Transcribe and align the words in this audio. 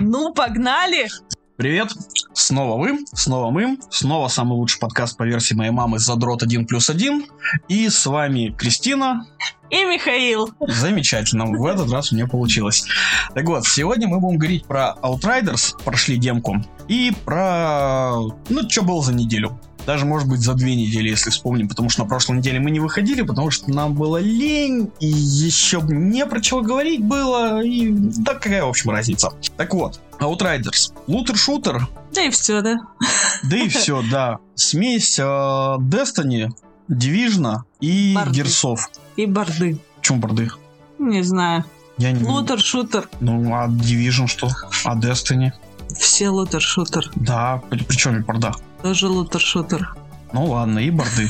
Ну, 0.00 0.32
погнали! 0.32 1.08
Привет, 1.56 1.88
снова 2.34 2.78
вы, 2.78 2.98
снова 3.14 3.50
мы, 3.50 3.78
снова 3.90 4.28
самый 4.28 4.54
лучший 4.54 4.78
подкаст 4.78 5.16
по 5.16 5.22
версии 5.22 5.54
моей 5.54 5.70
мамы 5.70 5.98
«Задрот 5.98 6.42
1 6.42 6.66
плюс 6.66 6.90
1». 6.90 7.22
И 7.68 7.88
с 7.88 8.04
вами 8.04 8.54
Кристина. 8.58 9.26
И 9.70 9.84
Михаил. 9.84 10.50
Замечательно, 10.60 11.46
в 11.46 11.64
этот 11.64 11.90
раз 11.90 12.12
у 12.12 12.14
меня 12.14 12.26
получилось. 12.26 12.84
Так 13.34 13.46
вот, 13.46 13.64
сегодня 13.66 14.06
мы 14.06 14.20
будем 14.20 14.38
говорить 14.38 14.66
про 14.66 14.96
Outriders, 15.02 15.82
прошли 15.82 16.18
демку, 16.18 16.56
и 16.88 17.12
про, 17.24 18.18
ну, 18.48 18.68
что 18.68 18.82
было 18.82 19.02
за 19.02 19.14
неделю. 19.14 19.58
Даже, 19.86 20.04
может 20.04 20.28
быть, 20.28 20.40
за 20.40 20.54
две 20.54 20.74
недели, 20.74 21.08
если 21.08 21.30
вспомним, 21.30 21.68
потому 21.68 21.88
что 21.88 22.02
на 22.02 22.08
прошлой 22.08 22.38
неделе 22.38 22.58
мы 22.58 22.70
не 22.72 22.80
выходили, 22.80 23.22
потому 23.22 23.50
что 23.50 23.70
нам 23.70 23.94
было 23.94 24.16
лень, 24.18 24.90
и 24.98 25.06
еще 25.06 25.80
не 25.82 26.26
про 26.26 26.40
чего 26.40 26.60
говорить 26.60 27.04
было, 27.04 27.62
и 27.62 27.90
да 27.90 28.34
какая, 28.34 28.64
в 28.64 28.68
общем, 28.68 28.90
разница. 28.90 29.32
Так 29.56 29.74
вот, 29.74 30.00
Outriders. 30.18 30.92
Лутер-шутер. 31.06 31.86
Да 32.12 32.22
и 32.22 32.30
все, 32.30 32.62
да. 32.62 32.76
Да 33.44 33.56
и 33.56 33.68
все, 33.68 34.02
да. 34.10 34.38
Смесь 34.54 35.18
э, 35.18 35.22
Destiny, 35.22 36.50
Division 36.88 37.58
и 37.80 38.14
Борды. 38.14 38.32
Герсов. 38.32 38.90
И 39.16 39.26
борды. 39.26 39.78
Чем 40.00 40.20
борды? 40.20 40.50
Не 40.98 41.22
знаю. 41.22 41.64
Я 41.98 42.12
не... 42.12 42.24
Лутер, 42.24 42.60
шутер. 42.60 43.08
Ну, 43.20 43.54
а 43.54 43.68
Division 43.68 44.26
что? 44.26 44.48
А 44.84 44.96
Destiny? 44.96 45.52
Все 45.98 46.28
лутер, 46.28 46.60
шутер. 46.60 47.10
Да, 47.14 47.62
при, 47.70 47.82
при 47.82 47.96
чем 47.96 48.16
и 48.16 48.20
борда? 48.20 48.52
Тоже 48.82 49.08
лутер, 49.08 49.40
шутер. 49.40 49.94
Ну 50.32 50.44
ладно, 50.46 50.80
и 50.80 50.90
борды. 50.90 51.28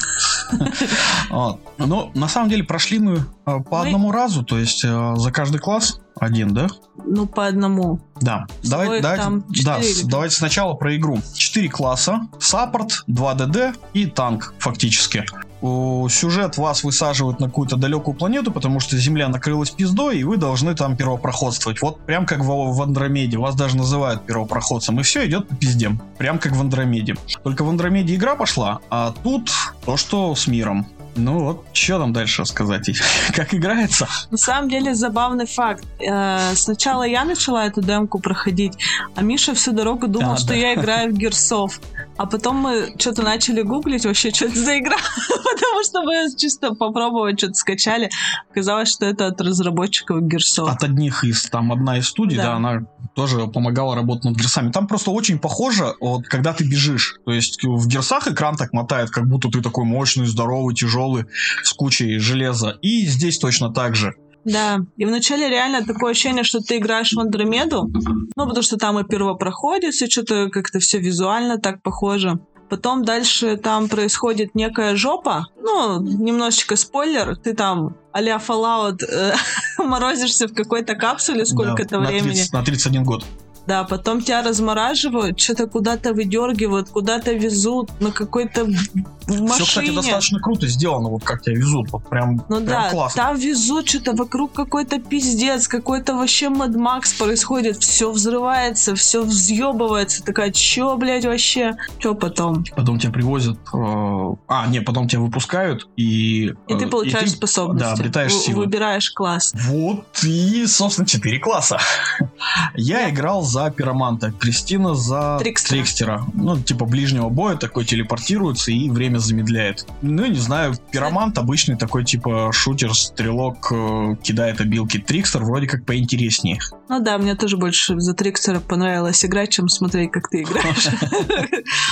Вот. 1.30 1.60
Ну, 1.78 2.12
на 2.14 2.28
самом 2.28 2.48
деле, 2.48 2.62
прошли 2.62 2.98
мы 3.00 3.24
э, 3.46 3.60
по 3.60 3.82
одному 3.82 4.12
разу, 4.12 4.44
то 4.44 4.58
есть 4.58 4.84
э, 4.84 5.14
за 5.16 5.32
каждый 5.32 5.58
класс 5.58 6.00
один, 6.18 6.54
да? 6.54 6.68
Ну, 7.04 7.26
по 7.26 7.46
одному. 7.46 8.00
Да. 8.20 8.46
Давай, 8.62 9.00
давайте, 9.00 9.22
там 9.22 9.44
да, 9.64 9.80
давайте 10.04 10.36
сначала 10.36 10.74
про 10.74 10.96
игру. 10.96 11.18
Четыре 11.34 11.68
класса, 11.68 12.28
саппорт, 12.38 13.04
2 13.06 13.34
ДД 13.34 13.78
и 13.92 14.06
танк, 14.06 14.54
фактически. 14.58 15.24
Сюжет 15.60 16.56
вас 16.58 16.84
высаживают 16.84 17.40
на 17.40 17.46
какую-то 17.46 17.76
далекую 17.76 18.14
планету, 18.14 18.52
потому 18.52 18.80
что 18.80 18.96
Земля 18.96 19.28
накрылась 19.28 19.70
пиздой, 19.70 20.18
и 20.18 20.24
вы 20.24 20.36
должны 20.36 20.74
там 20.74 20.96
первопроходствовать. 20.96 21.82
Вот 21.82 22.00
прям 22.00 22.26
как 22.26 22.40
в, 22.40 22.72
в 22.72 22.82
Андромеде. 22.82 23.38
Вас 23.38 23.54
даже 23.54 23.76
называют 23.76 24.24
первопроходцем. 24.26 25.00
И 25.00 25.02
все 25.02 25.26
идет 25.26 25.48
по 25.48 25.54
пизде. 25.56 25.90
Прям 26.18 26.38
как 26.38 26.52
в 26.52 26.60
Андромеде. 26.60 27.16
Только 27.42 27.64
в 27.64 27.68
Андромеде 27.68 28.14
игра 28.14 28.36
пошла, 28.36 28.80
а 28.90 29.12
тут 29.22 29.50
то, 29.84 29.96
что 29.96 30.34
с 30.34 30.46
миром. 30.46 30.86
Ну 31.18 31.38
вот, 31.44 31.64
что 31.72 31.98
там 31.98 32.12
дальше 32.12 32.42
рассказать? 32.42 32.90
Как 33.34 33.54
играется? 33.54 34.06
На 34.30 34.36
самом 34.36 34.68
деле 34.68 34.94
забавный 34.94 35.46
факт. 35.46 35.82
Э, 35.98 36.54
Сначала 36.54 37.04
я 37.04 37.24
начала 37.24 37.64
эту 37.64 37.80
демку 37.80 38.18
проходить, 38.18 38.74
а 39.14 39.22
Миша 39.22 39.54
всю 39.54 39.72
дорогу 39.72 40.08
думал, 40.08 40.32
А, 40.32 40.36
что 40.36 40.48
да. 40.48 40.54
я 40.56 40.74
играю 40.74 41.14
в 41.14 41.16
Герсов. 41.16 41.80
А 42.16 42.26
потом 42.26 42.56
мы 42.56 42.94
что-то 42.98 43.22
начали 43.22 43.60
гуглить 43.62 44.06
вообще, 44.06 44.30
что 44.30 44.46
это 44.46 44.58
за 44.58 44.78
игра, 44.78 44.96
потому 45.28 45.84
что 45.84 46.02
мы 46.02 46.26
чисто 46.36 46.74
попробовать 46.74 47.38
что-то 47.38 47.54
скачали. 47.54 48.10
Оказалось, 48.50 48.90
что 48.90 49.04
это 49.04 49.26
от 49.26 49.40
разработчиков 49.40 50.22
Герсов. 50.22 50.68
от 50.68 50.82
одних 50.82 51.24
из, 51.24 51.42
там, 51.50 51.72
одна 51.72 51.98
из 51.98 52.08
студий, 52.08 52.36
Да. 52.36 52.44
да, 52.44 52.54
она 52.56 52.86
тоже 53.14 53.46
помогала 53.46 53.94
работать 53.94 54.24
над 54.24 54.36
герсами. 54.36 54.70
Там 54.70 54.86
просто 54.86 55.10
очень 55.10 55.38
похоже, 55.38 55.94
вот, 56.00 56.26
когда 56.26 56.52
ты 56.52 56.64
бежишь. 56.64 57.16
То 57.24 57.32
есть 57.32 57.62
в 57.62 57.86
герсах 57.86 58.28
экран 58.28 58.56
так 58.56 58.72
мотает, 58.72 59.10
как 59.10 59.26
будто 59.26 59.48
ты 59.48 59.62
такой 59.62 59.84
мощный, 59.84 60.26
здоровый, 60.26 60.74
тяжелый, 60.74 61.24
с 61.62 61.72
кучей 61.72 62.18
железа. 62.18 62.76
И 62.82 63.06
здесь 63.06 63.38
точно 63.38 63.72
так 63.72 63.94
же. 63.94 64.14
Да, 64.46 64.78
и 64.96 65.04
вначале 65.04 65.50
реально 65.50 65.84
такое 65.84 66.12
ощущение, 66.12 66.44
что 66.44 66.60
ты 66.60 66.76
играешь 66.76 67.12
в 67.12 67.18
Андромеду, 67.18 67.90
ну, 68.36 68.46
потому 68.46 68.62
что 68.62 68.76
там 68.76 68.96
и 69.00 69.04
первопроходец, 69.04 70.00
и 70.00 70.08
что-то 70.08 70.48
как-то 70.50 70.78
все 70.78 71.00
визуально 71.00 71.58
так 71.58 71.82
похоже. 71.82 72.38
Потом 72.70 73.04
дальше 73.04 73.56
там 73.56 73.88
происходит 73.88 74.54
некая 74.54 74.94
жопа, 74.94 75.46
ну, 75.60 76.00
немножечко 76.00 76.76
спойлер, 76.76 77.36
ты 77.36 77.54
там 77.54 77.96
а-ля 78.12 78.36
Fallout 78.36 79.04
э, 79.04 79.34
морозишься 79.78 80.46
в 80.46 80.54
какой-то 80.54 80.94
капсуле 80.94 81.44
сколько-то 81.44 81.98
Да, 81.98 82.06
времени. 82.06 82.34
30 82.34 82.52
на 82.52 82.62
31 82.64 83.02
год. 83.02 83.24
Да, 83.66 83.84
потом 83.84 84.20
тебя 84.22 84.42
размораживают, 84.42 85.40
что-то 85.40 85.66
куда-то 85.66 86.12
выдергивают, 86.12 86.88
куда-то 86.90 87.32
везут 87.32 87.90
на 88.00 88.12
какой-то 88.12 88.64
машине. 88.64 89.48
Все, 89.54 89.64
кстати, 89.64 89.90
достаточно 89.94 90.40
круто 90.40 90.68
сделано, 90.68 91.08
вот 91.08 91.24
как 91.24 91.42
тебя 91.42 91.56
везут. 91.56 91.90
Вот 91.90 92.08
прям, 92.08 92.36
Ну 92.48 92.56
прям 92.56 92.64
да, 92.66 92.90
классно. 92.90 93.22
там 93.22 93.36
везут 93.36 93.88
что-то 93.88 94.12
вокруг 94.12 94.52
какой-то 94.52 95.00
пиздец, 95.00 95.66
какой-то 95.66 96.14
вообще 96.14 96.46
Mad 96.46 96.74
Max 96.74 97.16
происходит, 97.18 97.78
все 97.78 98.12
взрывается, 98.12 98.94
все 98.94 99.22
взъебывается, 99.22 100.22
такая, 100.24 100.52
чё, 100.52 100.96
блядь, 100.96 101.24
вообще? 101.24 101.76
Чё 101.98 102.14
потом? 102.14 102.64
Потом 102.76 102.98
тебя 103.00 103.12
привозят... 103.12 103.58
э, 103.74 104.34
А, 104.46 104.66
не, 104.68 104.80
потом 104.80 105.08
тебя 105.08 105.22
выпускают, 105.22 105.88
и... 105.96 106.52
И 106.68 106.74
э, 106.74 106.78
ты 106.78 106.86
получаешь 106.86 107.30
ты, 107.30 107.36
способности. 107.36 107.84
Да, 107.84 107.92
обретаешь 107.92 108.32
силы. 108.32 108.64
Выбираешь 108.64 109.10
класс. 109.10 109.52
Вот 109.54 110.04
и, 110.22 110.66
собственно, 110.66 111.06
4 111.06 111.38
класса. 111.40 111.78
Я 112.74 113.10
играл 113.10 113.42
за 113.42 113.55
пироманта, 113.70 114.32
Кристина 114.32 114.94
за 114.94 115.38
Трикстера. 115.40 115.76
трикстера. 115.78 116.24
Ну, 116.34 116.58
типа 116.60 116.84
ближнего 116.84 117.28
боя 117.28 117.56
такой 117.56 117.84
телепортируется 117.84 118.70
и 118.70 118.88
время 118.90 119.18
замедляет. 119.18 119.86
Ну, 120.02 120.26
не 120.26 120.38
знаю, 120.38 120.74
пиромант 120.90 121.38
обычный 121.38 121.76
такой 121.76 122.04
типа 122.04 122.50
шутер, 122.52 122.94
стрелок, 122.94 123.72
э, 123.72 124.16
кидает 124.22 124.60
обилки. 124.60 124.98
Трикстер 124.98 125.42
вроде 125.44 125.66
как 125.66 125.84
поинтереснее. 125.84 126.58
Ну 126.88 127.00
да, 127.00 127.18
мне 127.18 127.34
тоже 127.34 127.56
больше 127.56 127.98
за 127.98 128.14
Трикстера 128.14 128.60
понравилось 128.60 129.24
играть, 129.24 129.50
чем 129.50 129.68
смотреть, 129.68 130.12
как 130.12 130.28
ты 130.28 130.42
играешь. 130.42 130.88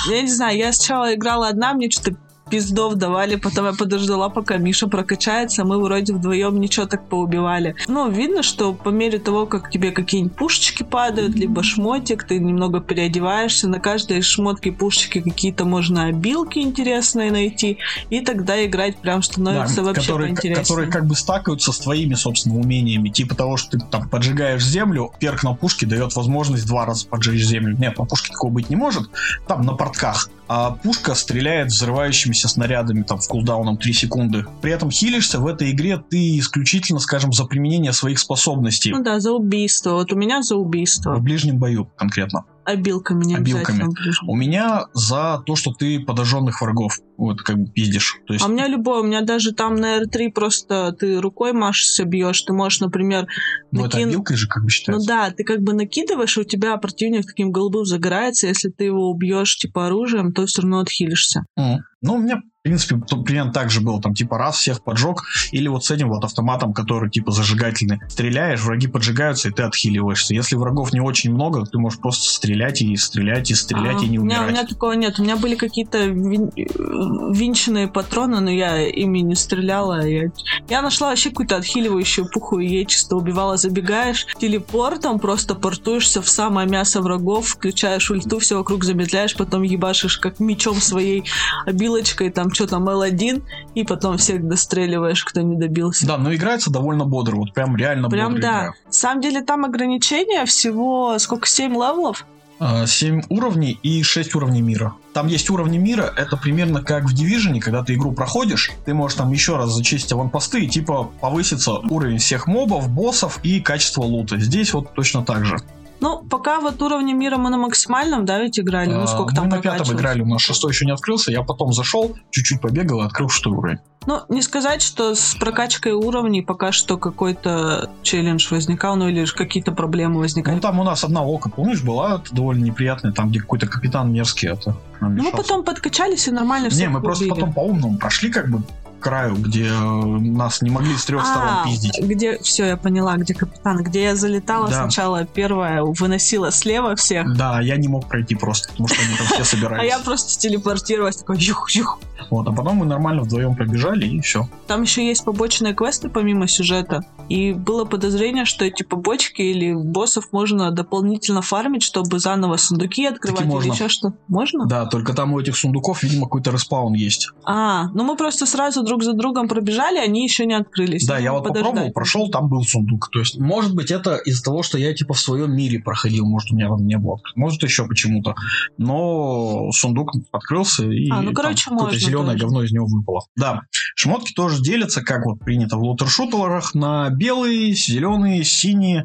Я 0.11 0.23
не 0.23 0.31
знаю, 0.31 0.57
я 0.57 0.73
сначала 0.73 1.15
играла 1.15 1.49
одна, 1.49 1.73
мне 1.75 1.91
что-то 1.91 2.17
пиздов 2.51 2.95
давали, 2.95 3.37
потом 3.37 3.67
я 3.67 3.73
подождала, 3.73 4.29
пока 4.29 4.57
Миша 4.57 4.87
прокачается, 4.89 5.65
мы 5.65 5.83
вроде 5.83 6.13
вдвоем 6.15 6.61
ничего 6.61 6.87
так 6.87 7.09
поубивали. 7.09 7.75
Ну, 7.89 8.11
видно, 8.11 8.43
что 8.43 8.73
по 8.73 8.91
мере 8.91 9.19
того, 9.19 9.47
как 9.47 9.71
тебе 9.71 9.91
какие-нибудь 9.91 10.37
пушечки 10.37 10.83
падают, 10.83 11.35
либо 11.35 11.63
шмотик, 11.63 12.25
ты 12.25 12.39
немного 12.39 12.81
переодеваешься, 12.81 13.69
на 13.69 13.81
каждой 13.81 14.23
шмотке 14.23 14.73
пушечки 14.73 15.21
какие-то 15.21 15.65
можно 15.65 16.05
обилки 16.05 16.59
интересные 16.59 17.31
найти, 17.31 17.79
и 18.11 18.21
тогда 18.21 18.65
играть 18.65 18.99
прям 18.99 19.23
становится 19.23 19.77
Да, 19.77 19.83
вообще 19.85 20.01
которые, 20.03 20.29
поинтереснее. 20.29 20.63
которые 20.63 20.91
как 20.91 21.07
бы 21.07 21.15
стакаются 21.15 21.73
с 21.73 21.79
твоими, 21.79 22.15
собственно, 22.15 22.57
умениями. 22.59 23.09
Типа 23.09 23.35
того, 23.35 23.57
что 23.57 23.79
ты 23.79 23.85
там 23.91 24.09
поджигаешь 24.09 24.65
землю, 24.65 25.13
перк 25.19 25.43
на 25.43 25.55
пушке 25.55 25.87
дает 25.87 26.15
возможность 26.15 26.67
два 26.67 26.87
раза 26.87 27.07
поджечь 27.07 27.43
землю. 27.45 27.77
Нет, 27.79 27.99
на 27.99 28.05
пушке 28.05 28.33
такого 28.33 28.51
быть 28.51 28.71
не 28.71 28.77
может. 28.77 29.09
Там 29.47 29.63
на 29.63 29.73
портках. 29.75 30.29
А 30.47 30.73
пушка 30.73 31.15
стреляет 31.15 31.69
взрывающимися 31.69 32.49
снарядами 32.49 33.03
там 33.03 33.19
в 33.19 33.29
кулдауном 33.29 33.79
3 33.79 33.93
секунды. 33.93 34.45
При 34.61 34.73
этом 34.73 34.91
хилишься 34.91 35.41
в 35.41 35.47
этой 35.47 35.71
игре 35.71 35.97
ты 35.97 36.39
исключительно, 36.39 37.01
скажем, 37.01 37.33
за 37.33 37.45
применение 37.45 37.93
своих 37.93 38.19
способностей. 38.19 38.91
Ну 38.93 39.03
да, 39.03 39.21
за 39.21 39.33
убийство. 39.33 39.93
Вот 39.93 40.13
у 40.13 40.17
меня 40.17 40.43
за 40.43 40.57
убийство. 40.57 41.15
В 41.15 41.23
ближнем 41.23 41.59
бою 41.59 41.91
конкретно. 41.97 42.45
Обилками 42.65 43.25
не 43.25 43.37
Обилками. 43.37 43.89
У 44.27 44.35
меня 44.35 44.87
за 44.95 45.43
то, 45.45 45.57
что 45.57 45.73
ты 45.73 46.01
подожженных 46.01 46.61
врагов 46.61 46.99
вот 47.17 47.43
как 47.43 47.57
бы 47.57 47.67
пиздишь. 47.71 48.19
То 48.27 48.33
есть 48.33 48.45
А 48.45 48.49
у 48.49 48.53
меня 48.53 48.67
любой, 48.67 49.01
у 49.01 49.05
меня 49.05 49.21
даже 49.23 49.53
там 49.53 49.75
на 49.75 49.99
R3 50.03 50.31
просто 50.33 50.93
ты 50.99 51.21
рукой 51.21 51.53
машешься, 51.53 52.05
бьешь. 52.05 52.43
Ты 52.43 52.53
можешь, 52.53 52.81
например, 52.81 53.27
ну, 53.71 53.85
это 53.85 53.99
накин- 53.99 54.09
обилкой 54.09 54.37
же 54.37 54.49
как 54.49 54.63
бы 54.63 54.67
ну 54.67 54.71
считается. 54.71 55.07
да, 55.09 55.31
ты 55.31 55.45
как 55.45 55.61
бы 55.61 55.73
накидываешь, 55.75 56.37
и 56.37 56.41
у 56.41 56.45
тебя 56.45 56.77
противник 56.77 57.27
таким 57.27 57.51
голубым 57.53 57.85
загорается. 57.85 58.47
Если 58.47 58.71
ты 58.71 58.85
его 58.85 59.11
убьешь 59.11 59.57
типа 59.57 59.87
оружием, 59.87 60.33
то 60.33 60.47
все 60.47 60.63
равно 60.63 60.81
отхилишься. 60.81 61.45
Мгм. 61.57 61.85
Ну, 62.03 62.15
у 62.15 62.19
меня, 62.19 62.41
в 62.65 62.67
принципе, 62.67 62.97
примерно 63.27 63.53
так 63.53 63.71
же 63.71 63.83
было. 63.83 64.01
Там, 64.01 64.15
типа, 64.15 64.39
раз 64.39 64.57
всех 64.57 64.83
поджег, 64.83 65.23
или 65.53 65.69
вот 65.69 65.85
с 65.85 65.91
этим 65.91 66.09
вот 66.09 66.25
автоматом, 66.25 66.73
который, 66.73 67.11
типа, 67.11 67.31
зажигательный. 67.31 68.01
Стреляешь, 68.09 68.63
враги 68.63 68.87
поджигаются, 68.87 69.51
и 69.51 69.53
ты 69.53 69.65
отхиливаешься. 69.65 70.33
Если 70.33 70.57
врагов 70.57 70.95
не 70.95 71.01
очень 71.01 71.31
много, 71.35 71.67
ты 71.67 71.77
можешь 71.79 71.99
просто 72.01 72.27
стрелять 72.27 72.81
и 72.81 72.97
стрелять, 72.97 73.51
и 73.51 73.55
стрелять, 73.55 73.99
А, 74.01 74.05
и 74.07 74.09
не 74.09 74.19
у, 74.19 74.25
меня, 74.25 74.37
у 74.39 74.45
умирать. 74.45 74.51
меня 74.61 74.67
такого 74.67 74.93
нет. 74.93 75.19
У 75.21 75.23
меня 75.25 75.37
были 75.37 75.57
какие-то 75.57 76.07
вин- 76.07 76.53
винченные 76.57 77.87
патроны, 77.87 78.41
но 78.41 78.51
я 78.51 78.81
ими 78.89 79.19
не 79.19 79.35
стреляла. 79.35 80.07
Я, 80.07 80.31
я 80.71 80.81
нашла 80.81 81.11
вообще 81.11 81.29
какую-то 81.29 81.57
отхиливающую 81.57 82.27
пуху, 82.31 82.61
и 82.61 82.67
ей 82.67 82.87
чисто 82.87 83.17
убивала. 83.17 83.59
Забегаешь 83.59 84.27
телепортом, 84.41 85.19
просто 85.19 85.55
портуешься 85.55 86.23
в 86.23 86.31
самое 86.31 86.67
мясо 86.67 87.03
врагов, 87.03 87.47
включаешь 87.47 88.11
ульту, 88.11 88.39
все 88.39 88.57
вокруг 88.57 88.85
замедляешь, 88.85 89.37
потом 89.37 89.65
ебашишь 89.65 90.17
как 90.17 90.41
мечом 90.41 90.81
своей 90.81 91.25
обилочкой, 91.67 92.31
там 92.31 92.53
что 92.55 92.67
там 92.67 92.89
L1, 92.89 93.43
и 93.75 93.85
потом 93.85 94.17
всех 94.19 94.47
достреливаешь, 94.47 95.25
кто 95.25 95.43
не 95.43 95.57
добился. 95.57 96.07
Да, 96.07 96.19
но 96.19 96.35
играется 96.35 96.71
довольно 96.71 97.05
бодро, 97.05 97.37
вот 97.37 97.53
прям 97.53 97.77
реально 97.77 98.09
Прям 98.09 98.35
бодро 98.35 98.43
да. 98.43 98.49
играю. 98.49 98.75
На 98.87 98.93
самом 98.93 99.21
деле 99.21 99.43
там 99.43 99.65
ограничения 99.65 100.45
всего 100.47 101.19
сколько, 101.19 101.47
7 101.47 101.73
левелов? 101.73 102.25
А, 102.61 102.87
7 102.87 103.23
уровней 103.31 103.79
и 103.83 104.03
6 104.03 104.35
уровней 104.37 104.63
мира. 104.63 104.95
Там 105.13 105.27
есть 105.27 105.51
уровни 105.51 105.77
мира, 105.77 106.13
это 106.17 106.37
примерно 106.37 106.83
как 106.83 107.05
в 107.05 107.15
Division, 107.15 107.59
когда 107.61 107.83
ты 107.83 107.95
игру 107.95 108.13
проходишь, 108.13 108.71
ты 108.85 108.95
можешь 108.95 109.19
там 109.19 109.33
еще 109.33 109.57
раз 109.57 109.71
зачистить 109.71 110.13
аванпосты 110.13 110.65
и 110.65 110.69
типа 110.69 111.11
повысится 111.21 111.73
уровень 111.75 112.19
всех 112.19 112.47
мобов, 112.47 112.89
боссов 112.89 113.41
и 113.43 113.61
качество 113.61 114.03
лута. 114.03 114.39
Здесь 114.39 114.73
вот 114.73 114.95
точно 114.95 115.25
так 115.25 115.45
же. 115.45 115.59
Ну, 116.01 116.23
пока 116.23 116.61
вот 116.61 116.81
уровни 116.83 117.13
мира 117.13 117.37
мы 117.37 117.51
на 117.51 117.57
максимальном, 117.57 118.25
да, 118.25 118.41
ведь 118.41 118.59
играли? 118.59 118.93
Ну, 118.93 119.07
сколько 119.07 119.33
А, 119.33 119.37
там 119.37 119.45
Мы 119.47 119.57
на 119.57 119.63
пятом 119.63 119.95
играли, 119.95 120.23
у 120.23 120.27
нас 120.27 120.43
шестой 120.43 120.73
еще 120.73 120.85
не 120.85 120.93
открылся. 120.93 121.33
Я 121.33 121.43
потом 121.43 121.73
зашел, 121.73 122.15
чуть-чуть 122.31 122.61
побегал 122.61 123.03
и 123.03 123.07
открыл 123.07 123.29
шестой 123.29 123.53
уровень. 123.53 123.79
Ну, 124.07 124.21
не 124.29 124.43
сказать, 124.43 124.83
что 124.83 125.15
с 125.15 125.35
прокачкой 125.35 125.93
уровней 125.93 126.43
пока 126.43 126.73
что 126.73 126.99
какой-то 126.99 127.91
челлендж 128.03 128.49
возникал, 128.51 128.97
ну 128.97 129.09
или 129.09 129.25
ж 129.25 129.33
какие-то 129.33 129.73
проблемы 129.73 130.21
возникали. 130.21 130.55
Ну, 130.55 130.61
там 130.61 130.79
у 130.79 130.85
нас 130.85 131.05
одна 131.05 131.25
ока, 131.25 131.49
помнишь, 131.49 131.83
была 131.83 132.17
это 132.17 132.35
довольно 132.35 132.65
неприятная, 132.65 133.13
там, 133.13 133.31
где 133.31 133.41
какой-то 133.41 133.67
капитан 133.67 134.13
мерзкий 134.13 134.49
это 134.49 134.77
Ну, 135.01 135.09
мы 135.09 135.31
потом 135.31 135.65
подкачались 135.65 136.29
и 136.29 136.31
нормально 136.31 136.69
все 136.69 136.81
Не, 136.81 136.89
мы 136.89 137.01
просто 137.01 137.27
потом 137.29 137.53
по 137.53 137.61
умному 137.61 137.97
прошли 137.97 138.31
как 138.31 138.51
бы 138.51 138.63
краю, 139.05 139.35
где 139.37 139.67
э, 139.67 139.71
нас 139.71 140.63
не 140.63 140.71
могли 140.71 140.97
с 140.97 141.05
трех 141.05 141.27
сторон 141.27 141.49
А, 141.51 141.65
пиздить. 141.65 142.01
где, 142.01 142.39
все, 142.39 142.65
я 142.65 142.77
поняла, 142.79 143.17
где 143.17 143.35
капитан, 143.35 143.83
где 143.83 144.05
я 144.05 144.17
залетала 144.17 144.69
Да. 144.69 144.83
сначала 144.83 145.27
первая, 145.27 145.83
выносила 145.83 146.51
слева 146.51 146.97
всех, 146.97 147.37
Да, 147.37 147.61
я 147.61 147.77
не 147.77 147.87
мог 147.87 148.09
пройти 148.09 148.35
просто, 148.35 148.71
потому 148.71 148.89
что 148.89 149.03
они 149.03 149.15
там 149.17 149.27
все 149.27 149.45
собирались. 149.45 149.83
а 149.83 149.85
я 149.85 149.99
просто 149.99 150.41
телепортировалась, 150.41 151.17
такой 151.17 151.37
юх-юх. 151.39 151.99
Вот, 152.31 152.47
а 152.49 152.53
потом 152.53 152.77
мы 152.77 152.87
нормально 152.87 153.23
вдвоем 153.23 153.55
пробежали 153.55 154.07
и 154.07 154.21
все. 154.21 154.49
Там 154.67 154.83
еще 154.83 155.07
есть 155.07 155.25
побочные 155.25 155.75
квесты 155.75 156.09
помимо 156.09 156.49
сюжета. 156.49 157.05
И 157.29 157.53
было 157.53 157.85
подозрение, 157.85 158.45
что 158.45 158.65
эти 158.65 158.83
побочки 158.83 159.43
или 159.43 159.73
боссов 159.73 160.29
можно 160.33 160.71
дополнительно 160.71 161.43
фармить, 161.43 161.83
чтобы 161.83 162.19
заново 162.19 162.57
сундуки 162.57 163.07
открывать 163.07 163.43
или 163.43 163.49
можно. 163.49 163.73
еще 163.73 163.89
что. 163.89 164.13
Можно? 164.29 164.67
Да, 164.67 164.87
только 164.87 165.15
там 165.15 165.33
у 165.33 165.41
этих 165.41 165.57
сундуков, 165.57 166.03
видимо, 166.03 166.25
какой-то 166.25 166.51
респаун 166.51 166.93
есть. 166.93 167.31
А, 167.45 167.89
ну 167.95 168.05
мы 168.05 168.17
просто 168.17 168.47
сразу 168.47 168.83
друг 168.83 169.03
за 169.03 169.15
другом 169.15 169.49
пробежали, 169.49 169.99
они 169.99 170.25
еще 170.25 170.45
не 170.47 170.55
открылись. 170.55 171.07
Да, 171.07 171.19
я 171.19 171.33
вот 171.33 171.45
подождать. 171.45 171.65
попробовал, 171.65 171.93
прошел, 171.93 172.31
там 172.31 172.49
был 172.49 172.63
сундук. 172.65 173.09
То 173.11 173.21
есть, 173.21 173.39
может 173.39 173.75
быть, 173.75 173.91
это 173.91 174.17
из-за 174.17 174.43
того, 174.43 174.63
что 174.63 174.79
я 174.79 174.95
типа 174.95 175.15
в 175.15 175.21
своем 175.21 175.55
мире 175.55 175.79
проходил, 175.79 176.27
может, 176.27 176.51
у 176.53 176.57
меня 176.57 176.69
там 176.69 176.87
не 176.87 176.99
было. 176.99 177.21
Может, 177.37 177.63
еще 177.63 177.87
почему-то. 177.87 178.35
Но 178.77 179.71
сундук 179.73 180.13
открылся, 180.31 180.85
и 180.85 181.09
А, 181.11 181.23
ну, 181.23 181.33
короче, 181.33 181.71
можно 181.71 181.99
зеленое 182.07 182.37
говно 182.37 182.63
из 182.63 182.73
него 182.73 182.87
выпало. 182.87 183.27
Да. 183.37 183.63
Шмотки 183.97 184.33
тоже 184.33 184.63
делятся, 184.63 185.03
как 185.03 185.25
вот 185.25 185.41
принято 185.41 185.77
в 185.77 185.83
лутер-шутерах, 185.83 186.75
на 186.75 187.11
белые, 187.11 187.75
зеленые, 187.75 188.45
синие 188.45 189.05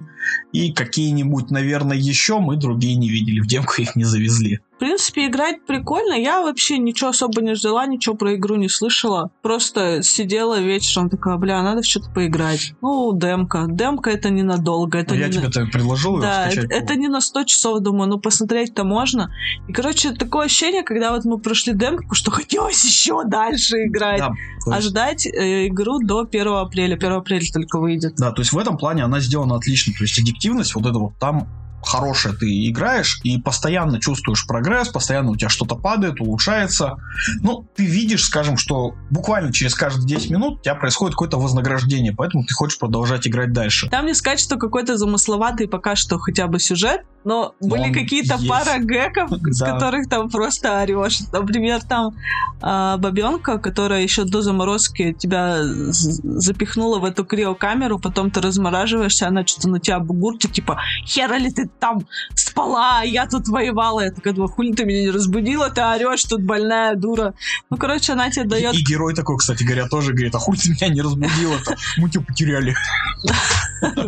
и 0.52 0.72
какие-нибудь, 0.72 1.52
наверное, 1.52 1.98
еще 1.98 2.40
мы 2.40 2.58
другие 2.58 2.96
не 2.96 3.10
видели. 3.10 3.40
В 3.40 3.48
демку 3.48 3.74
их 3.82 3.96
не 3.96 4.04
завезли. 4.04 4.60
В 4.80 4.82
принципе, 4.82 5.28
играть 5.28 5.66
прикольно. 5.66 6.14
Я 6.14 6.42
вообще 6.42 6.78
ничего 6.78 7.10
особо 7.10 7.42
не 7.42 7.54
ждала, 7.54 7.86
ничего 7.86 8.16
про 8.16 8.36
игру 8.36 8.56
не 8.56 8.70
слышала. 8.70 9.30
Просто 9.42 10.02
сидела 10.04 10.58
вечером, 10.62 11.10
такая, 11.10 11.36
бля, 11.36 11.62
надо 11.62 11.82
в 11.82 11.86
что-то 11.86 12.10
поиграть. 12.12 12.76
Ну, 12.82 13.12
демка. 13.12 13.66
Демка 13.68 14.10
это 14.12 14.30
ненадолго. 14.30 14.98
Это 15.00 15.16
Ну, 15.16 15.20
я 15.20 15.28
не 15.28 15.34
тебе 15.34 15.44
на- 15.44 15.50
это 15.50 15.66
предложил 15.66 16.12
его 16.14 16.22
Да, 16.22 16.46
это, 16.48 16.62
скачать. 16.62 16.72
это 16.72 16.96
не 16.96 17.10
на 17.10 17.20
100 17.20 17.44
часов, 17.44 17.82
думаю, 17.82 18.10
ну 18.10 18.20
посмотреть-то 18.22 18.86
можно. 18.86 19.30
И, 19.68 19.74
короче, 19.74 20.12
такое 20.14 20.46
ощущение, 20.46 20.84
когда 20.84 21.12
вот 21.12 21.26
мы 21.26 21.40
прошли 21.40 21.74
демку, 21.74 22.16
что 22.16 22.32
хотелось 22.32 22.82
еще 22.86 23.26
дальше 23.26 23.84
играть. 23.86 24.20
Да, 24.20 24.32
А 24.72 24.76
есть- 24.78 24.88
ждать 24.88 25.26
э, 25.28 25.68
игру 25.68 26.00
до 26.00 26.24
1 26.24 26.62
апреля. 26.62 26.96
1 26.96 27.12
апреля 27.18 27.44
только 27.52 27.80
выйдет. 27.82 28.14
Да, 28.16 28.32
то 28.32 28.40
есть 28.42 28.54
в 28.54 28.58
этом 28.58 28.78
плане 28.78 29.04
она 29.04 29.20
сделана 29.20 29.58
отлично. 29.58 29.92
То 29.98 30.06
есть 30.06 30.18
аддиктивность 30.18 30.74
вот 30.74 30.86
это 30.86 30.98
вот 31.00 31.18
там 31.20 31.50
хорошая. 31.84 32.34
Ты 32.34 32.68
играешь 32.70 33.20
и 33.24 33.38
постоянно 33.40 34.00
чувствуешь 34.00 34.46
прогресс, 34.48 34.90
постоянно 34.90 35.32
у 35.32 35.36
тебя 35.36 35.50
что-то 35.50 35.76
падает, 35.76 36.20
улучшается. 36.22 36.98
Ну, 37.42 37.66
ты 37.76 37.86
видишь, 37.86 38.26
скажем, 38.26 38.58
что 38.58 38.94
буквально 39.10 39.52
через 39.54 39.76
каждые 39.76 40.06
10 40.08 40.30
минут 40.32 40.60
у 40.60 40.62
тебя 40.62 40.76
происходит 40.76 41.16
какое-то 41.16 41.38
вознаграждение, 41.38 42.14
поэтому 42.16 42.44
ты 42.44 42.54
хочешь 42.54 42.78
продолжать 42.78 43.28
играть 43.28 43.54
дальше. 43.54 43.90
Там 43.90 44.06
не 44.06 44.14
сказать, 44.14 44.40
что 44.40 44.58
какой-то 44.58 44.98
замысловатый 44.98 45.68
пока 45.68 45.96
что 45.96 46.18
хотя 46.20 46.48
бы 46.48 46.60
сюжет, 46.60 47.02
но 47.26 47.54
были 47.60 47.92
какие-то 47.92 48.36
есть. 48.36 48.48
пара 48.48 48.78
гэков, 48.80 49.30
с 49.42 49.60
Да. 49.60 49.74
которых 49.74 50.08
там 50.10 50.30
просто 50.30 50.82
орешь. 50.82 51.20
Например, 51.32 51.82
там 51.82 52.16
а, 52.62 52.98
бабенка, 52.98 53.58
которая 53.58 54.02
еще 54.02 54.24
до 54.24 54.42
заморозки 54.42 55.14
тебя 55.18 55.60
запихнула 55.62 57.00
в 57.00 57.06
эту 57.06 57.26
криокамеру, 57.26 58.00
потом 58.00 58.32
ты 58.32 58.42
размораживаешься, 58.42 59.28
она 59.28 59.46
что-то 59.46 59.70
на 59.70 59.80
тебя 59.80 60.00
бугуртит, 60.00 60.54
типа, 60.54 60.80
хера 61.06 61.38
ли 61.38 61.52
ты 61.52 61.69
там 61.80 62.06
спала, 62.36 63.04
я 63.04 63.28
тут 63.28 63.48
воевала. 63.48 64.02
Я 64.02 64.12
такая 64.12 64.34
думаю, 64.34 64.50
хули 64.50 64.74
ты 64.74 64.86
меня 64.86 65.02
не 65.02 65.12
разбудила, 65.12 65.70
ты 65.70 65.82
орешь, 65.82 66.24
тут 66.24 66.44
больная 66.44 66.96
дура. 66.96 67.34
Ну, 67.70 67.78
короче, 67.78 68.14
она 68.14 68.30
тебе 68.30 68.46
дает 68.46 68.74
И, 68.74 68.80
и 68.80 68.84
герой 68.84 69.14
такой, 69.14 69.38
кстати 69.38 69.64
говоря, 69.64 69.88
тоже 69.88 70.14
говорит, 70.14 70.36
а 70.36 70.40
хуй 70.40 70.58
ты 70.58 70.70
меня 70.70 70.94
не 70.94 71.02
разбудил-то? 71.02 71.76
Мы 71.98 72.10
тебя 72.10 72.24
потеряли. 72.24 72.76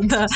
Да. 0.03 0.27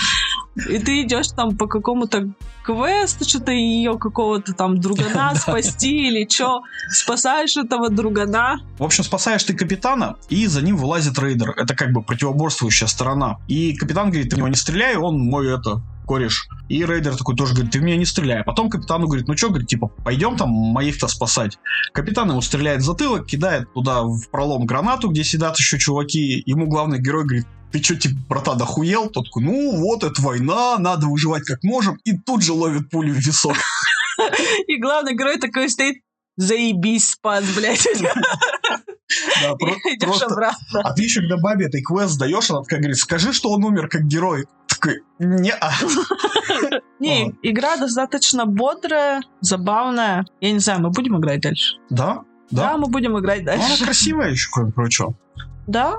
И 0.70 0.80
ты 0.80 1.04
идешь 1.04 1.28
там 1.36 1.58
по 1.58 1.68
какому-то 1.68 2.30
квесту, 2.64 3.28
что-то 3.28 3.52
ее 3.52 3.98
какого-то 3.98 4.54
там 4.54 4.80
другана 4.80 5.36
спасти 5.36 6.08
или 6.08 6.28
что, 6.30 6.62
спасаешь 6.90 7.58
этого 7.58 7.90
другана. 7.90 8.62
В 8.80 8.84
общем, 8.84 9.04
спасаешь 9.04 9.44
ты 9.44 9.54
капитана, 9.54 10.16
и 10.30 10.48
за 10.48 10.62
ним 10.62 10.78
вылазит 10.78 11.20
рейдер. 11.20 11.52
Это 11.52 11.76
как 11.76 11.92
бы 11.92 12.02
противоборствующая 12.02 12.88
сторона. 12.88 13.38
И 13.48 13.76
капитан 13.76 14.10
говорит, 14.10 14.30
ты 14.30 14.38
него 14.38 14.48
не 14.48 14.56
стреляй, 14.56 14.96
он 14.96 15.20
мой 15.20 15.54
это 15.54 15.82
кореш. 16.06 16.48
И 16.70 16.86
рейдер 16.86 17.16
такой 17.16 17.36
тоже 17.36 17.54
говорит, 17.54 17.72
ты 17.72 17.80
в 17.80 17.84
меня 17.84 17.98
не 17.98 18.06
стреляй. 18.06 18.42
А 18.42 18.44
потом 18.44 18.70
капитану 18.70 19.08
говорит, 19.08 19.28
ну 19.28 19.36
что, 19.36 19.50
говорит, 19.50 19.68
типа, 19.68 19.88
пойдем 19.88 20.38
там 20.38 20.50
моих-то 20.50 21.08
спасать. 21.08 21.58
Капитан 21.94 22.30
ему 22.30 22.42
стреляет 22.42 22.82
в 22.82 22.86
затылок, 22.86 23.26
кидает 23.26 23.72
туда 23.74 24.04
в 24.04 24.30
пролом 24.32 24.66
гранату, 24.66 25.10
где 25.10 25.24
сидят 25.24 25.58
еще 25.58 25.78
чуваки. 25.78 26.44
Ему 26.46 26.68
главный 26.68 27.00
герой 27.00 27.26
говорит, 27.26 27.48
ты 27.72 27.84
что, 27.84 27.96
типа, 27.96 28.16
братан, 28.30 28.62
охуел? 28.62 29.10
Тот 29.10 29.26
такой, 29.26 29.44
ну 29.44 29.78
вот, 29.78 30.04
это 30.04 30.22
война, 30.22 30.78
надо 30.78 31.08
выживать 31.08 31.44
как 31.44 31.64
можем. 31.64 31.98
И 32.06 32.18
тут 32.18 32.44
же 32.44 32.54
ловит 32.54 32.90
пулю 32.90 33.14
в 33.14 33.18
висок. 33.18 33.58
И 34.68 34.80
главный 34.80 35.16
герой 35.16 35.38
такой 35.38 35.70
стоит, 35.70 35.98
заебись, 36.38 37.12
спас, 37.12 37.44
блядь. 37.56 37.88
Да, 39.42 39.56
про- 39.60 39.76
просто. 40.00 40.52
А 40.74 40.94
ты 40.94 41.04
еще 41.04 41.22
когда 41.22 41.38
бабе 41.38 41.68
этой 41.68 41.82
квест 41.82 42.14
сдаешь, 42.14 42.50
она 42.50 42.62
такая 42.62 42.80
говорит, 42.80 42.98
скажи, 42.98 43.34
что 43.34 43.52
он 43.52 43.64
умер 43.64 43.88
как 43.88 44.04
герой. 44.06 44.46
Такой, 44.86 45.02
не 45.20 45.52
Не, 47.00 47.28
А. 47.28 47.32
игра 47.42 47.78
достаточно 47.78 48.46
бодрая, 48.46 49.22
забавная. 49.42 50.26
Я 50.42 50.52
не 50.52 50.60
знаю, 50.60 50.82
мы 50.82 50.90
будем 50.92 51.18
играть 51.20 51.42
дальше? 51.42 51.76
Да, 51.90 52.22
Да, 52.52 52.72
да. 52.72 52.78
мы 52.78 52.88
будем 52.88 53.18
играть 53.20 53.44
Ну, 53.44 53.52
она 53.54 53.62
дальше. 53.68 53.84
красивая 53.84 54.32
еще, 54.32 54.50
кроме 54.52 54.72
прочего. 54.72 55.16
Да? 55.68 55.96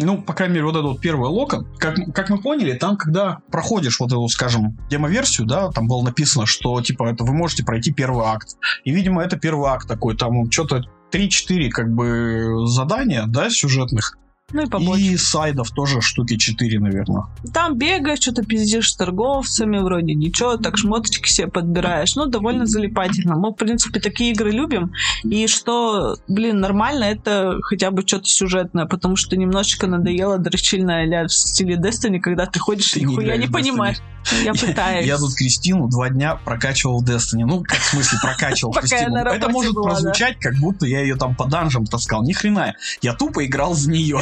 Ну, 0.00 0.22
по 0.22 0.32
крайней 0.32 0.54
мере, 0.54 0.66
вот 0.66 0.76
это 0.76 0.86
вот 0.86 1.00
первый 1.00 1.28
локон. 1.28 1.66
Как, 1.78 1.96
как 2.14 2.30
мы 2.30 2.40
поняли, 2.40 2.72
там, 2.74 2.96
когда 2.96 3.38
проходишь 3.50 3.98
вот 3.98 4.12
эту, 4.12 4.28
скажем, 4.28 4.78
демо-версию, 4.88 5.46
да, 5.48 5.70
там 5.72 5.88
было 5.88 6.02
написано, 6.02 6.46
что, 6.46 6.80
типа, 6.80 7.08
это 7.10 7.24
вы 7.24 7.34
можете 7.34 7.64
пройти 7.64 7.92
первый 7.92 8.24
акт. 8.26 8.56
И, 8.84 8.92
видимо, 8.92 9.22
это 9.24 9.36
первый 9.36 9.68
акт 9.70 9.88
такой, 9.88 10.16
там 10.16 10.48
что-то 10.52 10.84
3-4, 11.10 11.68
как 11.70 11.92
бы, 11.92 12.64
задания, 12.68 13.24
да, 13.26 13.50
сюжетных. 13.50 14.16
Ну 14.50 14.62
и 14.62 14.66
побольше. 14.66 15.04
И 15.04 15.16
сайдов 15.18 15.70
тоже 15.72 16.00
штуки 16.00 16.38
4, 16.38 16.80
наверное. 16.80 17.24
Там 17.52 17.76
бегаешь, 17.76 18.20
что-то 18.20 18.42
пиздишь 18.42 18.92
с 18.92 18.96
торговцами, 18.96 19.78
вроде 19.78 20.14
ничего, 20.14 20.56
так 20.56 20.78
шмоточки 20.78 21.28
себе 21.28 21.48
подбираешь. 21.48 22.16
Ну, 22.16 22.26
довольно 22.26 22.64
залипательно. 22.64 23.36
Мы, 23.36 23.50
в 23.50 23.56
принципе, 23.56 24.00
такие 24.00 24.32
игры 24.32 24.50
любим. 24.50 24.92
И 25.22 25.46
что, 25.48 26.16
блин, 26.28 26.60
нормально, 26.60 27.04
это 27.04 27.58
хотя 27.62 27.90
бы 27.90 28.06
что-то 28.06 28.24
сюжетное, 28.26 28.86
потому 28.86 29.16
что 29.16 29.36
немножечко 29.36 29.86
надоело 29.86 30.38
дрочильная 30.38 31.04
ля 31.04 31.26
в 31.26 31.32
стиле 31.32 31.76
Destiny, 31.76 32.18
когда 32.18 32.46
ты 32.46 32.58
ходишь 32.58 32.92
Ты 32.92 33.00
и 33.00 33.04
не 33.04 33.12
нихуя 33.12 33.36
не 33.36 33.48
в 33.48 33.52
понимаешь. 33.52 33.98
Я 34.44 34.52
пытаюсь. 34.52 35.06
Я 35.06 35.16
тут 35.16 35.34
Кристину 35.34 35.88
два 35.88 36.10
дня 36.10 36.36
прокачивал 36.36 37.00
в 37.00 37.04
Destiny. 37.04 37.44
Ну, 37.46 37.62
как 37.62 37.78
в 37.78 37.84
смысле 37.84 38.18
прокачивал 38.22 38.72
Кристину? 38.80 39.16
Это 39.16 39.48
может 39.48 39.74
была, 39.74 39.90
да. 39.90 39.94
прозвучать, 39.94 40.38
как 40.38 40.56
будто 40.56 40.86
я 40.86 41.00
ее 41.00 41.16
там 41.16 41.34
по 41.34 41.46
данжам 41.46 41.86
таскал. 41.86 42.22
Ни 42.24 42.32
хрена. 42.32 42.74
Я 43.00 43.14
тупо 43.14 43.44
играл 43.44 43.74
за 43.74 43.90
нее. 43.90 44.20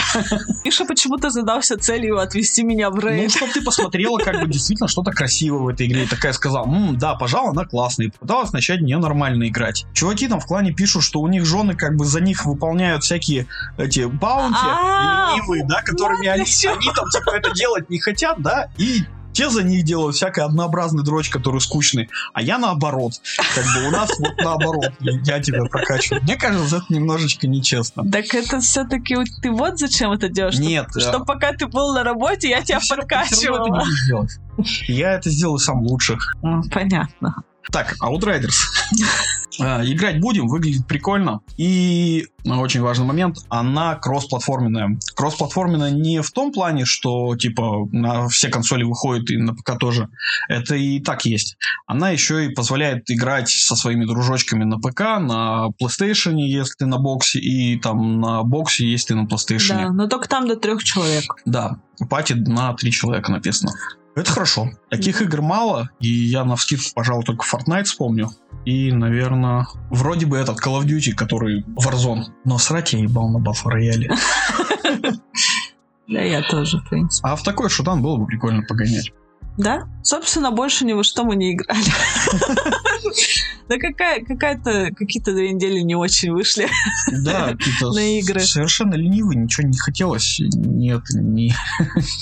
Миша 0.65 0.85
почему-то 0.85 1.31
задался 1.31 1.79
целью 1.79 2.19
отвести 2.19 2.63
меня 2.63 2.91
в 2.91 2.95
Ну, 2.97 3.01
рейд. 3.09 3.31
чтобы 3.33 3.53
ты 3.53 3.63
посмотрела, 3.63 4.19
как 4.19 4.41
бы 4.41 4.47
действительно 4.49 4.89
что-то 4.89 5.11
красивое 5.13 5.61
в 5.61 5.69
этой 5.69 5.87
игре. 5.87 6.05
И 6.05 6.07
такая 6.07 6.33
сказала, 6.33 6.67
«М, 6.67 6.99
да, 6.99 7.15
пожалуй, 7.15 7.51
она 7.51 7.65
классная. 7.65 8.07
И 8.07 8.11
попыталась 8.11 8.53
начать 8.53 8.81
не 8.81 8.97
нормально 8.97 9.49
играть. 9.49 9.87
Чуваки 9.93 10.29
там 10.29 10.41
в 10.41 10.47
клане 10.47 10.73
пишут, 10.73 11.03
что 11.03 11.21
у 11.21 11.29
них 11.29 11.45
жены 11.45 11.75
как 11.75 11.97
бы 11.97 12.05
за 12.05 12.21
них 12.21 12.45
выполняют 12.47 13.05
всякие 13.05 13.47
эти 13.79 14.05
баунти 14.05 14.59
А, 14.63 15.33
ленивые, 15.35 15.65
да, 15.67 15.83
которыми 15.83 16.27
они, 16.29 16.43
они 16.45 16.91
там 16.95 17.09
типа 17.11 17.31
это 17.37 17.53
делать 17.53 17.89
не 17.91 17.99
хотят, 17.99 18.41
да, 18.41 18.69
и 18.79 19.03
те 19.37 19.51
за 19.51 19.63
них 19.63 19.85
делают 19.85 20.17
всякий 20.17 20.41
однообразный 20.41 21.05
дрочь, 21.05 21.29
который 21.29 21.61
скучный, 21.61 22.09
а 22.33 22.41
я 22.41 22.57
наоборот. 22.57 23.21
Как 23.55 23.65
бы 23.65 23.89
у 23.89 23.91
нас 23.91 24.11
вот 24.19 24.33
наоборот, 24.39 24.93
я 25.01 25.41
тебя 25.41 25.65
прокачиваю. 25.65 26.23
Мне 26.23 26.37
кажется, 26.37 26.77
это 26.79 26.87
немножечко 26.89 27.47
нечестно. 27.47 28.11
Так 28.11 28.33
это 28.33 28.61
все-таки 28.61 29.15
ты 29.43 29.51
вот 29.51 29.79
зачем 29.79 30.11
это 30.13 30.31
делаешь? 30.31 30.59
Нет, 30.59 30.87
Что, 30.91 31.01
что 31.01 31.21
пока 31.21 31.53
ты 31.53 31.67
был 31.67 31.93
на 31.93 32.03
работе, 32.03 32.49
я 32.49 32.63
тебя 32.63 32.81
подкачивала. 32.89 33.87
Я 34.89 35.13
это 35.13 35.29
сделаю 35.29 35.59
сам 35.59 35.83
лучше. 35.83 36.17
Ну, 36.41 36.63
Понятно. 36.73 37.43
Так, 37.71 37.95
Outriders. 38.03 38.57
Э, 39.61 39.83
играть 39.85 40.21
будем, 40.21 40.49
выглядит 40.49 40.87
прикольно. 40.87 41.41
И 41.57 42.27
ну, 42.45 42.61
очень 42.61 42.81
важный 42.81 43.07
момент, 43.07 43.39
она 43.49 43.97
кроссплатформенная. 43.97 44.99
Кроссплатформенная 45.15 45.91
не 45.91 46.23
в 46.23 46.31
том 46.31 46.53
плане, 46.53 46.85
что 46.85 47.37
типа 47.37 47.89
на 47.91 48.29
все 48.29 48.49
консоли 48.49 48.85
выходит 48.85 49.31
и 49.31 49.37
на 49.37 49.55
ПК 49.55 49.79
тоже. 49.79 50.09
Это 50.49 50.77
и 50.77 51.01
так 51.01 51.25
есть. 51.25 51.57
Она 51.87 52.11
еще 52.11 52.47
и 52.47 52.55
позволяет 52.55 53.11
играть 53.11 53.49
со 53.49 53.77
своими 53.77 54.05
дружочками 54.05 54.65
на 54.65 54.79
ПК, 54.79 55.19
на 55.21 55.69
PlayStation, 55.81 56.37
если 56.37 56.75
ты 56.79 56.87
на 56.87 56.99
боксе, 56.99 57.39
и 57.39 57.79
там 57.79 58.21
на 58.21 58.43
боксе, 58.43 58.87
если 58.87 59.09
ты 59.09 59.15
на 59.15 59.27
PlayStation. 59.27 59.77
Да, 59.77 59.91
но 59.91 60.07
только 60.07 60.29
там 60.29 60.47
до 60.47 60.57
трех 60.57 60.85
человек. 60.85 61.25
Да, 61.45 61.79
пати 62.09 62.35
на 62.35 62.75
три 62.75 62.93
человека 62.93 63.33
написано. 63.33 63.73
Это 64.17 64.33
хорошо. 64.33 64.71
Таких 64.89 65.21
игр 65.21 65.43
мало, 65.43 65.91
и 66.01 66.09
я 66.09 66.45
на 66.45 66.57
вскидку, 66.57 66.87
пожалуй, 66.95 67.23
только 67.23 67.45
Fortnite 67.45 67.85
вспомню. 67.85 68.31
И, 68.65 68.91
наверное, 68.91 69.67
вроде 69.91 70.25
бы 70.25 70.39
этот 70.39 70.59
Call 70.59 70.81
of 70.81 70.87
Duty, 70.87 71.13
который 71.13 71.65
Warzone. 71.79 72.25
Но 72.45 72.57
срать 72.57 72.95
я 72.95 73.01
ебал 73.01 73.29
на 73.29 73.39
Battle 73.39 73.67
Royale. 73.67 74.11
Да, 76.09 76.21
я 76.21 76.41
тоже, 76.41 76.79
в 76.79 76.89
принципе. 76.89 77.29
А 77.29 77.35
в 77.35 77.43
такой 77.43 77.69
шутан 77.69 78.01
было 78.01 78.17
бы 78.17 78.27
прикольно 78.27 78.63
погонять. 78.63 79.13
Да? 79.59 79.89
Собственно, 80.05 80.53
больше 80.53 80.85
ни 80.85 80.93
во 80.93 81.03
что 81.03 81.25
мы 81.25 81.35
не 81.35 81.55
играли. 81.55 81.83
Да 83.69 83.79
какая, 83.79 84.25
какая-то, 84.25 84.91
какие-то 84.97 85.33
две 85.33 85.53
недели 85.53 85.81
не 85.81 85.95
очень 85.97 86.33
вышли 86.33 86.69
Да, 87.25 87.55
на 87.81 88.19
игры. 88.19 88.41
совершенно 88.41 88.95
ленивые, 88.95 89.39
ничего 89.39 89.67
не 89.67 89.77
хотелось. 89.77 90.39
Нет, 90.41 91.03
не... 91.15 91.53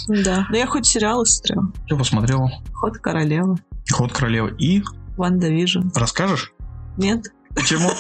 Да. 0.09 0.47
Да 0.51 0.57
я 0.59 0.67
хоть 0.67 0.87
сериалы 0.87 1.27
смотрела. 1.27 1.71
Что 1.87 1.97
посмотрела? 1.99 2.51
Ход 2.73 2.99
королевы. 2.99 3.57
Ход 3.91 4.13
королевы. 4.13 4.55
И 4.59 4.83
WandaVision. 5.17 5.89
расскажешь? 5.95 6.53
Нет? 6.97 7.27
Почему? 7.55 7.91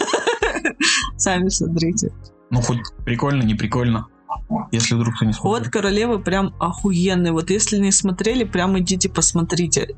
Сами 1.16 1.48
смотрите. 1.48 2.10
Ну, 2.50 2.60
хоть 2.60 2.78
прикольно, 3.04 3.42
не 3.42 3.54
прикольно. 3.54 4.06
Если 4.72 4.94
вдруг 4.94 5.16
кто 5.16 5.24
не 5.24 5.32
Ход 5.32 5.56
смотрит. 5.58 5.72
королевы 5.72 6.18
прям 6.18 6.54
охуенный. 6.60 7.30
Вот 7.30 7.50
если 7.50 7.78
не 7.78 7.92
смотрели, 7.92 8.44
прям 8.44 8.78
идите 8.78 9.08
посмотрите. 9.08 9.94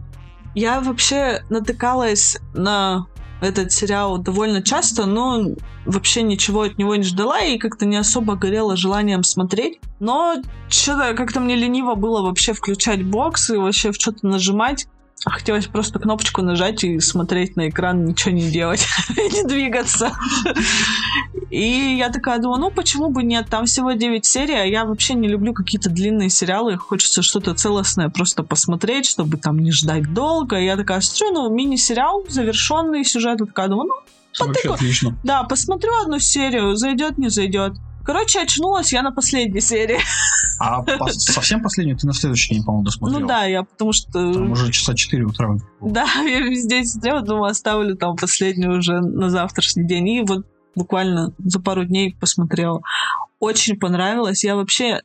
Я 0.55 0.81
вообще 0.81 1.43
натыкалась 1.50 2.38
на 2.55 3.07
этот 3.40 3.73
сериал 3.73 4.19
довольно 4.19 4.62
часто, 4.62 5.07
но 5.07 5.50
вообще 5.85 6.23
ничего 6.23 6.62
от 6.62 6.78
него 6.78 6.97
не 6.97 7.02
ждала 7.02 7.40
и 7.40 7.59
как-то 7.59 7.87
не 7.87 7.97
особо 7.97 8.35
горела 8.37 8.76
желанием 8.76 9.23
смотреть. 9.23 9.78
Но 10.00 10.37
что-то 10.69 11.14
как-то 11.14 11.40
мне 11.40 11.55
лениво 11.55 11.95
было 11.95 12.23
вообще 12.23 12.52
включать 12.52 13.05
бокс 13.05 13.50
и 13.50 13.57
вообще 13.57 13.93
в 13.93 13.97
что-то 13.97 14.26
нажимать. 14.26 14.87
Хотелось 15.25 15.67
просто 15.67 15.99
кнопочку 15.99 16.43
нажать 16.43 16.85
и 16.85 17.01
смотреть 17.01 17.57
на 17.57 17.69
экран, 17.69 18.05
ничего 18.05 18.33
не 18.33 18.51
делать, 18.51 18.87
не 19.17 19.45
двигаться. 19.45 20.13
И 21.51 21.97
я 21.99 22.11
такая 22.11 22.39
думаю, 22.39 22.61
ну 22.61 22.71
почему 22.71 23.09
бы 23.09 23.23
нет, 23.23 23.47
там 23.49 23.65
всего 23.65 23.93
9 23.93 24.25
серий, 24.25 24.55
а 24.55 24.65
я 24.65 24.85
вообще 24.85 25.15
не 25.15 25.27
люблю 25.27 25.55
какие-то 25.55 25.89
длинные 25.89 26.29
сериалы, 26.29 26.77
хочется 26.77 27.23
что-то 27.23 27.55
целостное 27.55 28.09
просто 28.09 28.43
посмотреть, 28.43 29.07
чтобы 29.07 29.39
там 29.39 29.59
не 29.59 29.73
ждать 29.73 30.13
долго. 30.13 30.59
И 30.61 30.65
я 30.65 30.77
такая 30.77 31.01
смотрю, 31.01 31.33
ну 31.33 31.49
мини-сериал, 31.55 32.25
завершенный 32.29 33.05
сюжет, 33.05 33.41
и 33.41 33.47
такая 33.47 33.69
думаю, 33.69 33.89
ну 33.89 33.95
Вообще 34.39 34.55
потыку. 34.55 34.75
отлично. 34.75 35.17
да, 35.25 35.45
посмотрю 35.45 35.93
одну 36.03 36.19
серию, 36.19 36.77
зайдет, 36.77 37.17
не 37.17 37.31
зайдет. 37.31 37.73
Короче, 38.07 38.41
очнулась 38.41 38.93
я 38.93 39.03
на 39.03 39.11
последней 39.11 39.61
серии. 39.61 39.99
А 40.61 40.83
пос- 40.83 41.11
совсем 41.11 41.61
последнюю 41.61 41.99
ты 41.99 42.07
на 42.07 42.15
следующий 42.15 42.55
день, 42.55 42.65
по-моему, 42.65 42.85
досмотрел. 42.85 43.21
Ну 43.21 43.27
да, 43.27 43.45
я 43.45 43.65
потому 43.65 43.93
что... 43.93 44.33
Там 44.33 44.53
уже 44.53 44.71
часа 44.71 44.95
4 44.95 45.25
утра. 45.25 45.57
Да, 45.81 46.05
я 46.23 46.39
везде 46.41 46.85
сидела, 46.85 47.21
думаю, 47.21 47.51
оставлю 47.51 47.97
там 47.97 48.17
последнюю 48.17 48.79
уже 48.79 49.01
на 49.01 49.29
завтрашний 49.29 49.85
день. 49.85 50.09
И 50.09 50.23
вот 50.23 50.47
буквально 50.77 51.33
за 51.39 51.61
пару 51.61 51.85
дней 51.85 52.17
посмотрела. 52.19 52.81
Очень 53.41 53.77
понравилось. 53.77 54.45
Я 54.45 54.55
вообще 54.55 55.03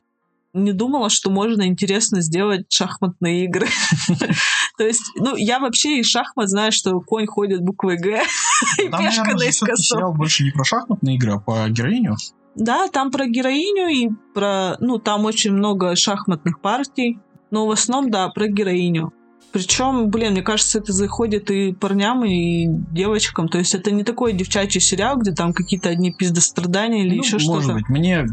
не 0.54 0.72
думала, 0.72 1.10
что 1.10 1.30
можно 1.30 1.66
интересно 1.66 2.20
сделать 2.20 2.66
шахматные 2.70 3.44
игры. 3.46 3.66
То 4.78 4.84
есть, 4.84 5.02
ну, 5.16 5.34
я 5.36 5.58
вообще 5.58 5.98
из 5.98 6.06
шахмат 6.06 6.48
знаю, 6.48 6.72
что 6.72 7.00
конь 7.00 7.26
ходит 7.26 7.62
буквой 7.62 7.96
Г 7.96 8.22
и 8.78 8.88
Там, 8.88 9.02
пешка 9.02 9.34
наискосок. 9.34 9.78
сериал 9.78 10.14
больше 10.14 10.44
не 10.44 10.50
про 10.50 10.64
шахматные 10.64 11.16
игры, 11.16 11.32
а 11.32 11.38
по 11.38 11.68
героиню. 11.68 12.16
Да, 12.54 12.88
там 12.88 13.10
про 13.10 13.26
героиню 13.26 13.88
и 13.88 14.10
про... 14.34 14.76
Ну, 14.80 14.98
там 14.98 15.24
очень 15.24 15.52
много 15.52 15.96
шахматных 15.96 16.60
партий. 16.60 17.18
Но 17.50 17.66
в 17.66 17.70
основном, 17.70 18.10
да, 18.10 18.28
про 18.28 18.48
героиню. 18.48 19.12
Причем, 19.52 20.08
блин, 20.08 20.32
мне 20.32 20.42
кажется, 20.42 20.78
это 20.78 20.92
заходит 20.92 21.50
и 21.50 21.74
парням, 21.74 22.24
и 22.24 22.66
девочкам. 22.90 23.48
То 23.48 23.58
есть 23.58 23.74
это 23.74 23.90
не 23.90 24.02
такой 24.02 24.32
девчачий 24.32 24.80
сериал, 24.80 25.18
где 25.18 25.32
там 25.32 25.52
какие-то 25.52 25.90
одни 25.90 26.10
пиздострадания 26.10 27.04
или 27.04 27.16
Ну, 27.16 27.22
еще 27.22 27.36
может 27.38 27.64
что-то. 27.64 27.74
быть. 27.74 27.88
Мне 27.90 28.26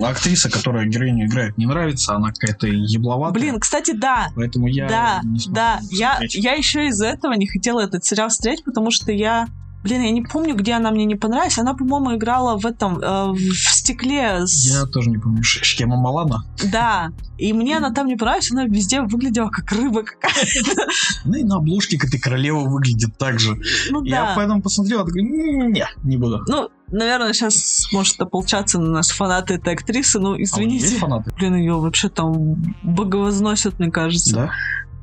актриса, 0.00 0.50
которая 0.50 0.86
героиню 0.86 1.26
играет, 1.26 1.58
не 1.58 1.66
нравится. 1.66 2.14
Она 2.14 2.32
какая-то 2.32 2.66
ебловатая. 2.66 3.34
Блин, 3.34 3.60
кстати, 3.60 3.90
да, 3.90 4.28
Поэтому 4.34 4.66
я 4.66 4.88
да, 4.88 5.20
не 5.22 5.38
да. 5.52 5.80
Я, 5.90 6.18
я 6.30 6.54
еще 6.54 6.86
из-за 6.88 7.08
этого 7.08 7.34
не 7.34 7.46
хотела 7.46 7.80
этот 7.80 8.04
сериал 8.04 8.30
смотреть, 8.30 8.64
потому 8.64 8.90
что 8.90 9.12
я... 9.12 9.46
Блин, 9.84 10.00
я 10.02 10.10
не 10.10 10.22
помню, 10.22 10.54
где 10.56 10.72
она 10.72 10.90
мне 10.90 11.04
не 11.04 11.14
понравилась. 11.14 11.58
Она, 11.58 11.74
по-моему, 11.74 12.16
играла 12.16 12.56
в 12.58 12.64
этом, 12.64 12.98
э, 13.00 13.32
в 13.32 13.54
стекле 13.54 14.46
с... 14.46 14.64
Я 14.66 14.86
тоже 14.86 15.10
не 15.10 15.18
помню. 15.18 15.42
Шкема 15.42 15.96
Малана. 15.96 16.42
Да. 16.72 17.10
И 17.36 17.52
мне 17.52 17.76
она 17.76 17.90
там 17.92 18.06
не 18.06 18.16
понравилась, 18.16 18.50
она 18.50 18.64
везде 18.64 19.02
выглядела 19.02 19.50
как 19.50 19.70
рыба 19.72 20.02
какая-то. 20.02 20.86
Ну 21.26 21.34
и 21.34 21.42
на 21.44 21.56
обложке 21.56 21.98
как 21.98 22.08
этой 22.08 22.18
королевы 22.18 22.66
выглядит 22.68 23.16
так 23.18 23.38
же. 23.38 23.60
Ну 23.90 24.02
Я 24.04 24.22
да. 24.22 24.32
поэтому 24.36 24.62
посмотрел, 24.62 25.00
а 25.00 25.04
такой, 25.04 25.20
«М, 25.20 25.72
не, 25.72 25.86
не 26.02 26.16
буду. 26.16 26.42
Ну, 26.48 26.68
наверное, 26.90 27.32
сейчас 27.34 27.86
может 27.92 28.18
ополчаться 28.20 28.78
на 28.78 28.90
нас 28.90 29.10
фанаты 29.10 29.54
этой 29.54 29.74
актрисы. 29.74 30.18
Ну, 30.18 30.34
А 30.34 30.42
извините. 30.42 30.86
есть 30.86 30.98
фанаты? 30.98 31.30
Блин, 31.36 31.56
ее 31.56 31.74
вообще 31.78 32.08
там 32.08 32.54
боговозносят, 32.82 33.78
мне 33.78 33.90
кажется. 33.90 34.34
Да? 34.34 34.50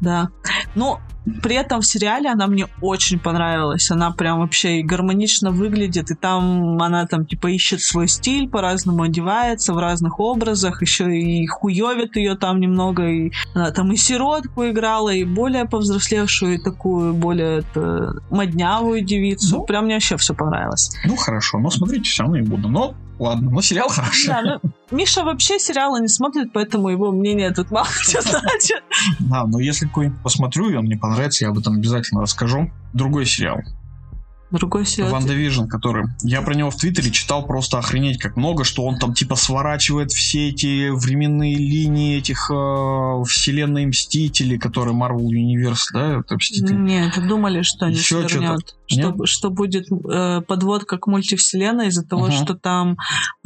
Да. 0.02 0.30
Но 0.76 1.00
при 1.44 1.56
этом 1.56 1.82
в 1.82 1.86
сериале 1.86 2.30
она 2.30 2.48
мне 2.48 2.68
очень 2.82 3.20
понравилась. 3.20 3.92
Она 3.92 4.12
прям 4.12 4.40
вообще 4.40 4.80
и 4.80 4.84
гармонично 4.84 5.52
выглядит, 5.52 6.10
и 6.10 6.16
там 6.16 6.82
она 6.82 7.06
там 7.06 7.26
типа 7.26 7.48
ищет 7.52 7.82
свой 7.82 8.08
стиль, 8.08 8.50
по-разному 8.50 9.04
одевается 9.04 9.74
в 9.74 9.78
разных 9.78 10.20
образах, 10.20 10.82
еще 10.82 11.16
и 11.16 11.46
хуевит 11.46 12.16
ее 12.16 12.36
там 12.36 12.60
немного, 12.60 13.08
и 13.08 13.32
она 13.54 13.72
там 13.72 13.92
и 13.92 13.98
сиротку 13.98 14.68
играла, 14.68 15.10
и 15.10 15.24
более 15.24 15.66
повзрослевшую, 15.66 16.56
и 16.56 16.58
такую 16.58 17.14
более 17.14 17.60
это, 17.60 18.16
моднявую 18.32 19.02
девицу. 19.02 19.58
Ну. 19.58 19.64
Прям 19.66 19.86
мне 19.86 19.96
вообще 19.96 20.18
все 20.18 20.34
понравилось. 20.34 20.90
Ну 21.06 21.16
хорошо, 21.16 21.60
но 21.60 21.70
смотреть 21.70 22.08
все 22.08 22.24
равно 22.24 22.38
не 22.38 22.48
буду. 22.48 22.68
Но 22.68 22.96
ладно, 23.22 23.52
но 23.52 23.62
сериал 23.62 23.88
хороший. 23.90 24.28
Да, 24.28 24.42
ну, 24.42 24.72
Миша 24.92 25.24
вообще 25.24 25.60
сериалы 25.60 26.02
не 26.02 26.08
смотрит, 26.08 26.52
поэтому 26.54 26.90
его 26.90 27.12
мнение 27.12 27.52
тут 27.52 27.72
мало 27.72 27.88
что 27.90 28.22
значит. 28.22 28.84
Да, 29.20 29.46
но 29.46 29.60
если 29.60 29.86
какой-нибудь 29.86 30.22
посмотрю, 30.24 30.70
и 30.70 30.76
он 30.76 30.86
мне 30.86 30.98
понравится, 30.98 31.46
я 31.46 31.52
об 31.52 31.60
этом 31.60 31.76
обязательно 31.76 32.22
расскажу. 32.22 32.72
Другой 32.94 33.26
сериал. 33.26 33.60
Другой 34.52 34.86
сериал. 34.86 35.12
WandaVision, 35.12 35.66
который... 35.66 36.06
Я 36.22 36.42
про 36.42 36.54
него 36.54 36.72
в 36.72 36.76
Твиттере 36.76 37.10
читал 37.12 37.46
просто 37.46 37.80
охренеть 37.80 38.20
как 38.20 38.36
много, 38.36 38.64
что 38.64 38.84
он 38.84 38.98
там 38.98 39.14
типа 39.14 39.36
сворачивает 39.36 40.12
все 40.12 40.50
эти 40.50 40.90
временные 40.90 41.56
линии 41.56 42.18
этих 42.18 42.52
э, 42.52 43.24
вселенной 43.26 43.86
Мстителей, 43.86 44.60
которые 44.60 44.96
Marvel 44.96 45.28
Universe, 45.28 45.92
да, 45.94 46.20
это 46.20 46.36
Мстители. 46.36 46.74
Нет, 46.74 47.14
думали, 47.28 47.62
что 47.62 47.88
не 47.88 47.96
Ещё 47.96 48.28
свернет. 48.28 48.76
Нет? 48.90 49.06
Что, 49.06 49.26
что 49.26 49.50
будет 49.50 49.88
э, 49.92 50.42
подводка 50.42 50.98
к 50.98 51.08
мультивселенной 51.08 51.88
из-за 51.88 52.06
того, 52.06 52.26
Ага. 52.26 52.34
что 52.34 52.54
там 52.56 52.98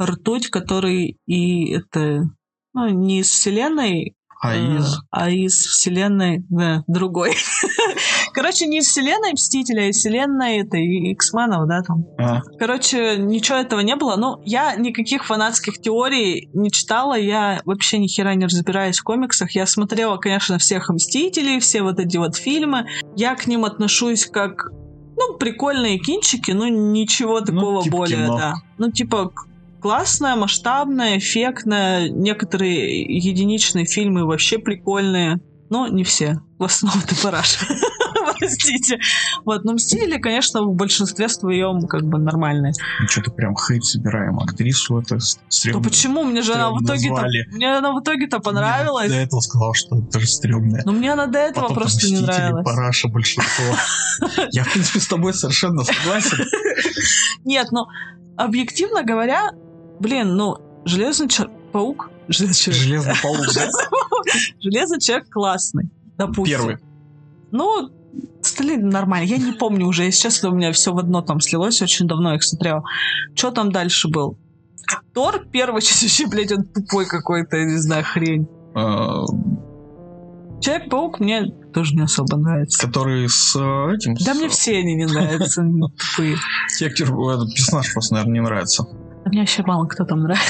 ртуть, 0.02 0.48
который 0.48 1.18
и 1.26 1.70
это 1.70 2.28
ну, 2.74 2.88
не 2.88 3.20
из 3.20 3.28
вселенной, 3.28 4.14
А 4.46 4.54
э, 4.54 4.78
из... 4.78 4.98
а 5.10 5.30
из 5.30 5.54
вселенной 5.54 6.44
да, 6.48 6.82
другой. 6.86 7.34
Короче, 8.32 8.66
не 8.66 8.78
из 8.78 8.86
вселенной 8.86 9.32
Мстителя, 9.32 9.82
а 9.82 9.86
из 9.86 9.96
вселенной 9.96 10.58
это 10.58 10.76
X-менов, 10.76 11.66
да, 11.68 11.82
там. 11.82 12.04
а, 12.18 12.42
Короче, 12.58 13.16
ничего 13.16 13.58
этого 13.58 13.80
не 13.80 13.96
было. 13.96 14.16
Ну, 14.16 14.40
я 14.44 14.74
никаких 14.76 15.24
фанатских 15.24 15.80
теорий 15.80 16.50
не 16.52 16.70
читала, 16.70 17.14
я 17.14 17.60
вообще 17.64 17.98
ни 17.98 18.06
хера 18.06 18.34
не 18.34 18.44
разбираюсь 18.44 18.98
в 18.98 19.04
комиксах. 19.04 19.52
Я 19.52 19.66
смотрела, 19.66 20.16
конечно, 20.16 20.58
всех 20.58 20.88
Мстителей, 20.90 21.60
все 21.60 21.82
вот 21.82 21.98
эти 21.98 22.16
вот 22.16 22.36
фильмы. 22.36 22.86
Я 23.16 23.34
к 23.34 23.46
ним 23.46 23.64
отношусь 23.64 24.26
как, 24.26 24.70
ну, 25.16 25.36
прикольные 25.38 25.98
кинчики, 25.98 26.50
но 26.50 26.68
ничего 26.68 27.40
такого 27.40 27.82
типа 27.82 27.96
более, 27.96 28.26
кино. 28.26 28.36
да. 28.36 28.54
Ну, 28.78 28.90
типа, 28.90 29.32
классная, 29.86 30.34
масштабная, 30.34 31.18
эффектная. 31.18 32.08
Некоторые 32.08 33.02
единичные 33.02 33.86
фильмы 33.86 34.26
вообще 34.26 34.58
прикольные. 34.58 35.38
Но 35.70 35.86
не 35.86 36.02
все. 36.02 36.40
В 36.58 36.64
основном 36.64 37.02
ты 37.02 37.14
параш. 37.22 37.58
простите. 38.38 38.98
Вот, 39.44 39.64
но 39.64 39.74
Мстители, 39.74 40.18
конечно, 40.18 40.62
в 40.62 40.74
большинстве 40.74 41.28
своем 41.28 41.86
как 41.86 42.02
бы 42.02 42.18
нормальные. 42.18 42.72
Ну, 43.00 43.08
Что-то 43.08 43.30
прям 43.30 43.54
хейт 43.56 43.84
собираем. 43.84 44.40
Актрису 44.40 44.98
это 44.98 45.18
То 45.18 45.20
стрёмно. 45.48 45.82
почему? 45.82 46.24
Мне 46.24 46.42
же 46.42 46.54
она 46.54 46.70
в 46.70 46.82
итоге-то... 46.82 47.26
Мне 47.52 47.76
она 47.76 47.92
в 47.92 48.00
итоге-то 48.00 48.40
понравилась. 48.40 49.10
Я 49.10 49.18
до 49.18 49.22
этого 49.22 49.40
сказал, 49.40 49.74
что 49.74 49.98
это 49.98 50.20
же 50.20 50.26
стрёмное. 50.26 50.82
Но 50.84 50.92
мне 50.92 51.12
она 51.12 51.26
до 51.26 51.38
этого 51.38 51.68
Потом 51.68 51.76
просто 51.76 52.06
не 52.08 52.20
нравилась. 52.20 52.64
параша 52.64 53.08
большинство. 53.08 53.76
Я, 54.50 54.64
в 54.64 54.72
принципе, 54.72 55.00
с 55.00 55.06
тобой 55.06 55.32
совершенно 55.34 55.84
согласен. 55.84 56.44
Нет, 57.44 57.68
ну, 57.70 57.86
объективно 58.36 59.02
говоря, 59.02 59.50
блин, 60.00 60.34
ну, 60.36 60.56
Железный 60.84 61.28
Чел- 61.28 61.50
Паук... 61.72 62.10
Железный. 62.28 62.72
Железный 62.72 63.14
паук, 63.22 63.38
да? 63.54 63.68
Железный 64.60 64.98
человек 65.00 65.28
классный, 65.30 65.88
допустим. 66.18 66.44
Первый. 66.58 66.76
Ну, 67.52 67.90
остальные 68.42 68.78
нормально. 68.78 69.26
Я 69.26 69.38
не 69.38 69.52
помню 69.52 69.86
уже, 69.86 70.04
если 70.04 70.22
честно, 70.22 70.50
у 70.50 70.54
меня 70.54 70.72
все 70.72 70.92
в 70.92 70.98
одно 70.98 71.22
там 71.22 71.40
слилось, 71.40 71.80
очень 71.82 72.08
давно 72.08 72.34
их 72.34 72.42
смотрела. 72.42 72.82
Что 73.36 73.52
там 73.52 73.70
дальше 73.70 74.08
был? 74.08 74.38
Тор 75.14 75.46
первый 75.52 75.74
вообще, 75.82 76.26
блядь, 76.26 76.50
он 76.52 76.64
тупой 76.64 77.06
какой-то, 77.06 77.56
я 77.56 77.64
не 77.64 77.78
знаю, 77.78 78.04
хрень. 78.04 78.48
э, 78.74 79.24
Человек-паук 80.60 81.20
мне 81.20 81.44
тоже 81.74 81.94
не 81.94 82.02
особо 82.02 82.36
нравится. 82.38 82.86
Который 82.86 83.28
с 83.28 83.54
э, 83.56 83.94
этим... 83.94 84.14
Да 84.14 84.34
с- 84.34 84.38
мне 84.38 84.48
все 84.48 84.78
они 84.78 84.94
не 84.94 85.04
нравятся, 85.06 85.62
тупые. 85.62 86.36
Те 86.78 86.86
актер, 86.86 87.06
этот 87.12 87.54
персонаж 87.54 87.92
просто, 87.92 88.14
наверное, 88.14 88.34
не 88.34 88.40
нравится. 88.40 88.86
А 89.26 89.28
Мне 89.28 89.40
вообще 89.40 89.64
мало 89.64 89.86
кто 89.86 90.04
там 90.04 90.20
нравится. 90.20 90.46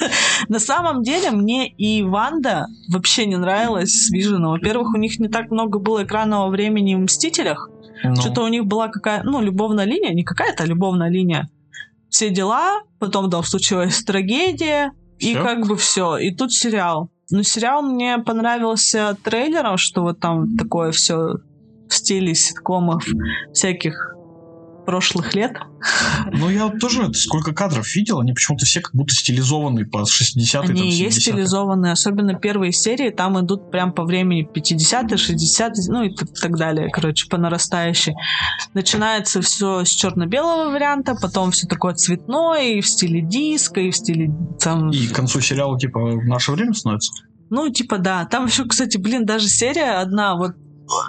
На 0.48 0.58
самом 0.58 1.02
деле 1.02 1.30
мне 1.30 1.66
и 1.66 2.02
Ванда 2.02 2.66
вообще 2.92 3.24
не 3.24 3.36
нравилась 3.36 3.90
с 3.90 4.10
Виженом. 4.10 4.52
Во-первых, 4.52 4.94
у 4.94 4.98
них 4.98 5.18
не 5.18 5.28
так 5.28 5.50
много 5.50 5.78
было 5.78 6.04
экранного 6.04 6.50
времени 6.50 6.94
в 6.94 6.98
«Мстителях». 6.98 7.70
Ну, 8.04 8.14
Что-то 8.16 8.42
у 8.42 8.48
них 8.48 8.66
была 8.66 8.88
какая 8.88 9.22
ну, 9.22 9.40
любовная 9.40 9.86
линия, 9.86 10.12
не 10.12 10.24
какая-то 10.24 10.66
любовная 10.66 11.08
линия. 11.08 11.48
Все 12.10 12.28
дела, 12.28 12.82
потом 12.98 13.30
там 13.30 13.42
случилась 13.42 14.04
трагедия, 14.04 14.92
и 15.18 15.32
Всё? 15.32 15.42
как 15.42 15.66
бы 15.66 15.76
все. 15.78 16.18
И 16.18 16.34
тут 16.34 16.52
сериал. 16.52 17.10
Но 17.30 17.42
сериал 17.42 17.82
мне 17.82 18.18
понравился 18.18 19.16
трейлером, 19.24 19.78
что 19.78 20.02
вот 20.02 20.20
там 20.20 20.58
такое 20.58 20.92
все 20.92 21.38
в 21.88 21.94
стиле 21.94 22.34
ситкомов 22.34 23.06
всяких 23.54 24.15
прошлых 24.86 25.34
лет. 25.34 25.52
Ну, 26.32 26.48
я 26.48 26.68
тоже 26.70 27.12
сколько 27.14 27.52
кадров 27.52 27.94
видел, 27.94 28.20
они 28.20 28.32
почему-то 28.32 28.64
все 28.64 28.80
как 28.80 28.94
будто 28.94 29.14
стилизованные 29.14 29.84
по 29.84 29.98
60-е, 29.98 30.46
там, 30.52 30.70
Они 30.70 30.88
и 30.88 30.92
есть 30.92 31.18
70-е. 31.18 31.20
стилизованные, 31.20 31.92
особенно 31.92 32.34
первые 32.34 32.72
серии, 32.72 33.10
там 33.10 33.38
идут 33.44 33.70
прям 33.70 33.92
по 33.92 34.04
времени 34.04 34.48
50-е, 34.48 35.16
60-е, 35.16 35.92
ну 35.92 36.04
и 36.04 36.14
т- 36.14 36.26
так 36.26 36.56
далее, 36.56 36.88
короче, 36.90 37.28
по 37.28 37.36
нарастающей. 37.36 38.14
Начинается 38.74 39.40
все 39.42 39.84
с 39.84 39.90
черно-белого 39.90 40.70
варианта, 40.70 41.14
потом 41.20 41.50
все 41.50 41.66
такое 41.66 41.94
цветное, 41.94 42.74
и 42.74 42.80
в 42.80 42.86
стиле 42.88 43.20
диска, 43.20 43.80
и 43.80 43.90
в 43.90 43.96
стиле 43.96 44.30
там... 44.60 44.90
И 44.90 45.06
к 45.08 45.12
концу 45.14 45.40
сериала, 45.40 45.78
типа, 45.78 46.00
в 46.00 46.24
наше 46.24 46.52
время 46.52 46.72
становится? 46.72 47.12
Ну, 47.50 47.68
типа, 47.70 47.98
да. 47.98 48.24
Там 48.24 48.46
еще, 48.46 48.64
кстати, 48.64 48.96
блин, 48.96 49.24
даже 49.24 49.48
серия 49.48 50.00
одна, 50.00 50.36
вот 50.36 50.52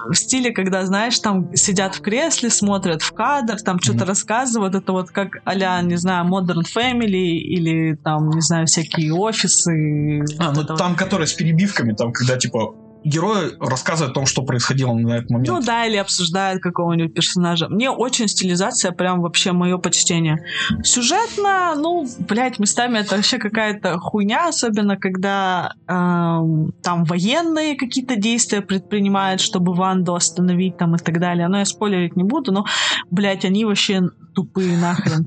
в 0.09 0.15
стиле, 0.15 0.51
когда, 0.51 0.85
знаешь, 0.85 1.19
там 1.19 1.53
сидят 1.55 1.95
в 1.95 2.01
кресле, 2.01 2.49
смотрят 2.49 3.01
в 3.01 3.11
кадр, 3.13 3.57
там 3.61 3.79
что-то 3.79 3.99
Мгм. 3.99 4.07
рассказывают, 4.07 4.75
это 4.75 4.91
вот 4.91 5.11
как 5.11 5.37
а 5.45 5.81
не 5.81 5.97
знаю, 5.97 6.25
Modern 6.25 6.63
Family 6.75 7.37
или 7.37 7.95
там, 7.95 8.29
не 8.29 8.41
знаю, 8.41 8.65
всякие 8.65 9.13
офисы. 9.13 10.25
А, 10.39 10.47
вот 10.47 10.55
ну 10.55 10.61
это 10.61 10.73
вот. 10.73 10.77
там, 10.77 10.95
которые 10.95 11.27
с 11.27 11.33
перебивками, 11.33 11.93
там, 11.93 12.11
когда, 12.11 12.37
типа, 12.37 12.73
герой 13.07 13.55
рассказывает 13.59 14.11
о 14.11 14.13
том, 14.13 14.25
что 14.25 14.43
происходило 14.43 14.93
на 14.93 15.17
этот 15.17 15.29
момент. 15.29 15.47
Ну 15.47 15.61
да, 15.61 15.85
или 15.85 15.97
обсуждают 15.97 16.61
какого-нибудь 16.61 17.13
персонажа. 17.13 17.67
Мне 17.69 17.89
очень 17.89 18.27
стилизация 18.27 18.91
прям 18.91 19.21
вообще 19.21 19.51
мое 19.51 19.77
почтение. 19.77 20.37
Сюжетно, 20.83 21.73
ну, 21.75 22.07
блядь, 22.19 22.59
местами 22.59 22.99
это 22.99 23.15
вообще 23.15 23.37
какая-то 23.37 23.97
хуйня, 23.99 24.47
особенно 24.47 24.97
когда 24.97 25.73
эм, 25.87 26.73
там 26.83 27.05
военные 27.05 27.75
какие-то 27.75 28.15
действия 28.15 28.61
предпринимают, 28.61 29.41
чтобы 29.41 29.73
Ванду 29.73 30.13
остановить 30.13 30.77
там 30.77 30.95
и 30.95 30.99
так 30.99 31.19
далее. 31.19 31.47
Но 31.47 31.59
я 31.59 31.65
спойлерить 31.65 32.15
не 32.15 32.23
буду, 32.23 32.51
но, 32.51 32.65
блядь, 33.09 33.45
они 33.45 33.65
вообще 33.65 34.01
тупые 34.35 34.77
нахрен. 34.77 35.25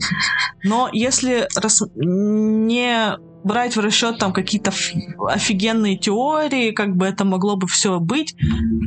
Но 0.62 0.88
если 0.92 1.48
рас- 1.56 1.82
не 1.96 3.16
брать 3.44 3.76
в 3.76 3.80
расчет 3.80 4.18
там 4.18 4.32
какие-то 4.32 4.72
офигенные 5.28 5.96
теории, 5.96 6.72
как 6.72 6.96
бы 6.96 7.06
это 7.06 7.24
могло 7.24 7.56
бы 7.56 7.66
все 7.66 7.98
быть, 8.00 8.34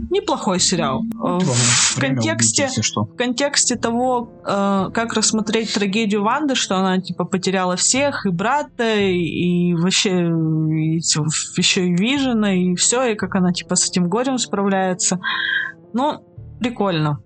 неплохой 0.09 0.59
сериал. 0.59 1.03
Типа, 1.03 1.39
В 1.39 1.99
контексте, 1.99 2.65
убить, 2.65 2.83
что. 2.83 3.03
в 3.03 3.15
контексте 3.15 3.75
того, 3.75 4.31
э, 4.45 4.89
как 4.93 5.13
рассмотреть 5.13 5.73
трагедию 5.73 6.23
Ванды, 6.23 6.55
что 6.55 6.77
она 6.77 6.99
типа 6.99 7.25
потеряла 7.25 7.75
всех, 7.75 8.25
и 8.25 8.29
брата, 8.29 8.99
и, 8.99 9.73
вообще 9.73 10.27
и 10.27 10.97
еще 11.57 11.87
и 11.87 11.95
Вижена, 11.95 12.53
и 12.53 12.75
все, 12.75 13.11
и 13.11 13.15
как 13.15 13.35
она 13.35 13.51
типа 13.51 13.75
с 13.75 13.89
этим 13.89 14.07
горем 14.07 14.37
справляется. 14.37 15.19
Ну, 15.93 16.23
прикольно. 16.59 17.19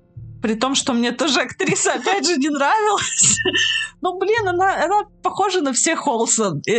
При 0.48 0.56
том, 0.56 0.76
что 0.76 0.94
мне 0.94 1.12
тоже 1.12 1.42
актриса, 1.42 1.92
опять 1.96 2.26
же, 2.26 2.38
не 2.38 2.50
нравилась. 2.50 3.38
Ну, 4.02 4.18
блин, 4.20 4.48
она, 4.48 4.86
она 4.86 5.02
похожа 5.24 5.60
на 5.62 5.74
всех 5.74 6.08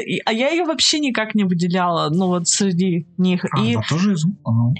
и- 0.01 0.21
А 0.25 0.33
я 0.33 0.51
ее 0.51 0.65
вообще 0.65 1.01
никак 1.01 1.35
не 1.35 1.45
выделяла, 1.45 2.09
ну, 2.11 2.29
вот 2.29 2.47
среди 2.49 3.07
них. 3.19 3.45
А, 3.51 3.61
И 3.61 3.75
она 3.75 3.83
тоже 3.89 4.13
из. 4.13 4.25
Она 4.45 4.73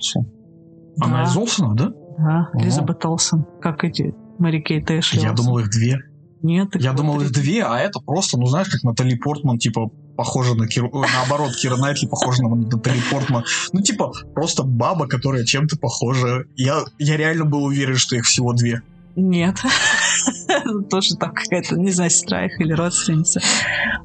Да. 0.97 1.23
из 1.25 1.37
Олсенов, 1.37 1.75
да? 1.75 1.89
Да, 2.17 2.49
О. 2.55 2.63
Элизабет 2.63 3.05
Олсен, 3.05 3.45
как 3.61 3.85
эти 3.85 4.15
Мэри 4.39 4.61
Кейт 4.61 4.91
и 4.91 5.01
Эшли 5.01 5.21
Я 5.21 5.33
думал, 5.33 5.59
их 5.59 5.69
две. 5.71 5.99
Нет, 6.43 6.69
Я 6.77 6.93
думал, 6.93 7.21
их 7.21 7.31
две, 7.33 7.65
а 7.65 7.79
это 7.79 7.99
просто, 8.01 8.39
ну, 8.39 8.47
знаешь, 8.47 8.69
как 8.69 8.83
Натали 8.85 9.17
Портман, 9.17 9.59
типа, 9.59 9.91
похожа 10.19 10.55
на 10.55 10.67
Киру... 10.67 10.91
ой, 10.93 11.07
наоборот, 11.15 11.55
Кира 11.55 11.77
Найтли 11.77 12.09
похожа 12.09 12.43
на 12.43 12.57
Натали 12.57 13.01
Портман. 13.09 13.45
Ну, 13.73 13.81
типа, 13.81 14.13
просто 14.35 14.65
баба, 14.65 15.07
которая 15.07 15.45
чем-то 15.45 15.79
похожа. 15.79 16.45
Я, 16.57 16.83
я 16.99 17.17
реально 17.17 17.45
был 17.45 17.63
уверен, 17.63 17.95
что 17.97 18.17
их 18.17 18.25
всего 18.25 18.53
две. 18.53 18.83
Нет. 19.15 19.59
Тоже 20.91 21.15
там 21.15 21.33
какая-то, 21.33 21.77
не 21.77 21.93
знаю, 21.93 22.11
сестра 22.11 22.47
их 22.47 22.61
или 22.61 22.73
родственница. 22.73 23.41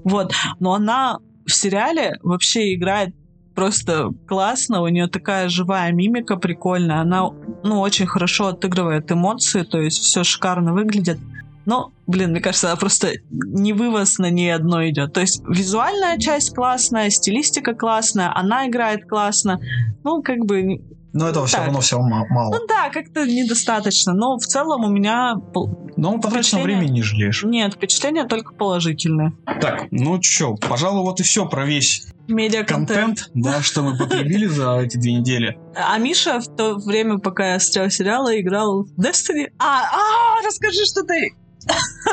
Вот. 0.04 0.34
Но 0.60 0.76
она 0.76 1.18
в 1.48 1.52
сериале 1.52 2.20
вообще 2.22 2.76
играет 2.76 3.16
просто 3.56 4.12
классно, 4.28 4.82
у 4.82 4.88
нее 4.88 5.08
такая 5.08 5.50
живая 5.50 5.92
мимика 5.92 6.38
прикольная, 6.38 7.02
она, 7.02 7.30
ну, 7.64 7.80
очень 7.82 8.08
хорошо 8.08 8.48
отыгрывает 8.48 9.12
эмоции, 9.12 9.64
то 9.64 9.80
есть 9.80 9.98
все 9.98 10.24
шикарно 10.24 10.74
выглядит. 10.74 11.20
Но, 11.66 11.92
блин, 12.08 12.32
мне 12.32 12.42
кажется, 12.42 12.68
она 12.68 12.76
просто 12.76 13.12
не 13.32 13.74
вывоз 13.74 14.18
на 14.18 14.30
ней 14.30 14.54
одно 14.54 14.86
идет. 14.88 15.14
То 15.14 15.22
есть 15.22 15.42
визуальная 15.48 16.18
часть 16.18 16.54
классная, 16.54 17.10
стилистика 17.10 17.74
классная, 17.74 18.32
она 18.36 18.68
играет 18.68 19.08
классно. 19.08 19.60
Ну, 20.04 20.22
как 20.22 20.40
бы 20.46 20.82
Но 21.14 21.30
этого 21.30 21.46
все 21.46 21.58
Так. 21.58 21.66
равно 21.68 21.80
всего 21.82 22.02
ма- 22.02 22.26
мало. 22.30 22.52
ну 22.58 22.66
да, 22.68 22.90
как-то 22.90 23.26
недостаточно. 23.26 24.14
Но 24.14 24.38
в 24.38 24.46
целом 24.46 24.84
у 24.84 24.90
меня 24.90 25.36
Но 25.96 26.20
впечатление- 26.20 26.64
времени 26.64 26.92
не 26.96 27.02
жалеешь. 27.04 27.44
нет, 27.44 27.76
впечатления 27.76 28.26
только 28.26 28.54
положительные. 28.56 29.34
Так, 29.62 29.88
ну 29.92 30.20
чё, 30.20 30.56
пожалуй, 30.56 31.04
вот 31.04 31.20
и 31.20 31.24
все 31.24 31.48
про 31.48 31.66
весь 31.66 32.08
Медиа-контент. 32.28 32.88
контент, 33.20 33.32
да, 33.36 33.62
что 33.62 33.84
мы 33.84 33.98
потребили 33.98 34.48
за 34.48 34.80
эти 34.80 34.98
две 34.98 35.14
недели. 35.14 35.58
А 35.76 35.98
Миша 36.00 36.40
в 36.40 36.48
то 36.56 36.76
время, 36.76 37.20
пока 37.20 37.54
я 37.54 37.60
смотрела 37.60 37.90
сериалы, 37.92 38.40
играл 38.42 38.84
в 38.86 39.00
Destiny. 39.00 39.48
А, 39.60 39.84
а, 39.84 40.46
расскажи, 40.46 40.84
что 40.86 41.04
ты... 41.04 41.32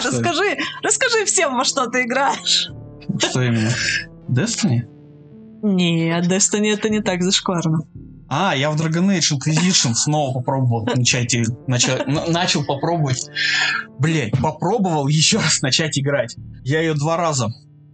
Расскажи, 0.04 0.56
расскажи 0.82 1.24
всем, 1.24 1.56
во 1.56 1.64
что 1.64 1.86
ты 1.88 2.04
играешь. 2.04 2.70
Что 3.18 3.42
именно? 3.42 3.70
Destiny? 4.28 4.82
Нет, 5.62 6.26
Destiny 6.26 6.72
это 6.72 6.88
не 6.88 7.00
так 7.00 7.22
зашкварно. 7.22 7.80
А, 8.28 8.54
я 8.54 8.70
в 8.70 8.76
Dragon 8.80 9.08
Age 9.08 9.36
Inquisition 9.36 9.94
снова 9.94 10.32
попробовал 10.32 10.86
начать, 10.94 11.34
и- 11.34 11.44
нача- 11.66 12.04
н- 12.06 12.32
начал 12.32 12.64
попробовать. 12.64 13.26
Блять, 13.98 14.32
попробовал 14.40 15.08
еще 15.08 15.38
раз 15.38 15.60
начать 15.62 15.98
играть. 15.98 16.36
Я 16.62 16.80
ее 16.80 16.94
два 16.94 17.16
раза 17.16 17.48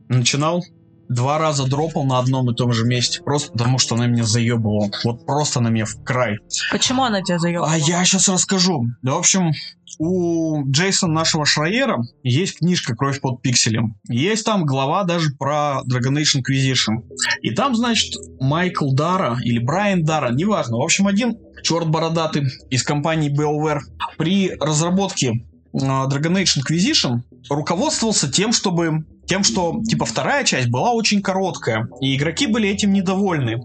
начинал, 0.08 0.62
два 1.08 1.38
раза 1.38 1.66
дропал 1.66 2.04
на 2.04 2.18
одном 2.18 2.50
и 2.50 2.54
том 2.54 2.72
же 2.72 2.84
месте, 2.84 3.22
просто 3.22 3.52
потому 3.52 3.78
что 3.78 3.94
она 3.94 4.06
меня 4.06 4.24
заебывала. 4.24 4.90
Вот 5.04 5.26
просто 5.26 5.60
на 5.60 5.68
меня 5.68 5.84
в 5.84 6.02
край. 6.04 6.38
Почему 6.70 7.04
она 7.04 7.22
тебя 7.22 7.38
заебала? 7.38 7.70
А 7.70 7.76
я 7.76 8.04
сейчас 8.04 8.28
расскажу. 8.28 8.86
Да, 9.02 9.14
в 9.14 9.18
общем, 9.18 9.52
у 9.98 10.64
Джейсона 10.68 11.12
нашего 11.12 11.46
Шрайера 11.46 11.98
есть 12.22 12.58
книжка 12.58 12.94
«Кровь 12.94 13.20
под 13.20 13.40
пикселем». 13.40 13.96
Есть 14.08 14.44
там 14.44 14.64
глава 14.64 15.04
даже 15.04 15.30
про 15.38 15.82
Dragon 15.88 16.18
Age 16.18 16.40
Inquisition. 16.40 17.04
И 17.42 17.50
там, 17.50 17.74
значит, 17.74 18.14
Майкл 18.40 18.92
Дара 18.92 19.38
или 19.42 19.58
Брайан 19.58 20.04
Дара, 20.04 20.32
неважно. 20.32 20.76
В 20.78 20.82
общем, 20.82 21.06
один 21.06 21.36
черт 21.62 21.88
бородатый 21.88 22.46
из 22.70 22.82
компании 22.82 23.30
BioWare 23.30 23.80
при 24.18 24.50
разработке 24.50 25.44
э, 25.72 25.78
Dragon 25.78 26.42
Age 26.42 26.60
Inquisition 26.62 27.20
руководствовался 27.48 28.30
тем, 28.30 28.52
чтобы 28.52 29.04
тем, 29.26 29.44
что 29.44 29.82
типа 29.86 30.04
вторая 30.04 30.44
часть 30.44 30.68
была 30.68 30.92
очень 30.92 31.20
короткая, 31.20 31.88
и 32.00 32.16
игроки 32.16 32.46
были 32.46 32.68
этим 32.68 32.92
недовольны. 32.92 33.60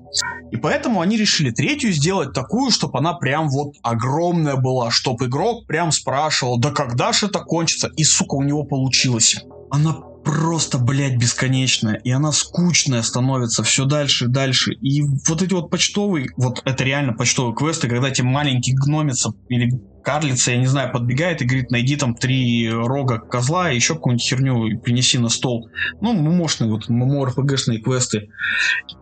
И 0.52 0.58
поэтому 0.58 1.02
они 1.02 1.18
решили 1.18 1.52
третью 1.52 1.94
сделать 1.94 2.34
такую, 2.34 2.72
чтобы 2.72 3.00
она 3.00 3.14
прям 3.14 3.50
вот 3.50 3.76
огромная 3.82 4.58
была, 4.58 4.92
чтобы 4.92 5.26
игрок 5.26 5.66
прям 5.66 5.92
спрашивал, 5.92 6.58
да 6.58 6.72
когда 6.72 7.14
же 7.14 7.28
это 7.28 7.40
кончится? 7.40 7.90
И, 7.96 8.04
сука, 8.04 8.36
у 8.36 8.44
него 8.44 8.64
получилось. 8.64 9.46
Она 9.70 9.94
просто, 10.24 10.78
блядь, 10.78 11.18
бесконечная. 11.18 11.96
И 11.96 12.12
она 12.12 12.32
скучная 12.32 13.02
становится 13.02 13.64
все 13.64 13.86
дальше 13.86 14.26
и 14.26 14.28
дальше. 14.28 14.74
И 14.74 15.02
вот 15.02 15.42
эти 15.42 15.54
вот 15.54 15.70
почтовые, 15.70 16.30
вот 16.38 16.62
это 16.66 16.84
реально 16.84 17.14
почтовые 17.14 17.56
квесты, 17.56 17.88
когда 17.88 18.12
тебе 18.12 18.28
маленький 18.28 18.74
гномится 18.74 19.32
или 19.50 19.82
карлица, 20.04 20.52
я 20.52 20.58
не 20.58 20.68
знаю, 20.68 20.92
подбегает 20.92 21.42
и 21.42 21.46
говорит, 21.46 21.72
найди 21.72 21.96
там 21.96 22.16
три 22.16 22.70
рога 22.70 23.20
козла 23.20 23.72
и 23.72 23.76
еще 23.76 23.96
какую-нибудь 23.96 24.26
херню 24.28 24.80
принеси 24.80 25.18
на 25.18 25.30
стол. 25.30 25.70
Ну, 26.02 26.14
мощные 26.14 26.72
вот 26.72 26.90
ММО-РПГшные 26.90 27.80
квесты. 27.80 28.30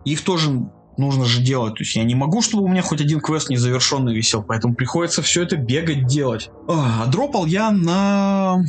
Их 0.04 0.22
тоже 0.22 0.50
нужно 0.96 1.24
же 1.24 1.42
делать. 1.42 1.74
То 1.74 1.82
есть 1.82 1.96
я 1.96 2.04
не 2.04 2.14
могу, 2.14 2.42
чтобы 2.42 2.64
у 2.64 2.68
меня 2.68 2.82
хоть 2.82 3.00
один 3.00 3.20
квест 3.20 3.48
незавершенный 3.48 4.14
висел, 4.14 4.42
поэтому 4.42 4.74
приходится 4.74 5.22
все 5.22 5.42
это 5.42 5.56
бегать 5.56 6.06
делать. 6.06 6.50
А, 6.68 7.06
дропал 7.06 7.46
я 7.46 7.70
на... 7.70 8.62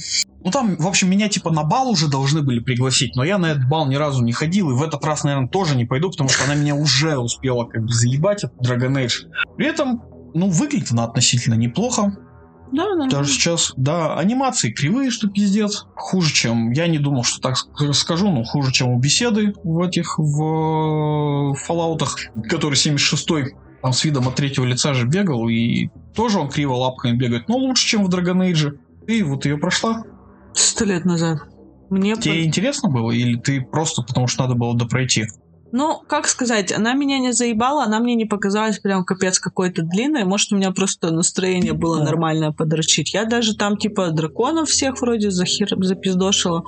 Ну 0.44 0.50
там, 0.52 0.76
в 0.78 0.88
общем, 0.88 1.10
меня 1.10 1.30
типа 1.30 1.52
на 1.52 1.64
бал 1.64 1.90
уже 1.90 2.08
должны 2.08 2.42
были 2.42 2.60
пригласить, 2.60 3.16
но 3.16 3.24
я 3.24 3.38
на 3.38 3.48
этот 3.52 3.68
бал 3.70 3.88
ни 3.88 3.96
разу 3.96 4.24
не 4.24 4.32
ходил, 4.32 4.72
и 4.72 4.74
в 4.74 4.82
этот 4.82 5.04
раз, 5.06 5.24
наверное, 5.24 5.48
тоже 5.48 5.76
не 5.76 5.86
пойду, 5.86 6.10
потому 6.10 6.30
что 6.30 6.46
она 6.46 6.56
меня 6.56 6.76
уже 6.76 7.18
успела 7.18 7.66
как 7.66 7.84
бы 7.84 7.94
заебать, 7.94 8.44
от 8.44 8.54
Dragon 8.56 8.94
Age. 8.94 9.28
При 9.56 9.68
этом, 9.68 10.02
ну, 10.34 10.50
выглядит 10.50 10.92
она 10.92 11.04
относительно 11.04 11.56
неплохо. 11.56 12.18
Да, 12.72 12.86
да. 12.96 13.08
Даже 13.08 13.30
сейчас, 13.32 13.74
да, 13.76 14.18
анимации 14.18 14.72
кривые, 14.72 15.12
что 15.12 15.28
пиздец. 15.28 15.86
Хуже, 15.96 16.34
чем, 16.34 16.72
я 16.72 16.88
не 16.88 17.00
думал, 17.00 17.24
что 17.24 17.42
так 17.42 17.58
скажу, 17.94 18.32
но 18.32 18.44
хуже, 18.44 18.72
чем 18.72 18.90
у 18.90 19.00
беседы 19.00 19.54
в 19.64 19.82
этих, 19.82 20.18
в 20.18 21.54
фоллаутах, 21.66 22.18
который 22.50 22.76
76-й 22.76 23.56
там 23.82 23.94
с 23.94 24.04
видом 24.06 24.28
от 24.28 24.36
третьего 24.36 24.66
лица 24.66 24.94
же 24.94 25.06
бегал, 25.06 25.50
и 25.50 25.90
тоже 26.16 26.40
он 26.40 26.50
криво 26.50 26.74
лапками 26.74 27.18
бегает, 27.18 27.50
но 27.50 27.58
лучше, 27.58 27.86
чем 27.86 28.06
в 28.06 28.10
Dragon 28.10 28.50
Age. 28.50 28.78
Ты 29.06 29.26
вот 29.26 29.46
ее 29.46 29.58
прошла? 29.58 30.04
Сто 30.54 30.86
лет 30.86 31.06
назад. 31.06 31.40
Мне 31.90 32.16
Тебе 32.16 32.36
по... 32.36 32.46
интересно 32.46 32.90
было, 32.90 33.12
или 33.12 33.38
ты 33.38 33.62
просто 33.62 34.02
потому 34.02 34.28
что 34.28 34.44
надо 34.44 34.56
было 34.56 34.78
допройти? 34.78 35.26
Ну, 35.74 36.02
как 36.08 36.28
сказать, 36.28 36.72
она 36.72 36.94
меня 36.94 37.20
не 37.20 37.32
заебала, 37.32 37.86
она 37.86 38.00
мне 38.00 38.16
не 38.16 38.26
показалась 38.26 38.80
прям 38.80 39.06
капец 39.06 39.40
какой-то 39.40 39.84
длинной. 39.84 40.26
Может, 40.26 40.52
у 40.52 40.58
меня 40.58 40.72
просто 40.72 41.12
настроение 41.12 41.74
было 41.74 42.04
нормальное 42.04 42.52
подрочить. 42.52 43.14
Я 43.14 43.26
даже 43.26 43.56
там, 43.56 43.78
типа, 43.78 44.12
драконов 44.12 44.70
всех 44.70 45.00
вроде 45.02 45.32
захер... 45.32 45.70
запиздошила. 45.78 46.64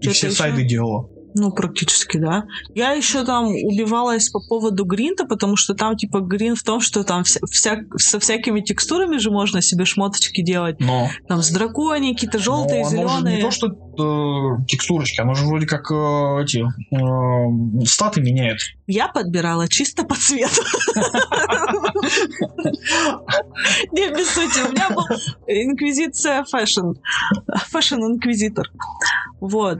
И 0.00 0.08
все 0.08 0.28
еще... 0.28 0.36
сайды 0.36 0.64
делала. 0.64 1.08
Ну, 1.38 1.52
практически, 1.52 2.18
да. 2.18 2.46
Я 2.74 2.92
еще 2.92 3.24
там 3.24 3.46
убивалась 3.46 4.28
по 4.28 4.40
поводу 4.40 4.84
гринта, 4.84 5.24
потому 5.24 5.56
что 5.56 5.74
там, 5.74 5.96
типа, 5.96 6.18
грин 6.18 6.56
в 6.56 6.64
том, 6.64 6.80
что 6.80 7.04
там 7.04 7.22
вся, 7.22 7.38
вся, 7.48 7.78
со 7.96 8.18
всякими 8.18 8.60
текстурами 8.60 9.18
же 9.18 9.30
можно 9.30 9.62
себе 9.62 9.84
шмоточки 9.84 10.42
делать. 10.42 10.80
Но. 10.80 11.08
Там 11.28 11.40
с 11.40 11.50
дракони, 11.50 12.12
какие-то 12.12 12.40
желтые, 12.40 12.82
Но 12.82 12.90
зеленые. 12.90 13.36
не 13.36 13.42
то, 13.42 13.52
что 13.52 13.68
э, 13.68 14.64
текстурочки, 14.66 15.20
оно 15.20 15.34
же 15.34 15.46
вроде 15.46 15.66
как 15.66 15.88
э, 15.92 16.42
эти 16.42 16.64
э, 16.64 17.84
статы 17.86 18.20
меняет. 18.20 18.58
Я 18.88 19.06
подбирала 19.06 19.68
чисто 19.68 20.02
по 20.02 20.16
цвету. 20.16 20.62
Не, 23.92 24.10
без 24.10 24.28
сути. 24.30 24.66
У 24.66 24.72
меня 24.72 24.90
был 24.90 25.04
инквизиция 25.46 26.42
fashion. 26.44 26.94
Fashion-инквизитор. 27.70 28.66
Вот 29.40 29.78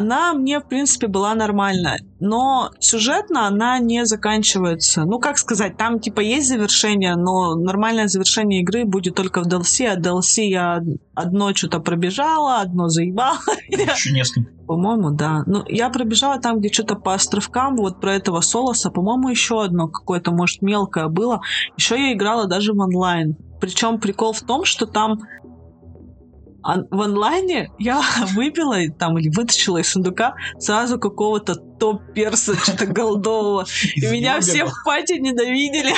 она 0.00 0.32
мне, 0.32 0.60
в 0.60 0.64
принципе, 0.64 1.06
была 1.06 1.34
нормальна. 1.34 1.98
Но 2.20 2.70
сюжетно 2.80 3.46
она 3.46 3.78
не 3.78 4.04
заканчивается. 4.06 5.04
Ну, 5.04 5.18
как 5.18 5.38
сказать, 5.38 5.76
там, 5.76 6.00
типа, 6.00 6.20
есть 6.20 6.48
завершение, 6.48 7.16
но 7.16 7.54
нормальное 7.54 8.08
завершение 8.08 8.62
игры 8.62 8.84
будет 8.84 9.14
только 9.14 9.42
в 9.42 9.46
DLC, 9.46 9.86
а 9.86 9.98
DLC 9.98 10.44
я 10.44 10.82
одно 11.14 11.54
что-то 11.54 11.80
пробежала, 11.80 12.60
одно 12.60 12.88
заебала. 12.88 13.38
Еще 13.68 14.12
несколько. 14.12 14.50
По-моему, 14.66 15.10
да. 15.10 15.42
Ну, 15.46 15.64
я 15.66 15.90
пробежала 15.90 16.40
там, 16.40 16.60
где 16.60 16.72
что-то 16.72 16.94
по 16.94 17.14
островкам, 17.14 17.76
вот 17.76 18.00
про 18.00 18.14
этого 18.14 18.40
Солоса, 18.40 18.90
по-моему, 18.90 19.28
еще 19.28 19.62
одно 19.62 19.88
какое-то, 19.88 20.32
может, 20.32 20.62
мелкое 20.62 21.08
было. 21.08 21.40
Еще 21.76 21.96
я 21.96 22.12
играла 22.12 22.46
даже 22.46 22.72
в 22.72 22.78
онлайн. 22.78 23.36
Причем 23.60 24.00
прикол 24.00 24.32
в 24.32 24.40
том, 24.40 24.64
что 24.64 24.86
там 24.86 25.20
а 26.62 26.78
в 26.90 27.00
онлайне 27.00 27.70
я 27.78 28.02
выбила 28.34 28.76
там 28.98 29.18
или 29.18 29.28
вытащила 29.28 29.78
из 29.78 29.88
сундука 29.88 30.34
сразу 30.58 30.98
какого-то 30.98 31.54
топ-перса, 31.54 32.56
что-то 32.56 32.86
голдового. 32.86 33.66
И 33.94 34.06
меня 34.06 34.40
все 34.40 34.64
в 34.66 34.72
пати 34.84 35.12
ненавидели. 35.12 35.94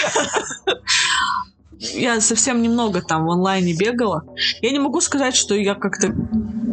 Я 1.95 2.21
совсем 2.21 2.63
немного 2.63 3.03
там 3.03 3.27
в 3.27 3.31
онлайне 3.31 3.75
бегала. 3.75 4.25
Я 4.61 4.71
не 4.71 4.79
могу 4.79 5.01
сказать, 5.01 5.35
что 5.35 5.55
я 5.55 5.75
как-то 5.75 6.15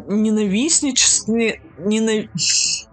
ненавистничес... 0.08 1.28
Не, 1.28 1.62
ненав... 1.80 2.25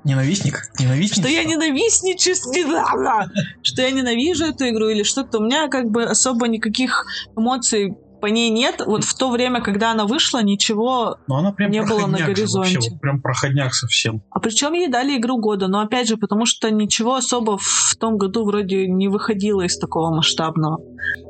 Ненавистник? 0.05 0.71
Ненавистник? 0.79 1.25
Что 1.25 1.29
я 1.29 1.45
ненавистничес... 1.45 2.43
Что 3.63 3.83
я 3.83 3.91
ненавижу 3.91 4.47
эту 4.47 4.69
игру 4.69 4.89
или 4.89 5.03
что-то. 5.03 5.39
У 5.39 5.43
меня 5.43 5.69
как 5.69 5.91
бы 5.91 6.05
особо 6.05 6.49
никаких 6.49 7.07
эмоций 7.37 7.97
по 8.21 8.27
ней 8.27 8.51
нет. 8.51 8.83
Вот 8.85 9.05
в 9.05 9.17
то 9.17 9.31
время, 9.31 9.61
когда 9.61 9.93
она 9.93 10.05
вышла, 10.05 10.43
ничего 10.43 11.17
Но 11.27 11.37
она 11.37 11.53
прям 11.53 11.71
не 11.71 11.83
было 11.83 12.07
на 12.07 12.19
горизонте. 12.19 12.75
Вообще, 12.77 12.91
вот 12.91 13.01
прям 13.01 13.21
проходняк 13.21 13.75
совсем. 13.75 14.23
А 14.31 14.41
причем 14.41 14.73
ей 14.73 14.89
дали 14.89 15.17
игру 15.19 15.39
года, 15.39 15.69
но 15.69 15.81
опять 15.81 16.09
же, 16.09 16.17
потому 16.17 16.47
что 16.47 16.71
ничего 16.71 17.15
особо 17.15 17.59
в 17.59 17.97
том 17.99 18.17
году 18.17 18.45
вроде 18.45 18.87
не 18.87 19.09
выходило 19.09 19.63
из 19.63 19.79
такого 19.79 20.15
масштабного. 20.15 20.79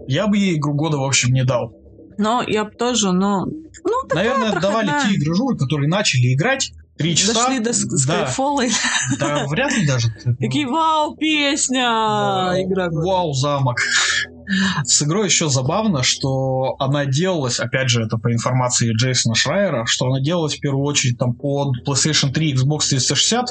Я 0.07 0.27
бы 0.27 0.37
ей 0.37 0.57
игру 0.57 0.75
года, 0.75 0.99
в 0.99 1.05
общем, 1.05 1.33
не 1.33 1.44
дал. 1.44 1.72
Но 2.18 2.42
я 2.46 2.64
бы 2.64 2.70
тоже, 2.70 3.12
но... 3.12 3.44
Ну, 3.44 4.14
Наверное, 4.14 4.53
проходная. 4.53 4.61
давали 4.61 5.09
те 5.09 5.16
игрожуры, 5.16 5.57
которые 5.57 5.88
начали 5.88 6.35
играть, 6.35 6.72
Три 6.96 7.14
часа. 7.14 7.35
Дошли 7.35 7.59
до 7.59 7.70
Skyfall. 7.70 8.70
Да, 9.18 9.44
вряд 9.49 9.77
ли 9.77 9.87
даже. 9.87 10.09
Такие, 10.40 10.66
вау, 10.66 11.14
песня! 11.14 12.55
Игра. 12.57 12.88
Вау, 12.90 13.35
замок. 13.35 13.77
С 14.85 15.03
игрой 15.03 15.27
еще 15.27 15.49
забавно, 15.49 16.03
что 16.03 16.77
она 16.79 17.05
делалась, 17.07 17.59
опять 17.59 17.91
же, 17.91 18.03
это 18.03 18.17
по 18.17 18.33
информации 18.33 18.93
Джейсона 18.93 19.35
Шрайера, 19.35 19.87
что 19.87 20.07
она 20.07 20.21
делалась 20.21 20.57
в 20.57 20.61
первую 20.61 20.85
очередь 20.85 21.19
там 21.19 21.35
под 21.35 21.87
PlayStation 21.87 22.33
3 22.33 22.55
Xbox 22.55 22.89
360, 22.89 23.51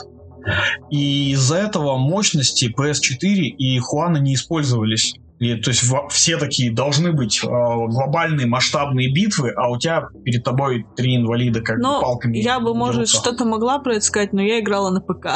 и 0.92 1.32
из-за 1.32 1.58
этого 1.58 1.98
мощности 1.98 2.74
PS4 2.78 3.26
и 3.26 3.80
Хуана 3.80 4.18
не 4.18 4.36
использовались. 4.36 5.16
И, 5.39 5.56
то 5.56 5.71
есть 5.71 5.84
в, 5.84 6.08
все 6.10 6.38
такие 6.38 6.74
должны 6.74 7.12
быть 7.12 7.43
э, 7.43 7.48
глобальные 7.48 8.48
масштабные 8.48 9.12
битвы, 9.12 9.52
а 9.56 9.69
у 9.69 9.78
тебя 9.78 10.08
перед 10.24 10.43
тобой 10.43 10.86
три 10.95 11.17
инвалида 11.17 11.62
как 11.62 11.78
но 11.78 12.02
палками. 12.02 12.38
Я 12.38 12.60
бы, 12.60 12.74
может, 12.74 13.10
что-то 13.10 13.45
могла 13.45 13.80
про 13.80 13.95
это 13.95 14.06
сказать, 14.06 14.32
но 14.32 14.41
я 14.41 14.60
играла 14.60 14.91
на 14.91 15.02
ПК. 15.02 15.26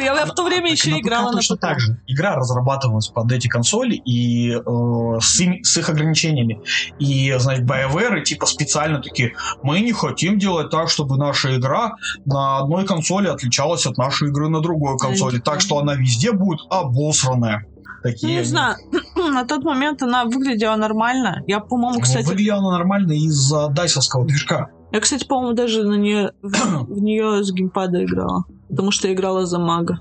Я 0.00 0.26
в 0.26 0.34
то 0.34 0.44
время 0.44 0.72
еще 0.72 0.98
играла 0.98 1.32
на 1.32 1.40
ПК. 1.40 1.60
так 1.60 1.80
же. 1.80 2.00
Игра 2.06 2.36
разрабатывалась 2.36 3.08
под 3.08 3.30
эти 3.32 3.48
консоли 3.48 3.94
и 3.94 4.52
э, 4.52 5.20
с 5.20 5.76
их 5.76 5.88
ограничениями. 5.88 6.60
И, 6.98 7.34
значит, 7.38 7.64
BioWare 7.64 8.22
типа 8.22 8.46
специально 8.46 9.02
такие, 9.02 9.34
мы 9.62 9.80
не 9.80 9.92
хотим 9.92 10.38
делать 10.38 10.70
так, 10.70 10.88
чтобы 10.88 11.16
наша 11.16 11.56
игра 11.56 11.96
на 12.24 12.58
одной 12.58 12.86
консоли 12.86 13.28
отличалась 13.28 13.86
от 13.86 13.98
нашей 13.98 14.28
игры 14.28 14.48
на 14.48 14.60
другой 14.60 14.96
консоли, 14.98 15.38
так 15.38 15.60
что 15.60 15.78
она 15.78 15.94
везде 15.94 16.32
будет 16.32 16.60
обосранная 16.70 17.66
такие. 18.02 18.32
Ну, 18.32 18.38
не 18.38 18.44
знаю, 18.44 18.76
на 19.16 19.44
тот 19.44 19.64
момент 19.64 20.02
она 20.02 20.24
выглядела 20.24 20.76
нормально. 20.76 21.42
Я, 21.46 21.60
по-моему, 21.60 21.96
ну, 21.96 22.00
кстати... 22.00 22.26
Выглядела 22.26 22.58
она 22.58 22.78
нормально 22.78 23.12
из-за 23.12 23.68
дайсовского 23.68 24.26
движка. 24.26 24.68
Я, 24.92 25.00
кстати, 25.00 25.26
по-моему, 25.26 25.54
даже 25.54 25.84
на 25.84 25.94
нее, 25.94 26.32
в 26.42 27.00
нее 27.00 27.44
с 27.44 27.52
геймпада 27.52 28.04
играла. 28.04 28.44
Потому 28.68 28.90
что 28.90 29.12
играла 29.12 29.46
за 29.46 29.58
мага. 29.58 30.00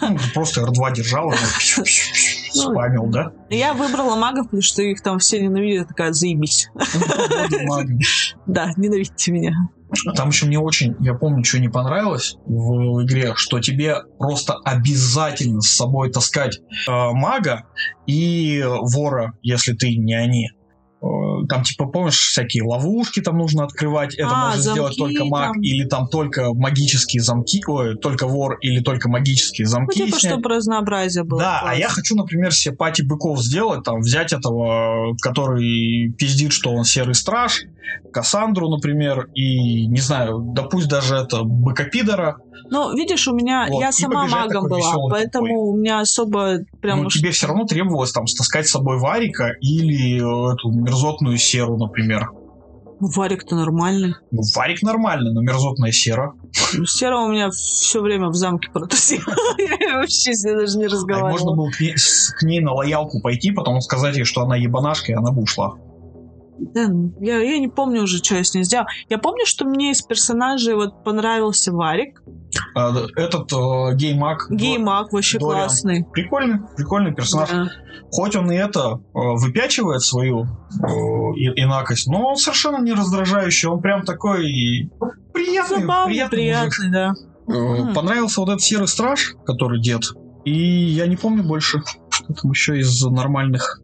Ну, 0.00 0.16
просто 0.34 0.62
R2 0.62 0.94
держала, 0.94 1.34
ну, 1.76 1.84
спамил, 2.52 3.06
да? 3.06 3.32
Я 3.48 3.72
выбрала 3.72 4.16
магов, 4.16 4.46
потому 4.46 4.62
что 4.62 4.82
их 4.82 5.02
там 5.02 5.18
все 5.18 5.40
ненавидят. 5.40 5.88
Такая, 5.88 6.12
заебись. 6.12 6.68
Да, 8.46 8.72
ненавидите 8.76 9.32
меня. 9.32 9.54
Там 10.14 10.28
еще 10.28 10.46
мне 10.46 10.58
очень, 10.58 10.94
я 11.00 11.14
помню, 11.14 11.44
что 11.44 11.58
не 11.58 11.68
понравилось 11.68 12.36
в 12.46 13.04
игре, 13.04 13.32
что 13.34 13.60
тебе 13.60 13.96
просто 14.18 14.54
обязательно 14.64 15.60
с 15.60 15.68
собой 15.68 16.10
таскать 16.10 16.58
э, 16.58 16.90
мага 16.90 17.64
и 18.06 18.62
вора, 18.64 19.32
если 19.42 19.74
ты 19.74 19.96
не 19.96 20.14
они. 20.14 20.50
Э, 21.02 21.46
там, 21.48 21.62
типа, 21.62 21.86
помнишь, 21.86 22.18
всякие 22.18 22.62
ловушки 22.62 23.20
там 23.20 23.38
нужно 23.38 23.64
открывать, 23.64 24.14
это 24.14 24.30
а, 24.30 24.46
может 24.48 24.62
сделать 24.62 24.96
только 24.98 25.24
маг, 25.24 25.54
там. 25.54 25.62
или 25.62 25.84
там 25.84 26.08
только 26.08 26.52
магические 26.52 27.22
замки, 27.22 27.62
ой, 27.66 27.96
только 27.96 28.26
вор, 28.26 28.58
или 28.60 28.80
только 28.80 29.08
магические 29.08 29.66
замки. 29.66 29.98
Ну, 29.98 30.06
типа, 30.06 30.18
чтобы 30.18 30.48
разнообразие 30.50 31.24
было. 31.24 31.40
Да, 31.40 31.58
классно. 31.60 31.70
а 31.70 31.74
я 31.74 31.88
хочу, 31.88 32.14
например, 32.16 32.52
себе 32.52 32.74
пати 32.76 33.02
быков 33.02 33.40
сделать, 33.40 33.82
там, 33.82 34.00
взять 34.00 34.32
этого, 34.34 35.16
который 35.22 36.12
пиздит, 36.18 36.52
что 36.52 36.72
он 36.72 36.84
серый 36.84 37.14
страж, 37.14 37.62
Кассандру, 38.12 38.68
например, 38.68 39.28
и, 39.34 39.86
не 39.86 40.00
знаю, 40.00 40.40
да 40.54 40.62
пусть 40.64 40.88
даже 40.88 41.16
это 41.16 41.42
быкопидора, 41.44 42.38
Ну, 42.70 42.94
видишь, 42.96 43.26
у 43.28 43.34
меня... 43.34 43.66
Вот, 43.68 43.80
я 43.80 43.92
сама 43.92 44.26
магом 44.26 44.68
была, 44.68 44.94
поэтому 45.10 45.46
такой. 45.46 45.58
у 45.58 45.76
меня 45.76 46.00
особо 46.00 46.58
прям 46.80 47.00
ну, 47.00 47.06
уж... 47.06 47.14
тебе 47.14 47.30
все 47.30 47.46
равно 47.46 47.64
требовалось 47.64 48.12
там 48.12 48.26
стаскать 48.26 48.68
с 48.68 48.70
собой 48.70 48.98
варика 48.98 49.52
или 49.60 50.16
э, 50.16 50.54
эту 50.54 50.70
мерзотную 50.90 51.38
серу, 51.38 51.76
например. 51.76 52.28
Ну, 53.02 53.08
Варик-то 53.16 53.56
нормальный. 53.56 54.14
Ну, 54.30 54.42
варик 54.54 54.82
нормальный, 54.82 55.32
но 55.32 55.40
мерзотная 55.40 55.90
сера. 55.90 56.34
Сера 56.86 57.16
у 57.18 57.28
меня 57.28 57.48
все 57.50 58.02
время 58.02 58.28
в 58.28 58.34
замке 58.34 58.68
протусила. 58.70 59.22
Я 59.58 59.96
вообще 59.96 60.34
с 60.34 60.44
ней 60.44 60.54
даже 60.54 60.76
не 60.76 60.84
А 60.84 60.88
можно 60.90 60.96
разговаривала. 60.98 61.56
было 61.56 61.70
к 61.70 61.80
ней, 61.80 61.96
с- 61.96 62.30
к 62.38 62.42
ней 62.42 62.60
на 62.60 62.72
лоялку 62.74 63.20
пойти, 63.22 63.52
потом 63.52 63.80
сказать 63.80 64.16
ей, 64.16 64.24
что 64.24 64.42
она 64.42 64.54
ебанашка, 64.56 65.12
и 65.12 65.14
она 65.14 65.30
бы 65.32 65.40
ушла. 65.42 65.76
Да, 66.60 66.88
ну, 66.88 67.14
я, 67.20 67.38
я 67.38 67.58
не 67.58 67.68
помню 67.68 68.02
уже, 68.02 68.18
что 68.18 68.34
я 68.36 68.44
с 68.44 68.54
ней 68.54 68.64
сделала. 68.64 68.88
Я 69.08 69.18
помню, 69.18 69.46
что 69.46 69.64
мне 69.64 69.92
из 69.92 70.02
персонажей 70.02 70.74
вот 70.74 71.02
понравился 71.04 71.72
Варик. 71.72 72.22
А, 72.74 72.92
Этот 73.16 73.50
э, 73.52 73.94
геймак 73.96 74.46
Геймак 74.50 75.12
вообще 75.12 75.38
Дориан. 75.38 75.54
классный. 75.56 76.04
прикольный, 76.12 76.58
прикольный 76.76 77.14
персонаж. 77.14 77.50
Да. 77.50 77.68
Хоть 78.12 78.36
он 78.36 78.50
и 78.50 78.56
это 78.56 78.80
э, 78.90 78.98
выпячивает 79.14 80.02
свою 80.02 80.42
э, 80.44 80.46
инакость, 81.56 82.08
но 82.08 82.28
он 82.30 82.36
совершенно 82.36 82.82
не 82.82 82.92
раздражающий. 82.92 83.68
Он 83.68 83.80
прям 83.80 84.02
такой 84.04 84.90
приятный, 85.32 85.80
Забавный, 85.80 86.14
приятный 86.28 86.64
мужик. 86.64 86.78
приятный, 86.78 86.90
да. 86.90 87.14
Э. 87.48 87.94
Понравился 87.94 88.40
вот 88.40 88.50
этот 88.50 88.62
серый 88.62 88.88
страж, 88.88 89.34
который 89.46 89.80
дед. 89.80 90.02
И 90.44 90.52
я 90.52 91.06
не 91.06 91.16
помню 91.16 91.42
больше, 91.44 91.82
что 92.10 92.34
там 92.34 92.50
еще 92.50 92.78
из 92.78 93.02
нормальных. 93.04 93.80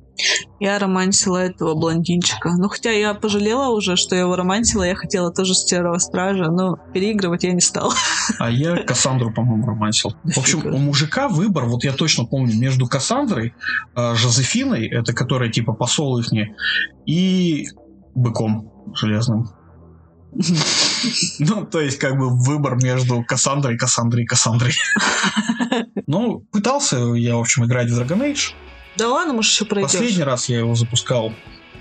Я 0.60 0.78
романсила 0.78 1.38
этого 1.38 1.74
блондинчика. 1.74 2.50
Ну, 2.56 2.68
хотя 2.68 2.90
я 2.90 3.14
пожалела 3.14 3.68
уже, 3.68 3.96
что 3.96 4.14
я 4.14 4.22
его 4.22 4.36
романсила. 4.36 4.82
Я 4.82 4.94
хотела 4.94 5.32
тоже 5.32 5.54
серого 5.54 5.98
стража, 5.98 6.50
но 6.50 6.76
переигрывать 6.94 7.44
я 7.44 7.52
не 7.52 7.60
стала. 7.60 7.94
А 8.38 8.50
я 8.50 8.76
Кассандру, 8.76 9.32
по-моему, 9.32 9.66
романсил. 9.66 10.14
В 10.24 10.38
общем, 10.38 10.66
у 10.66 10.78
мужика 10.78 11.28
выбор, 11.28 11.66
вот 11.66 11.84
я 11.84 11.92
точно 11.92 12.24
помню, 12.24 12.58
между 12.58 12.86
Кассандрой, 12.86 13.54
э, 13.94 14.14
Жозефиной, 14.14 14.88
это 14.88 15.12
которая 15.12 15.50
типа 15.50 15.72
посол 15.72 16.18
их, 16.18 16.26
и 17.06 17.68
быком 18.14 18.72
железным. 18.94 19.48
Ну, 21.38 21.64
то 21.64 21.80
есть, 21.80 21.98
как 21.98 22.18
бы 22.18 22.28
выбор 22.28 22.76
между 22.76 23.22
Кассандрой, 23.22 23.78
Кассандрой 23.78 24.24
и 24.24 24.26
Кассандрой. 24.26 24.74
Ну, 26.08 26.40
пытался 26.52 26.96
я, 27.14 27.36
в 27.36 27.40
общем, 27.40 27.64
играть 27.64 27.90
в 27.90 28.00
Dragon 28.00 28.20
Age. 28.20 28.52
Да 28.96 29.08
ладно, 29.08 29.34
может, 29.34 29.52
еще 29.52 29.64
пройдешь. 29.64 29.92
Последний 29.92 30.22
раз 30.22 30.48
я 30.48 30.58
его 30.58 30.74
запускал. 30.74 31.32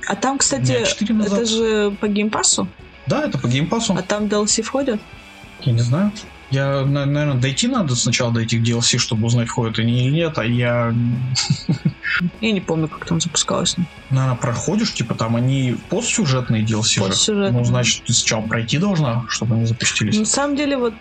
А 0.07 0.15
там, 0.15 0.37
кстати, 0.37 0.71
это 0.71 1.45
же 1.45 1.91
по 1.99 2.07
геймпасу. 2.07 2.67
Да, 3.07 3.23
это 3.23 3.37
по 3.37 3.47
геймпасу. 3.47 3.93
А 3.93 4.01
там 4.01 4.25
DLC 4.25 4.61
входят? 4.61 4.99
Я 5.61 5.73
не 5.73 5.79
знаю. 5.79 6.11
Я, 6.51 6.85
наверное, 6.85 7.33
дойти 7.33 7.67
надо 7.67 7.95
сначала 7.95 8.31
дойти 8.31 8.59
к 8.59 8.63
DLC, 8.63 8.99
чтобы 8.99 9.25
узнать, 9.25 9.47
входит 9.47 9.79
они 9.79 10.05
или 10.05 10.13
нет, 10.13 10.37
а 10.37 10.45
я, 10.45 10.93
Я 12.41 12.51
не 12.51 12.61
помню, 12.61 12.87
как 12.87 13.05
там 13.05 13.19
запускалось. 13.19 13.75
наверное, 14.09 14.37
проходишь, 14.37 14.93
типа 14.93 15.15
там 15.15 15.35
они 15.35 15.77
постсюжетные 15.89 16.63
DLC 16.63 16.83
же. 16.83 17.01
Постсюжетные. 17.01 17.51
Ну, 17.51 17.63
значит, 17.65 18.03
ты 18.05 18.13
сначала 18.13 18.41
пройти 18.41 18.77
должна, 18.77 19.25
чтобы 19.27 19.55
они 19.55 19.65
запустились. 19.65 20.17
На 20.17 20.25
самом 20.25 20.55
деле, 20.55 20.77
вот 20.77 20.93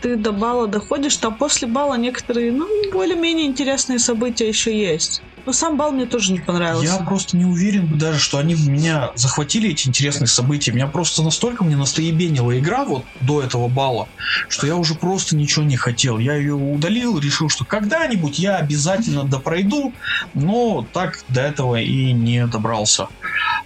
ты 0.00 0.16
до 0.16 0.32
балла 0.32 0.66
доходишь, 0.66 1.16
там 1.16 1.36
после 1.36 1.68
балла 1.68 1.94
некоторые, 1.94 2.52
ну, 2.52 2.66
более-менее 2.92 3.46
интересные 3.46 3.98
события 3.98 4.48
еще 4.48 4.76
есть. 4.76 5.22
Но 5.46 5.52
сам 5.52 5.76
бал 5.76 5.92
мне 5.92 6.06
тоже 6.06 6.32
не 6.32 6.38
понравился. 6.38 6.96
Я 6.98 7.04
просто 7.04 7.36
не 7.36 7.44
уверен 7.44 7.98
даже, 7.98 8.18
что 8.18 8.38
они 8.38 8.54
меня 8.54 9.10
захватили 9.14 9.70
эти 9.70 9.88
интересные 9.88 10.26
события. 10.26 10.72
Меня 10.72 10.86
просто 10.86 11.22
настолько 11.22 11.64
мне 11.64 11.76
настоебенила 11.76 12.58
игра 12.58 12.84
вот 12.84 13.04
до 13.20 13.42
этого 13.42 13.68
балла, 13.68 14.08
что 14.48 14.66
я 14.66 14.76
уже 14.76 14.94
просто 14.94 15.36
ничего 15.36 15.64
не 15.64 15.76
хотел. 15.76 16.18
Я 16.18 16.34
ее 16.34 16.54
удалил, 16.54 17.18
решил, 17.18 17.50
что 17.50 17.64
когда-нибудь 17.64 18.38
я 18.38 18.56
обязательно 18.56 19.24
допройду, 19.24 19.92
но 20.32 20.86
так 20.92 21.22
до 21.28 21.42
этого 21.42 21.78
и 21.78 22.12
не 22.12 22.46
добрался. 22.46 23.08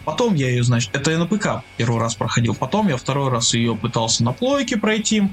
Потом 0.05 0.35
я 0.35 0.49
ее, 0.49 0.65
значит, 0.65 0.95
это 0.97 1.11
я 1.13 1.19
на 1.19 1.27
ПК 1.27 1.63
первый 1.77 2.01
раз 2.01 2.15
проходил. 2.17 2.57
Потом 2.57 2.89
я 2.89 2.97
второй 2.97 3.31
раз 3.31 3.55
ее 3.55 3.77
пытался 3.77 4.25
на 4.25 4.33
плойке 4.33 4.77
пройти. 4.77 5.29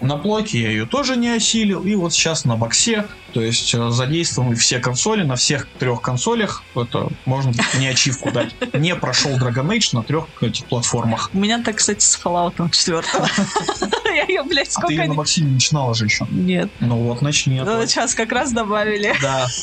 На 0.00 0.16
плойке 0.16 0.60
я 0.62 0.70
ее 0.70 0.86
тоже 0.86 1.16
не 1.16 1.28
осилил. 1.28 1.82
И 1.84 1.94
вот 1.94 2.12
сейчас 2.12 2.44
на 2.44 2.56
боксе, 2.56 3.06
то 3.32 3.40
есть 3.42 3.74
э, 3.74 3.90
задействованы 3.90 4.56
все 4.56 4.78
консоли, 4.78 5.22
на 5.22 5.36
всех 5.36 5.66
трех 5.78 6.00
консолях, 6.00 6.62
это 6.74 7.08
можно 7.26 7.52
не 7.78 7.86
ачивку 7.88 8.30
дать. 8.30 8.54
Не 8.74 8.96
прошел 8.96 9.32
Dragon 9.32 9.66
Age 9.68 9.90
на 9.92 10.02
трех 10.02 10.26
этих 10.42 10.64
платформах. 10.66 11.30
У 11.34 11.38
меня 11.38 11.62
так, 11.62 11.76
кстати, 11.76 12.02
с 12.02 12.18
Fallout 12.22 12.54
4. 12.70 13.02
Я 14.16 14.24
ее, 14.24 14.42
блядь, 14.42 14.68
А 14.68 14.70
ты 14.70 14.72
сколько... 14.72 14.92
ее 14.94 15.08
на 15.08 15.14
боксе 15.14 15.42
не 15.42 15.52
начинала 15.52 15.94
же 15.94 16.06
еще. 16.06 16.26
Нет. 16.30 16.70
Ну 16.80 16.96
вот, 16.96 17.22
начни. 17.22 17.60
Ну, 17.60 17.86
сейчас 17.86 18.14
как 18.14 18.32
раз 18.32 18.52
добавили. 18.52 19.14
Да. 19.20 19.46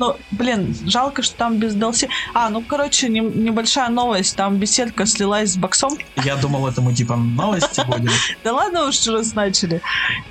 Ну, 0.00 0.16
блин, 0.30 0.74
жалко, 0.86 1.20
что 1.22 1.36
там 1.36 1.58
без 1.58 1.74
DLC. 1.76 2.08
А, 2.32 2.48
ну, 2.48 2.62
короче, 2.62 3.10
не- 3.10 3.20
небольшая 3.20 3.90
новость. 3.90 4.34
Там 4.34 4.56
беседка 4.56 5.04
слилась 5.04 5.52
с 5.52 5.56
боксом. 5.58 5.98
Я 6.24 6.36
думал, 6.36 6.66
это 6.66 6.80
мы 6.80 6.94
типа 6.94 7.16
новости 7.16 7.82
будем. 7.86 8.08
Да 8.42 8.54
ладно 8.54 8.88
уж, 8.88 9.06
раз 9.08 9.34
начали. 9.34 9.79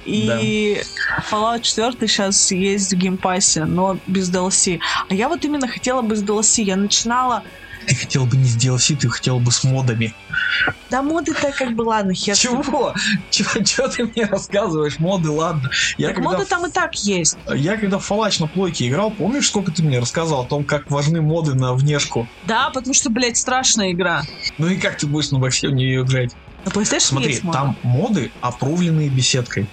И 0.05 0.81
Fallout 1.29 1.61
4 1.61 2.07
сейчас 2.07 2.51
есть 2.51 2.93
в 2.93 2.97
Game 2.97 3.25
Pass 3.25 3.52
е, 3.52 3.65
но 3.65 3.97
без 4.07 4.29
DLC. 4.31 4.79
А 5.09 5.13
я 5.13 5.29
вот 5.29 5.43
именно 5.45 5.67
хотела 5.67 6.01
бы 6.01 6.15
с 6.15 6.23
DLC. 6.23 6.63
Я 6.63 6.75
начинала... 6.75 7.43
Ты 7.87 7.95
хотел 7.95 8.25
бы 8.25 8.37
не 8.37 8.45
с 8.45 8.55
DLC, 8.55 8.95
ты 8.95 9.09
хотел 9.09 9.39
бы 9.39 9.51
с 9.51 9.63
модами. 9.63 10.13
Да 10.91 11.01
моды-то 11.01 11.51
как 11.51 11.73
бы 11.73 11.81
ладно, 11.83 12.13
хер. 12.13 12.35
Чего? 12.35 12.93
Чего, 13.31 13.63
чего 13.63 13.87
ты 13.87 14.03
мне 14.03 14.25
рассказываешь? 14.25 14.99
Моды, 14.99 15.31
ладно. 15.31 15.71
Я 15.97 16.07
Так 16.07 16.17
когда, 16.17 16.31
моды 16.31 16.45
там 16.45 16.65
и 16.67 16.69
так 16.69 16.93
есть. 16.95 17.37
я 17.55 17.77
когда 17.77 17.97
в 17.97 18.11
Fallout 18.11 18.39
на 18.41 18.47
плойке 18.47 18.87
играл, 18.87 19.09
помнишь, 19.09 19.47
сколько 19.47 19.71
ты 19.71 19.81
мне 19.81 19.97
рассказывал 19.99 20.41
о 20.41 20.45
том, 20.45 20.65
как 20.65 20.91
важны 20.91 21.21
моды 21.21 21.55
на 21.55 21.73
внешку? 21.73 22.27
Да, 22.45 22.69
потому 22.69 22.93
что, 22.93 23.09
блядь, 23.09 23.37
страшная 23.37 23.91
игра. 23.91 24.21
Ну 24.59 24.67
и 24.67 24.77
как 24.77 24.97
ты 24.97 25.07
будешь 25.07 25.31
на 25.31 25.39
боксе 25.39 25.69
в 25.69 25.73
нее 25.73 26.01
играть? 26.01 26.35
На 26.65 26.69
PlayStation 26.69 26.99
Смотри, 26.99 27.29
есть 27.29 27.43
моды? 27.43 27.57
там 27.57 27.77
моды, 27.83 28.31
опровленные 28.41 29.09
беседкой. 29.09 29.67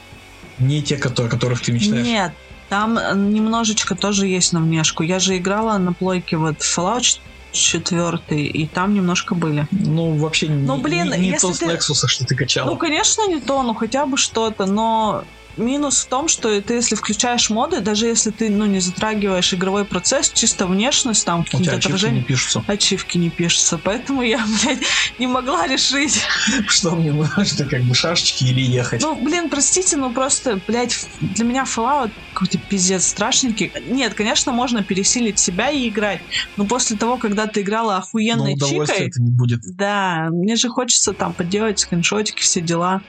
Не 0.58 0.82
те, 0.82 0.96
которые, 0.96 1.30
которых 1.30 1.60
ты 1.60 1.72
мечтаешь. 1.72 2.06
Нет, 2.06 2.32
там 2.68 2.96
э, 2.98 3.14
немножечко 3.14 3.94
тоже 3.94 4.26
есть 4.26 4.52
на 4.52 4.60
внешку. 4.60 5.02
Я 5.02 5.18
же 5.18 5.36
играла 5.36 5.76
на 5.78 5.92
плойке 5.92 6.36
вот 6.36 6.56
Fallout 6.60 7.20
4, 7.52 8.18
и 8.30 8.66
там 8.66 8.94
немножко 8.94 9.34
были. 9.34 9.66
Ну, 9.70 10.16
вообще 10.16 10.48
Ну, 10.48 10.78
блин, 10.78 11.10
не, 11.10 11.30
не 11.30 11.38
то 11.38 11.52
с 11.52 11.58
ты- 11.58 11.66
Nexus, 11.66 12.06
что 12.06 12.24
ты 12.24 12.34
качал. 12.34 12.66
Ну, 12.66 12.76
конечно, 12.76 13.26
не 13.28 13.40
то, 13.40 13.62
ну 13.62 13.74
хотя 13.74 14.06
бы 14.06 14.16
что-то, 14.16 14.66
но 14.66 15.24
минус 15.56 16.04
в 16.04 16.08
том, 16.08 16.28
что 16.28 16.60
ты, 16.60 16.74
если 16.74 16.94
включаешь 16.94 17.50
моды, 17.50 17.80
даже 17.80 18.06
если 18.06 18.30
ты, 18.30 18.50
ну, 18.50 18.66
не 18.66 18.80
затрагиваешь 18.80 19.52
игровой 19.54 19.84
процесс, 19.84 20.30
чисто 20.32 20.66
внешность, 20.66 21.24
там, 21.24 21.44
какие-то 21.44 21.76
отражения, 21.76 22.20
не 22.20 22.24
пишутся. 22.24 22.64
ачивки 22.66 23.18
не 23.18 23.30
пишутся. 23.30 23.78
Поэтому 23.78 24.22
я, 24.22 24.44
блядь, 24.62 24.82
не 25.18 25.26
могла 25.26 25.66
решить. 25.66 26.20
Что 26.68 26.94
мне 26.94 27.12
нужно, 27.12 27.64
как 27.68 27.82
бы 27.84 27.94
шашечки 27.94 28.44
или 28.44 28.60
ехать? 28.60 29.02
Ну, 29.02 29.14
блин, 29.16 29.48
простите, 29.50 29.96
но 29.96 30.12
просто, 30.12 30.60
блядь, 30.66 30.96
для 31.20 31.44
меня 31.44 31.64
Fallout 31.64 32.12
какой-то 32.32 32.58
пиздец 32.58 33.06
страшненький. 33.06 33.72
Нет, 33.86 34.14
конечно, 34.14 34.52
можно 34.52 34.82
пересилить 34.82 35.38
себя 35.38 35.70
и 35.70 35.88
играть, 35.88 36.20
но 36.56 36.66
после 36.66 36.96
того, 36.96 37.16
когда 37.16 37.46
ты 37.46 37.62
играла 37.62 37.92
Но 37.92 37.98
охуенной 37.98 38.58
чикой, 38.58 39.08
это 39.08 39.22
не 39.22 39.30
будет. 39.30 39.60
да, 39.64 40.28
мне 40.30 40.56
же 40.56 40.68
хочется 40.68 41.12
там 41.12 41.32
поделать 41.34 41.78
скриншотики, 41.78 42.42
все 42.42 42.60
дела. 42.60 43.02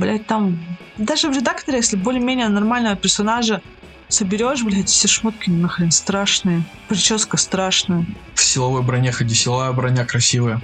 Блядь, 0.00 0.26
там 0.26 0.58
даже 0.96 1.28
в 1.28 1.36
редакторе, 1.36 1.76
если 1.76 1.94
более-менее 1.94 2.48
нормального 2.48 2.96
персонажа 2.96 3.60
соберешь, 4.08 4.62
блядь, 4.62 4.88
все 4.88 5.08
шмотки 5.08 5.50
нахрен 5.50 5.90
страшные. 5.90 6.62
Прическа 6.88 7.36
страшная. 7.36 8.06
В 8.34 8.42
силовой 8.42 8.82
броне 8.82 9.12
ходи, 9.12 9.34
силовая 9.34 9.72
броня 9.72 10.06
красивая. 10.06 10.62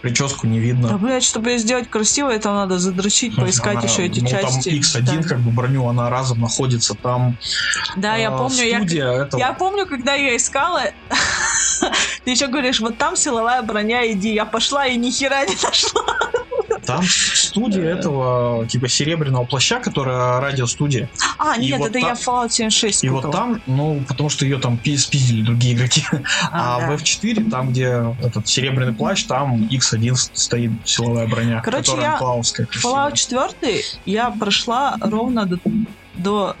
Прическу 0.00 0.46
не 0.46 0.60
видно. 0.60 0.88
Да, 0.88 0.96
блядь, 0.96 1.24
чтобы 1.24 1.50
ее 1.50 1.58
сделать 1.58 1.90
красиво, 1.90 2.30
это 2.30 2.54
надо 2.54 2.78
задрочить, 2.78 3.36
поискать 3.36 3.76
Она- 3.76 3.82
еще 3.86 4.06
эти 4.06 4.20
ну, 4.20 4.28
части. 4.28 4.70
Там 4.70 5.02
X1, 5.02 5.22
Да. 5.22 5.28
как 5.28 5.40
бы 5.40 5.50
броню, 5.50 5.86
она 5.86 6.08
разом 6.08 6.40
находится. 6.40 6.94
Там 6.94 7.36
Да, 7.96 8.16
я 8.16 8.30
а, 8.30 8.38
помню, 8.38 8.64
я 8.64 8.80
этого- 8.80 9.38
Я 9.38 9.52
помню, 9.52 9.84
когда 9.86 10.14
я 10.14 10.34
искала, 10.36 10.84
ты 12.24 12.30
еще 12.30 12.46
говоришь, 12.46 12.80
вот 12.80 12.96
там 12.96 13.14
силовая 13.14 13.60
броня, 13.60 14.10
иди. 14.10 14.32
Я 14.32 14.46
пошла 14.46 14.86
и 14.86 14.96
ни 14.96 15.10
хера 15.10 15.44
не 15.44 15.54
нашла. 15.62 16.02
Там 16.84 17.02
студия 17.04 17.84
этого, 17.84 18.66
типа, 18.66 18.88
серебряного 18.88 19.44
плаща, 19.44 19.80
которая 19.80 20.40
радиостудия. 20.40 21.08
А, 21.38 21.56
нет, 21.56 21.78
вот 21.78 21.90
это 21.90 22.00
там- 22.00 22.08
я 22.08 22.14
Fallout 22.14 22.50
76 22.50 23.04
И 23.04 23.08
вот 23.08 23.30
там, 23.30 23.60
ну, 23.66 24.02
потому 24.06 24.28
что 24.28 24.44
ее 24.44 24.58
там 24.58 24.76
пи- 24.76 24.96
спиздили 24.96 25.42
другие 25.42 25.74
игроки. 25.74 26.04
А, 26.50 26.80
да. 26.80 26.86
в 26.96 27.02
F4, 27.02 27.50
там, 27.50 27.70
где 27.70 28.14
этот 28.22 28.48
серебряный 28.48 28.92
плащ, 28.92 29.24
там 29.24 29.64
X1 29.64 30.14
стоит 30.32 30.72
силовая 30.84 31.26
броня. 31.26 31.60
Короче, 31.60 31.90
которая 31.90 32.12
я 32.12 32.18
клаусская, 32.18 32.66
красивая. 32.66 33.10
Fallout 33.10 33.16
4 33.16 33.82
я 34.06 34.30
прошла 34.30 34.96
ровно 35.00 35.46
до, 35.46 35.58
до 36.14 36.56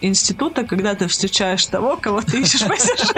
института, 0.00 0.64
когда 0.64 0.94
ты 0.94 1.06
встречаешь 1.08 1.64
того, 1.66 1.96
кого 1.96 2.22
ты 2.22 2.40
ищешь 2.40 2.60
по 2.66 2.76
сюжету. 2.76 3.14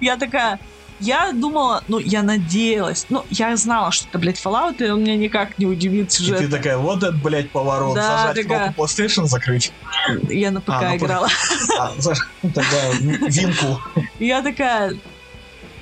Я 0.00 0.16
такая, 0.16 0.58
Я 1.00 1.32
думала, 1.32 1.84
ну, 1.86 1.98
я 1.98 2.22
надеялась, 2.24 3.06
ну, 3.08 3.24
я 3.30 3.56
знала, 3.56 3.92
что 3.92 4.08
это, 4.08 4.18
блядь, 4.18 4.44
Fallout, 4.44 4.84
и 4.84 4.90
он 4.90 5.02
меня 5.02 5.16
никак 5.16 5.56
не 5.58 5.66
удивит 5.66 6.08
И 6.08 6.10
сюжет. 6.10 6.38
ты 6.38 6.48
такая, 6.48 6.76
вот 6.76 7.02
этот, 7.02 7.22
блядь, 7.22 7.52
поворот. 7.52 7.94
Да, 7.94 8.18
Зажать 8.26 8.42
такая. 8.42 8.72
кнопку 8.74 8.84
PlayStation, 8.84 9.24
закрыть. 9.26 9.72
Я 10.28 10.50
на 10.50 10.60
ПК 10.60 10.70
А, 10.70 10.90
ПК. 10.92 10.96
играла. 11.02 11.28
А, 11.78 11.92
заж- 11.98 12.16
ну, 12.42 12.50
тогда 12.52 12.90
винку. 13.28 13.80
И 14.18 14.26
я 14.26 14.42
такая, 14.42 14.92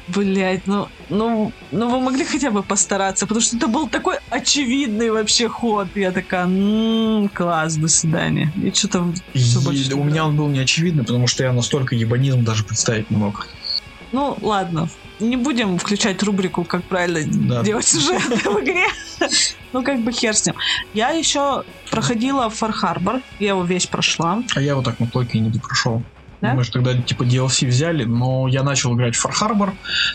блядь, 0.09 0.67
ну, 0.67 0.89
ну, 1.09 1.53
ну 1.71 1.91
вы 1.91 2.01
могли 2.01 2.25
хотя 2.25 2.51
бы 2.51 2.63
постараться, 2.63 3.27
потому 3.27 3.41
что 3.41 3.57
это 3.57 3.69
был 3.69 3.89
такой 3.89 4.17
очевидный 4.31 5.11
вообще 5.11 5.49
ход. 5.49 5.89
Я 5.95 6.13
такая, 6.13 6.45
«М, 6.45 7.29
класс, 7.31 7.77
до 7.77 7.89
свидания. 7.89 8.53
И 8.63 8.71
что-то 8.73 9.15
И 9.33 9.39
не 9.39 9.95
у 9.95 10.05
меня 10.05 10.27
он 10.27 10.37
был 10.37 10.49
неочевидный, 10.49 11.05
потому 11.05 11.27
что 11.27 11.45
я 11.45 11.53
настолько 11.53 11.95
ебанизм 11.95 12.45
даже 12.45 12.65
представить 12.65 13.09
не 13.11 13.17
мог. 13.17 13.47
Ну, 14.17 14.35
ладно. 14.41 14.89
Не 15.21 15.37
будем 15.37 15.77
включать 15.79 16.23
рубрику, 16.23 16.65
как 16.65 16.83
правильно 16.85 17.21
Да. 17.49 17.63
делать 17.63 17.87
сюжет 17.87 18.23
в 18.23 18.61
игре. 18.63 18.87
Ну, 19.75 19.83
как 19.83 20.01
бы 20.01 20.11
хер 20.11 20.35
с 20.35 20.47
ним. 20.47 20.55
Я 20.95 21.11
еще 21.11 21.65
проходила 21.91 22.49
Far 22.49 22.73
Harbor. 22.83 23.23
Я 23.39 23.49
его 23.49 23.63
весь 23.63 23.87
прошла. 23.87 24.43
А 24.55 24.61
я 24.63 24.75
вот 24.75 24.87
так 24.87 24.99
на 25.01 25.07
плойке 25.07 25.39
не 25.39 25.51
допрошел. 25.51 26.03
Да? 26.41 26.55
Мы 26.55 26.65
же 26.65 26.71
тогда 26.71 27.01
типа 27.01 27.23
DLC 27.23 27.67
взяли, 27.67 28.05
но 28.05 28.47
я 28.49 28.63
начал 28.63 28.95
играть 28.95 29.15
в 29.17 29.25
Far 29.25 29.33
Harbor, 29.33 29.73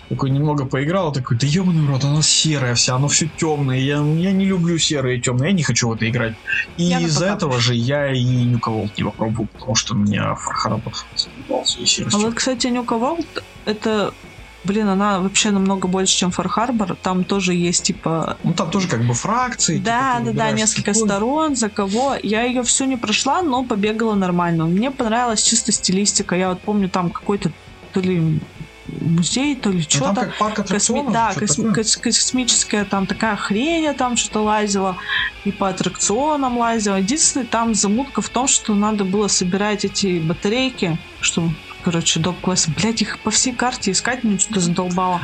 такой 0.09 0.29
немного 0.29 0.65
поиграл, 0.65 1.11
такой, 1.11 1.37
да 1.37 1.47
ебаный 1.47 1.87
рот, 1.87 2.03
она 2.03 2.21
серая 2.21 2.75
вся, 2.75 2.95
оно 2.95 3.07
все 3.07 3.29
темное, 3.29 3.79
я, 3.79 3.97
я 3.97 4.31
не 4.31 4.45
люблю 4.45 4.77
серые 4.77 5.17
и 5.17 5.21
темные, 5.21 5.49
я 5.49 5.55
не 5.55 5.63
хочу 5.63 5.89
в 5.89 5.93
это 5.93 6.09
играть. 6.09 6.35
И 6.77 6.91
из-за 6.91 7.25
этого 7.25 7.59
же 7.59 7.73
я 7.73 8.13
и 8.13 8.45
никого 8.45 8.87
не 8.95 9.03
попробовал, 9.03 9.49
потому 9.57 9.75
что 9.75 9.95
меня 9.95 10.33
Far 10.33 10.71
Harbor 10.71 10.93
задолбал 11.15 11.65
своей 11.65 12.07
А 12.11 12.17
вот, 12.17 12.35
кстати, 12.35 12.67
Нюка 12.67 12.97
Волт, 12.97 13.43
это... 13.65 14.13
Блин, 14.63 14.87
она 14.87 15.19
вообще 15.19 15.49
намного 15.51 15.87
больше, 15.87 16.15
чем 16.15 16.29
Harbor. 16.29 16.95
Там 17.01 17.23
тоже 17.23 17.53
есть, 17.55 17.83
типа, 17.83 18.37
Ну 18.43 18.53
там 18.53 18.69
тоже 18.69 18.87
как 18.87 19.03
бы 19.05 19.13
фракции. 19.13 19.77
типа, 19.77 19.85
Да, 19.85 20.17
ты 20.19 20.25
да, 20.25 20.31
да, 20.33 20.51
несколько 20.51 20.93
такой. 20.93 21.07
сторон, 21.07 21.55
за 21.55 21.69
кого. 21.69 22.15
Я 22.21 22.43
ее 22.43 22.61
всю 22.63 22.85
не 22.85 22.95
прошла, 22.97 23.41
но 23.41 23.63
побегала 23.63 24.13
нормально. 24.13 24.65
Мне 24.65 24.91
понравилась 24.91 25.41
чисто 25.41 25.71
стилистика. 25.71 26.35
Я 26.35 26.49
вот 26.49 26.61
помню 26.61 26.89
там 26.89 27.09
какой-то 27.09 27.51
то 27.91 27.99
ли 28.01 28.39
музей, 28.87 29.55
то 29.55 29.69
ли 29.69 29.77
Ну, 29.77 29.83
там 29.83 29.89
что-то. 30.13 30.21
как 30.27 30.37
парк 30.37 30.59
аттракционов. 30.59 31.13
да, 31.13 31.31
косми- 31.35 31.73
кос- 31.73 31.97
космическая 31.97 32.83
там 32.85 33.05
такая 33.07 33.35
хрень, 33.37 33.83
я 33.83 33.93
там 33.93 34.17
что-то 34.17 34.41
лазила, 34.41 34.97
и 35.45 35.51
по 35.51 35.69
аттракционам 35.69 36.57
лазила. 36.57 36.95
Единственное, 36.97 37.45
там 37.47 37.73
замутка 37.73 38.21
в 38.21 38.29
том, 38.29 38.47
что 38.47 38.75
надо 38.75 39.05
было 39.05 39.27
собирать 39.27 39.85
эти 39.85 40.19
батарейки, 40.19 40.97
что, 41.21 41.49
короче, 41.83 42.19
доп. 42.19 42.39
класс. 42.41 42.67
Блять, 42.67 43.01
их 43.01 43.19
по 43.19 43.31
всей 43.31 43.53
карте 43.53 43.91
искать 43.91 44.23
мне 44.23 44.37
что-то 44.37 44.59
задолбало. 44.59 45.21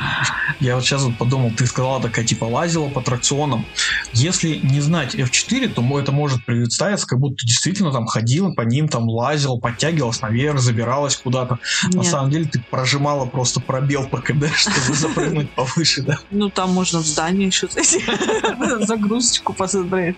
Я 0.60 0.76
вот 0.76 0.84
сейчас 0.84 1.04
вот 1.04 1.18
подумал, 1.18 1.52
ты 1.52 1.66
сказала 1.66 2.02
такая, 2.02 2.26
типа, 2.26 2.46
лазила 2.46 2.90
по 2.90 3.02
аттракционам. 3.02 3.66
Если 4.14 4.60
не 4.64 4.82
знать 4.82 5.16
F4, 5.16 5.70
то 5.70 6.00
это 6.00 6.12
может 6.12 6.46
представиться, 6.46 7.08
как 7.08 7.20
будто 7.20 7.38
ты 7.38 7.48
действительно 7.48 7.92
там 7.92 8.06
ходила 8.06 8.52
по 8.52 8.62
ним, 8.62 8.88
там 8.88 9.08
лазила, 9.08 9.58
подтягивалась 9.58 10.22
наверх, 10.22 10.60
забиралась 10.60 11.16
куда-то. 11.16 11.60
На 11.94 12.04
самом 12.04 12.32
деле 12.32 12.46
ты 12.46 12.64
прожимала 12.70 13.26
просто 13.26 13.62
пробел 13.62 14.08
по 14.10 14.22
КД, 14.22 14.48
чтобы 14.56 14.96
запрыгнуть 14.96 15.54
повыше, 15.54 16.04
да? 16.04 16.18
Ну, 16.30 16.50
там 16.50 16.74
можно 16.74 17.00
в 17.00 17.06
здание 17.06 17.48
еще 17.48 17.68
загрузочку 18.86 19.54
посмотреть. 19.54 20.18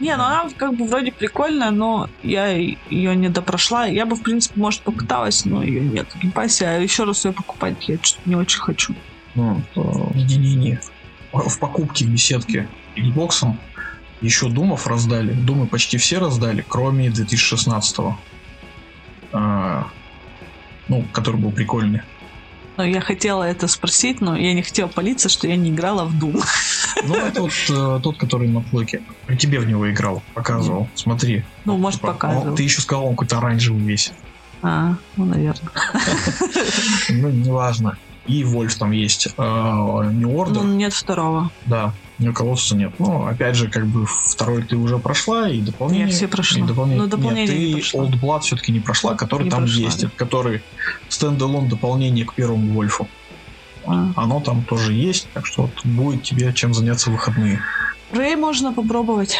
Не, 0.00 0.16
ну 0.16 0.22
она 0.22 0.48
как 0.56 0.74
бы 0.74 0.86
вроде 0.86 1.12
прикольная, 1.12 1.70
но 1.70 2.08
я 2.22 2.48
ее 2.48 3.16
не 3.16 3.28
допрошла. 3.28 3.86
Я 3.86 4.06
бы, 4.06 4.14
в 4.16 4.22
принципе, 4.22 4.60
может, 4.60 4.82
попыталась, 4.82 5.44
но 5.44 5.62
ее 5.62 5.80
нет 5.80 6.08
в 6.12 6.18
Game 6.20 6.38
Pass 6.38 6.57
е. 6.57 6.66
А 6.66 6.78
еще 6.78 7.04
раз 7.04 7.24
ее 7.24 7.32
покупать 7.32 7.88
я 7.88 7.98
что-то 8.00 8.28
не 8.28 8.36
очень 8.36 8.60
хочу. 8.60 8.94
Ну, 9.34 9.62
в 9.74 10.16
единении. 10.16 10.78
В 11.32 11.58
покупке 11.58 12.04
в 12.04 12.10
беседке 12.10 12.68
Xbox 12.96 13.54
еще 14.20 14.48
Думов 14.48 14.86
раздали. 14.86 15.32
Думы 15.32 15.66
почти 15.66 15.98
все 15.98 16.18
раздали, 16.18 16.64
кроме 16.66 17.10
2016 17.10 17.98
ну, 20.88 21.04
который 21.12 21.40
был 21.40 21.52
прикольный. 21.52 22.02
Но 22.78 22.84
я 22.84 23.00
хотела 23.00 23.42
это 23.42 23.66
спросить, 23.66 24.20
но 24.20 24.36
я 24.36 24.54
не 24.54 24.62
хотела 24.62 24.86
палиться, 24.86 25.28
что 25.28 25.48
я 25.48 25.56
не 25.56 25.70
играла 25.70 26.04
в 26.04 26.14
Doom. 26.14 26.40
Ну, 27.06 27.14
это 27.16 27.42
вот 27.42 27.50
э, 27.68 28.00
тот, 28.02 28.16
который 28.18 28.48
на 28.48 28.60
плойке. 28.60 29.02
При 29.26 29.36
тебе 29.36 29.58
в 29.58 29.66
него 29.66 29.90
играл, 29.90 30.22
показывал. 30.32 30.88
Смотри. 30.94 31.44
Ну, 31.64 31.76
может, 31.76 32.00
Типа, 32.00 32.12
показывал. 32.12 32.50
он- 32.50 32.56
Ты 32.56 32.62
еще 32.62 32.80
сказал, 32.80 33.06
он 33.06 33.10
какой-то 33.14 33.38
оранжевый 33.38 33.82
весь. 33.82 34.12
А, 34.62 34.94
ну, 35.16 35.24
наверное. 35.24 35.70
Ну, 37.10 37.28
неважно. 37.30 37.98
И 38.26 38.44
Вольф 38.44 38.76
там 38.76 38.92
есть. 38.92 39.26
Э, 39.36 39.40
Order, 39.40 40.50
Ну, 40.52 40.62
нет 40.64 40.92
второго. 40.92 41.50
да. 41.66 41.92
New 42.18 42.32
Colossus 42.32 42.74
нет. 42.74 42.92
Ну, 42.98 43.26
опять 43.26 43.54
же, 43.54 43.68
как 43.68 43.86
бы 43.86 44.04
второй 44.06 44.62
ты 44.62 44.76
уже 44.76 44.98
прошла, 44.98 45.48
и 45.48 45.60
дополнение. 45.60 46.08
Я 46.08 46.12
все 46.12 46.26
прошла. 46.28 46.58
и 46.58 46.62
дополнение. 46.62 47.02
Ну, 47.02 47.08
дополнение 47.08 47.46
Нет, 47.46 47.58
не 47.58 47.66
ты 47.66 47.80
прошла. 47.80 48.04
Old 48.04 48.20
Blood 48.20 48.40
все-таки 48.40 48.72
не 48.72 48.80
прошла, 48.80 49.14
который 49.14 49.44
Не 49.44 49.50
там 49.50 49.60
прошла, 49.60 49.82
есть. 49.82 50.02
да. 50.02 50.10
Который 50.16 50.62
стендалон 51.08 51.68
дополнение 51.68 52.24
к 52.24 52.34
первому 52.34 52.72
Вольфу. 52.72 53.08
А. 53.86 54.12
Оно 54.16 54.40
там 54.40 54.64
тоже 54.64 54.92
есть, 54.92 55.28
так 55.32 55.46
что 55.46 55.62
вот 55.62 55.84
будет 55.84 56.22
тебе 56.22 56.52
чем 56.52 56.74
заняться 56.74 57.10
в 57.10 57.12
выходные. 57.14 57.62
Prey 58.12 58.36
можно 58.36 58.72
попробовать. 58.72 59.38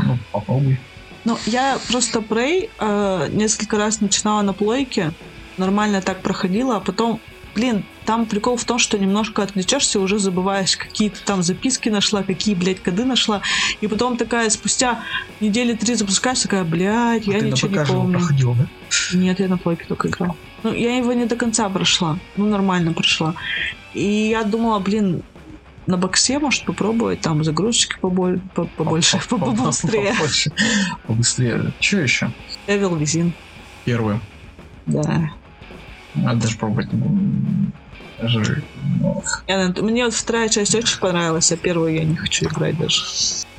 Ну, 0.00 0.18
попробуй. 0.32 0.78
Ну, 1.24 1.38
я 1.46 1.78
просто 1.88 2.20
Prey 2.20 2.70
э, 2.78 3.28
несколько 3.32 3.78
раз 3.78 4.00
начинала 4.00 4.42
на 4.42 4.52
плойке, 4.52 5.12
нормально 5.58 6.00
так 6.00 6.22
проходила, 6.22 6.76
а 6.76 6.80
потом, 6.80 7.20
блин, 7.54 7.84
там 8.06 8.26
прикол 8.26 8.56
в 8.56 8.64
том, 8.64 8.78
что 8.78 8.98
немножко 8.98 9.42
отвлечешься, 9.42 10.00
уже 10.00 10.18
забываешь, 10.18 10.76
какие 10.76 11.08
ты 11.10 11.20
там 11.24 11.42
записки 11.42 11.88
нашла, 11.88 12.22
какие, 12.22 12.54
блядь, 12.54 12.82
коды 12.82 13.04
нашла, 13.04 13.42
и 13.80 13.86
потом 13.86 14.16
такая, 14.16 14.50
спустя 14.50 15.02
недели 15.40 15.74
три 15.74 15.94
запускаешь, 15.94 16.40
такая, 16.40 16.64
блядь, 16.64 17.26
А 17.28 17.32
я 17.32 17.40
ничего 17.40 17.68
не 17.70 17.84
помню. 17.84 18.18
проходил, 18.18 18.54
да? 18.54 18.66
Нет, 19.14 19.40
я 19.40 19.48
на 19.48 19.58
плойке 19.58 19.84
только 19.88 20.08
играла. 20.08 20.36
Ну, 20.62 20.72
я 20.72 20.96
его 20.96 21.12
не 21.12 21.24
до 21.26 21.36
конца 21.36 21.68
прошла. 21.68 22.18
Ну, 22.36 22.46
нормально 22.46 22.92
прошла. 22.92 23.34
И 23.94 24.04
я 24.04 24.42
думала, 24.44 24.78
блин, 24.78 25.22
на 25.86 25.96
боксе, 25.96 26.38
может, 26.38 26.64
попробовать 26.64 27.20
там 27.22 27.40
поболь- 27.40 28.40
по- 28.54 28.64
побольше, 28.66 29.18
по- 29.28 29.38
побыстрее. 29.38 30.14
Побыстрее. 31.06 31.72
Че 31.80 32.00
еще? 32.02 32.30
Эвил 32.66 32.94
Визин, 32.96 33.32
Первое. 33.84 34.20
да. 34.86 35.30
Надо 36.14 36.40
даже 36.42 36.56
пробовать. 36.58 36.92
не 36.92 36.98
буду. 36.98 37.72
Даже, 38.18 38.62
на- 39.48 39.82
Мне 39.82 40.04
вот 40.04 40.14
вторая 40.14 40.48
часть 40.48 40.74
очень 40.74 40.98
понравилась, 40.98 41.50
а 41.52 41.56
первую 41.56 41.94
я 41.94 42.04
не 42.04 42.16
хочу 42.16 42.46
играть 42.46 42.76
даже. 42.78 43.02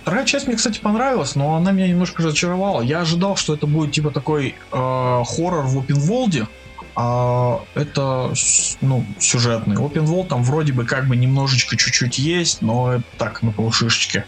Вторая 0.02 0.26
часть 0.26 0.48
мне, 0.48 0.56
кстати, 0.56 0.80
понравилась, 0.80 1.36
но 1.36 1.56
она 1.56 1.72
меня 1.72 1.88
немножко 1.88 2.24
разочаровала. 2.24 2.82
Я 2.82 3.02
ожидал, 3.02 3.36
что 3.36 3.54
это 3.54 3.68
будет 3.68 3.92
типа 3.92 4.12
такой 4.12 4.50
э, 4.50 4.54
хоррор 4.72 5.66
в 5.66 5.78
open 5.78 5.98
world, 6.10 6.48
а 6.96 7.62
это 7.76 8.34
ну, 8.82 9.06
сюжетный. 9.20 9.76
Open 9.78 10.06
world 10.06 10.28
там 10.28 10.44
вроде 10.44 10.74
бы 10.74 10.86
как 10.86 11.08
бы 11.08 11.16
немножечко 11.16 11.78
чуть-чуть 11.78 12.20
есть, 12.20 12.62
но 12.62 12.94
это 12.94 13.04
так, 13.18 13.42
на 13.44 13.52
полшишечки. 13.52 14.26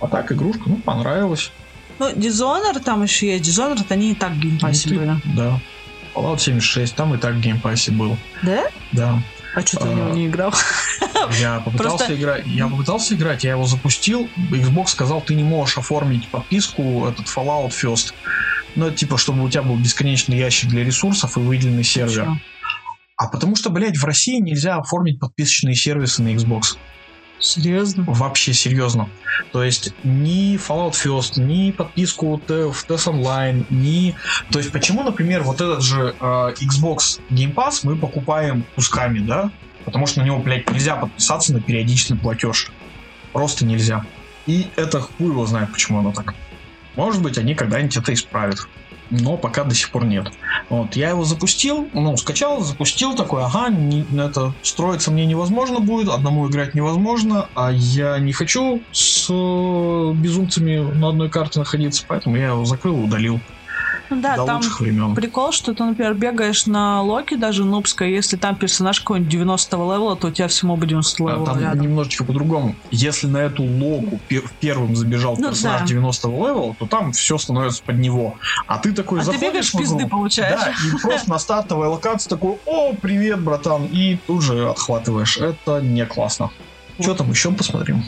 А 0.00 0.06
так, 0.08 0.30
игрушка, 0.30 0.62
ну, 0.66 0.76
понравилась. 0.76 1.50
Ну, 1.98 2.10
Dishonored 2.10 2.80
там 2.84 3.02
еще 3.02 3.26
есть. 3.36 3.48
Dishonored, 3.48 3.86
они 3.88 4.12
и 4.12 4.14
так 4.14 4.36
Game 4.38 4.61
Pass 4.61 4.84
е 4.84 4.90
Ну, 4.90 4.96
были. 4.96 5.20
Да. 5.36 5.60
Fallout 6.18 6.38
76, 6.38 6.94
там 6.94 7.14
и 7.14 7.18
так 7.18 7.34
в 7.34 7.40
Game 7.40 7.63
Pass 7.63 7.86
е 7.86 7.92
был. 7.92 8.16
Да? 8.42 8.66
Да. 8.92 9.22
А 9.54 9.60
что 9.62 9.78
ты 9.78 9.88
в 9.88 9.90
А. 9.90 9.94
него 9.94 10.08
не 10.10 10.26
играл? 10.26 10.52
Я 11.40 11.60
попытался 11.64 11.96
Просто- 12.06 12.14
играть, 12.16 12.46
я 12.46 12.68
попытался 12.68 13.14
играть, 13.14 13.44
я 13.44 13.52
его 13.52 13.64
запустил. 13.64 14.28
Xbox 14.50 14.88
сказал, 14.88 15.20
ты 15.20 15.34
не 15.34 15.42
можешь 15.44 15.78
оформить 15.78 16.28
подписку 16.28 17.06
этот 17.06 17.26
Fallout 17.26 17.70
First. 17.70 18.12
Ну, 18.74 18.86
это 18.86 18.96
типа, 18.96 19.16
чтобы 19.18 19.42
у 19.44 19.48
тебя 19.48 19.62
был 19.62 19.76
бесконечный 19.76 20.36
ящик 20.38 20.68
для 20.70 20.84
ресурсов 20.84 21.36
и 21.36 21.40
выделенный 21.40 21.84
сервер. 21.84 22.24
Чё? 22.26 22.36
А 23.16 23.26
потому 23.26 23.56
что, 23.56 23.70
блядь, 23.70 23.96
в 23.96 24.04
России 24.04 24.38
нельзя 24.38 24.76
оформить 24.76 25.18
подписочные 25.18 25.74
сервисы 25.74 26.22
на 26.22 26.28
Xbox. 26.34 26.76
Серьезно? 27.40 28.04
Вообще 28.06 28.52
серьезно. 28.52 29.08
То 29.52 29.62
есть 29.62 29.92
ни 30.02 30.56
Fallout 30.56 30.92
First, 30.92 31.40
ни 31.40 31.70
подписку 31.70 32.42
Т- 32.44 32.70
в 32.70 32.84
TES 32.88 33.06
Online, 33.12 33.64
ни... 33.70 34.14
То 34.50 34.58
есть 34.58 34.72
почему, 34.72 35.02
например, 35.02 35.42
вот 35.42 35.60
этот 35.60 35.82
же 35.82 36.14
э, 36.18 36.24
Xbox 36.24 37.20
Game 37.30 37.54
Pass 37.54 37.80
мы 37.84 37.96
покупаем 37.96 38.64
кусками, 38.74 39.20
да? 39.20 39.50
Потому 39.84 40.06
что 40.06 40.20
на 40.20 40.24
него, 40.24 40.38
блядь, 40.38 40.68
нельзя 40.70 40.96
подписаться 40.96 41.52
на 41.52 41.60
периодичный 41.60 42.16
платеж. 42.18 42.70
Просто 43.32 43.64
нельзя. 43.64 44.04
И 44.46 44.66
это 44.76 45.00
хуй 45.00 45.28
его 45.28 45.46
знает, 45.46 45.72
почему 45.72 46.00
оно 46.00 46.12
так. 46.12 46.34
Может 46.96 47.22
быть, 47.22 47.38
они 47.38 47.54
когда-нибудь 47.54 47.96
это 47.96 48.12
исправят. 48.12 48.66
Но 49.10 49.38
пока 49.38 49.64
до 49.64 49.74
сих 49.74 49.90
пор 49.90 50.04
нет. 50.06 50.26
Вот, 50.68 50.94
я 50.96 51.10
его 51.10 51.24
запустил, 51.24 51.88
ну, 51.92 52.16
скачал, 52.16 52.60
запустил, 52.60 53.14
такой, 53.14 53.42
ага, 53.44 53.68
не- 53.70 54.06
это 54.20 54.54
строиться 54.62 55.10
мне 55.10 55.26
невозможно 55.26 55.80
будет, 55.80 56.08
одному 56.08 56.48
играть 56.48 56.74
невозможно, 56.74 57.48
а 57.54 57.70
я 57.72 58.18
не 58.18 58.32
хочу 58.32 58.86
с 58.90 59.28
э, 59.30 60.12
безумцами 60.14 60.76
на 60.94 61.08
одной 61.10 61.30
карте 61.30 61.58
находиться, 61.58 62.04
поэтому 62.06 62.36
я 62.36 62.48
его 62.48 62.64
закрыл 62.64 62.98
и 63.00 63.04
удалил. 63.04 63.44
Ну 64.10 64.20
да, 64.20 64.36
до 64.36 64.44
там 64.46 64.60
времен. 64.78 65.14
прикол, 65.14 65.52
что 65.52 65.74
ты, 65.74 65.84
например, 65.84 66.14
бегаешь 66.14 66.66
на 66.66 67.02
Локи, 67.02 67.34
даже 67.36 67.64
нубской, 67.64 68.12
если 68.12 68.36
там 68.36 68.56
персонаж 68.56 69.00
какой-нибудь 69.00 69.30
90 69.30 69.76
левела, 69.76 70.16
то 70.16 70.28
у 70.28 70.30
тебя 70.30 70.48
все 70.48 70.66
мобы 70.66 70.86
90 70.86 71.22
А, 71.24 71.28
левела 71.28 71.46
Там 71.46 71.60
рядом. 71.60 71.80
немножечко 71.82 72.24
по-другому. 72.24 72.74
Если 72.90 73.26
на 73.26 73.38
эту 73.38 73.62
локу 73.64 74.18
пер- 74.28 74.48
первым 74.60 74.96
забежал 74.96 75.36
Ну 75.38 75.48
персонаж 75.50 75.80
да. 75.82 75.86
90 75.86 76.28
левела, 76.28 76.74
то 76.78 76.86
там 76.86 77.12
все 77.12 77.36
становится 77.38 77.82
под 77.82 77.98
него. 77.98 78.36
А 78.66 78.78
ты 78.78 78.92
такой 78.92 79.18
А 79.20 79.24
ты 79.24 79.26
заходишь 79.26 79.48
бегаешь 79.48 79.66
в 79.70 79.74
игру, 79.74 79.80
пизды 79.82 80.06
получаешь. 80.08 80.60
Да, 80.60 80.70
и 80.70 81.00
просто 81.02 81.30
на 81.30 81.38
стартовой 81.38 81.88
локации 81.88 82.28
такой, 82.30 82.58
о, 82.66 82.94
привет, 82.94 83.40
братан, 83.40 83.84
и 83.86 84.16
тут 84.26 84.42
же 84.42 84.68
отхватываешь. 84.68 85.36
Это 85.36 85.80
не 85.80 86.06
классно. 86.06 86.50
Что 87.00 87.14
там 87.14 87.30
еще 87.30 87.52
посмотрим? 87.52 88.02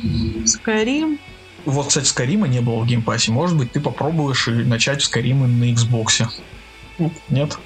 Skyrim. 0.44 1.18
Вот, 1.64 1.88
кстати, 1.88 2.06
Skyrim 2.06 2.42
а 2.42 2.48
не 2.48 2.60
было 2.60 2.80
в 2.82 2.86
Game 2.86 3.05
Pass 3.05 3.23
е. 3.23 3.32
Может 3.32 3.56
быть, 3.56 3.72
ты 3.72 3.80
попробуешь 3.80 4.48
и 4.48 4.52
начать 4.52 5.02
Skyrim 5.02 5.46
на 5.46 5.64
Xbox. 5.72 6.26
Нет? 7.28 7.58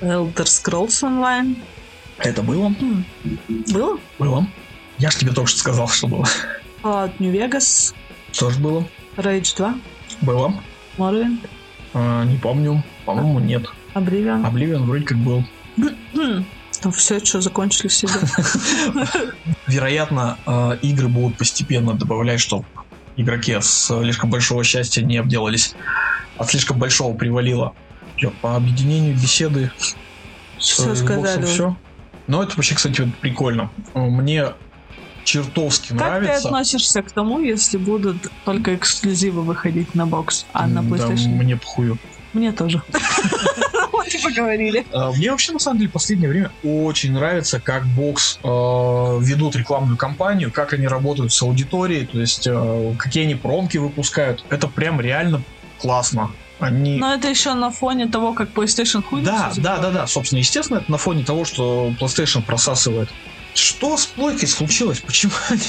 Elder 0.00 0.44
Scrolls 0.44 1.02
Online. 1.02 1.56
Это 2.18 2.42
было? 2.42 2.74
Было? 3.72 3.98
Было. 4.18 4.46
Я 4.98 5.10
ж 5.10 5.16
тебе 5.16 5.32
только 5.32 5.50
что 5.50 5.58
сказал, 5.58 5.88
что 5.88 6.06
было. 6.06 6.26
Fallout 6.82 7.12
New 7.18 7.32
Vegas. 7.32 7.94
Тоже 8.38 8.58
было. 8.60 8.86
Rage 9.16 9.56
2. 9.56 9.74
Было. 10.20 10.54
Morrowind. 10.96 11.48
А, 11.94 12.24
не 12.24 12.36
помню. 12.36 12.82
По-моему, 13.04 13.40
нет. 13.40 13.66
Oblivion. 13.94 14.46
Обливион 14.46 14.86
вроде 14.86 15.04
как 15.04 15.18
был. 15.18 15.44
Ну 16.84 16.90
все, 16.90 17.18
что 17.24 17.40
закончили 17.40 17.88
все. 17.88 18.08
Вероятно, 19.66 20.38
э, 20.46 20.78
игры 20.82 21.08
будут 21.08 21.38
постепенно 21.38 21.94
добавлять, 21.94 22.40
чтобы 22.40 22.64
игроки 23.16 23.56
с 23.60 23.86
слишком 23.86 24.30
большого 24.30 24.64
счастья 24.64 25.02
не 25.02 25.18
обделались. 25.18 25.74
От 26.38 26.48
слишком 26.50 26.78
большого 26.78 27.16
привалило. 27.16 27.74
По 28.40 28.56
объединению 28.56 29.14
беседы 29.14 29.70
с 30.58 30.70
Всё 30.70 30.94
сказали. 30.94 31.44
все. 31.44 31.76
Но 32.28 32.42
это 32.42 32.54
вообще, 32.56 32.74
кстати, 32.74 33.00
вот 33.00 33.14
прикольно. 33.16 33.70
Э, 33.94 34.00
Мне 34.00 34.46
чертовски 35.24 35.88
Как 35.90 35.98
ты 35.98 36.04
нравится. 36.04 36.48
относишься 36.48 37.02
к 37.02 37.10
тому, 37.12 37.40
если 37.40 37.78
будут 37.78 38.30
только 38.44 38.74
эксклюзивы 38.74 39.42
выходить 39.42 39.94
на 39.94 40.06
бокс, 40.06 40.46
а 40.52 40.66
на 40.66 40.80
М, 40.80 40.90
да, 40.90 40.96
PlayStation? 41.06 41.28
мне 41.28 41.56
похую. 41.56 41.98
Мне 42.32 42.52
тоже. 42.52 42.82
И 44.14 44.22
поговорили. 44.22 44.86
А, 44.92 45.12
Мне 45.12 45.30
вообще, 45.30 45.52
на 45.52 45.58
самом 45.58 45.78
деле, 45.78 45.90
в 45.90 45.92
последнее 45.92 46.28
время 46.28 46.50
очень 46.62 47.12
нравится, 47.12 47.60
как 47.60 47.84
Бокс 47.86 48.38
э, 48.42 48.48
ведут 48.48 49.56
рекламную 49.56 49.96
кампанию, 49.96 50.52
как 50.52 50.72
они 50.72 50.86
работают 50.86 51.32
с 51.32 51.42
аудиторией, 51.42 52.06
то 52.06 52.18
есть 52.18 52.46
э, 52.46 52.94
какие 52.98 53.24
они 53.24 53.34
промки 53.34 53.78
выпускают. 53.78 54.44
Это 54.50 54.68
прям 54.68 55.00
реально 55.00 55.42
классно. 55.78 56.30
Они... 56.58 56.98
Но 56.98 57.14
это 57.14 57.28
еще 57.28 57.54
на 57.54 57.70
фоне 57.70 58.06
того, 58.06 58.34
как 58.34 58.50
PlayStation 58.50 59.02
хуй 59.02 59.22
Да, 59.22 59.52
да, 59.56 59.78
да, 59.78 59.90
да. 59.90 60.06
Собственно, 60.06 60.38
естественно, 60.38 60.78
это 60.78 60.90
на 60.90 60.98
фоне 60.98 61.24
того, 61.24 61.44
что 61.44 61.92
PlayStation 62.00 62.42
просасывает. 62.42 63.08
Что 63.54 63.96
с 63.96 64.06
плойкой 64.06 64.48
случилось? 64.48 65.00
Почему 65.00 65.32
они 65.50 65.60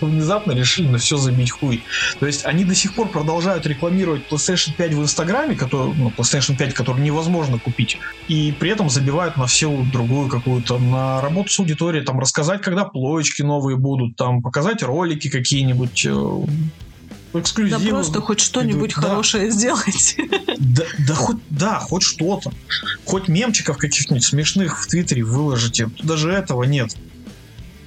внезапно 0.00 0.52
решили 0.52 0.88
на 0.88 0.98
все 0.98 1.16
забить 1.16 1.50
хуй? 1.50 1.84
То 2.20 2.26
есть 2.26 2.44
они 2.44 2.64
до 2.64 2.74
сих 2.74 2.94
пор 2.94 3.10
продолжают 3.10 3.66
рекламировать 3.66 4.22
PlayStation 4.30 4.74
5 4.76 4.94
в 4.94 5.02
Инстаграме, 5.02 5.56
который, 5.56 5.94
ну, 5.94 6.10
PlayStation 6.10 6.56
5, 6.56 6.72
который 6.72 7.02
невозможно 7.02 7.58
купить, 7.58 7.98
и 8.26 8.52
при 8.52 8.70
этом 8.70 8.88
забивают 8.88 9.36
на 9.36 9.46
всю 9.46 9.84
другую 9.84 10.28
какую-то, 10.28 10.78
на 10.78 11.20
работу 11.20 11.52
с 11.52 11.58
аудиторией, 11.60 12.04
там 12.04 12.18
рассказать, 12.18 12.62
когда 12.62 12.84
плоечки 12.84 13.42
новые 13.42 13.76
будут, 13.76 14.16
там 14.16 14.42
показать 14.42 14.82
ролики 14.82 15.28
какие-нибудь, 15.28 16.06
э, 17.32 17.34
Да 17.34 17.40
эксклюзивы. 17.40 17.88
просто 17.90 18.20
хоть 18.20 18.40
что-нибудь 18.40 18.94
Да. 18.94 19.00
хорошее 19.02 19.50
сделать. 19.50 20.16
Да, 20.58 20.84
да 21.06 21.14
хоть, 21.14 21.36
да, 21.50 21.78
хоть 21.80 22.02
что-то. 22.02 22.52
Хоть 23.04 23.28
мемчиков 23.28 23.78
каких-нибудь 23.78 24.24
смешных 24.24 24.80
в 24.82 24.86
Твиттере 24.86 25.22
выложите. 25.24 25.90
Даже 26.02 26.30
этого 26.30 26.62
нет. 26.64 26.94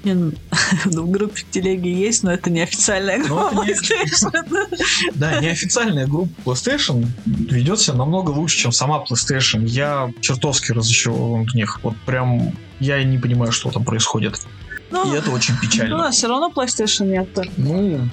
Не, 0.04 0.14
ну, 0.14 0.34
ну, 0.86 1.04
в 1.04 1.10
группе 1.10 1.42
в 1.42 1.50
телеге 1.50 1.92
есть, 1.92 2.22
но 2.22 2.32
это 2.32 2.52
не 2.52 2.62
официальная 2.62 3.18
Но 3.18 3.50
группа 3.50 3.66
не- 3.66 3.72
PlayStation. 3.74 4.78
Да, 5.16 5.40
неофициальная 5.40 6.06
группа 6.06 6.32
PlayStation 6.52 7.08
ведет 7.26 7.80
себя 7.80 7.96
намного 7.98 8.30
лучше, 8.32 8.58
чем 8.58 8.72
сама 8.72 9.04
PlayStation. 9.04 9.66
Я 9.68 10.12
чертовски 10.22 10.74
разочарован 10.74 11.46
в 11.48 11.56
них. 11.56 11.80
Вот 11.82 11.96
прям 12.06 12.54
я 12.80 13.04
не 13.04 13.18
понимаю, 13.18 13.52
что 13.52 13.72
там 13.72 13.84
происходит. 13.84 14.42
И 14.92 14.94
Ну, 14.94 15.14
это 15.16 15.32
очень 15.32 15.56
ну, 15.56 15.60
печально. 15.62 16.08
а 16.08 16.12
все 16.12 16.28
равно 16.28 16.52
PlayStation 16.56 17.06
нет. 17.08 17.28
Ну, 17.58 18.08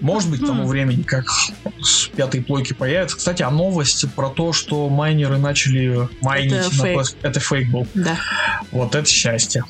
может 0.00 0.30
быть, 0.30 0.40
к 0.42 0.46
тому 0.46 0.64
Хм. 0.64 0.66
времени, 0.66 1.02
как 1.02 1.26
с 1.80 2.08
пятой 2.08 2.42
плойки 2.42 2.72
появится. 2.72 3.16
Кстати, 3.16 3.42
а 3.42 3.50
новость 3.50 4.04
про 4.14 4.28
то, 4.30 4.52
что 4.52 4.88
майнеры 4.88 5.38
начали 5.38 6.08
майнить 6.20 6.52
Это 6.54 6.64
на 6.76 6.82
фейк. 6.82 6.98
PS 7.00 7.16
Это 7.22 7.40
фейк 7.40 7.70
был. 7.70 7.86
Да. 7.94 8.18
Вот 8.72 8.94
это 8.96 9.08
счастье. 9.08 9.64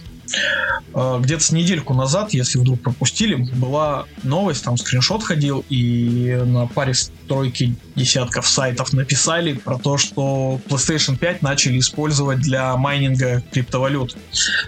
Э, 0.95 1.19
Где-то 1.21 1.43
с 1.43 1.53
недельку 1.53 1.95
назад, 1.95 2.33
если 2.35 2.59
вдруг 2.59 2.81
пропустили, 2.81 3.35
была 3.35 4.07
новость, 4.23 4.65
там 4.65 4.77
скриншот 4.77 5.23
ходил, 5.23 5.65
и 5.69 6.39
на 6.45 6.67
паре 6.67 6.95
стройки 6.95 7.75
десятков 7.97 8.47
сайтов 8.47 8.93
написали 8.93 9.55
про 9.55 9.79
то, 9.79 9.97
что 9.97 10.61
PlayStation 10.69 11.17
5 11.17 11.43
начали 11.43 11.79
использовать 11.79 12.41
для 12.41 12.77
майнинга 12.77 13.43
криптовалют. 13.53 14.17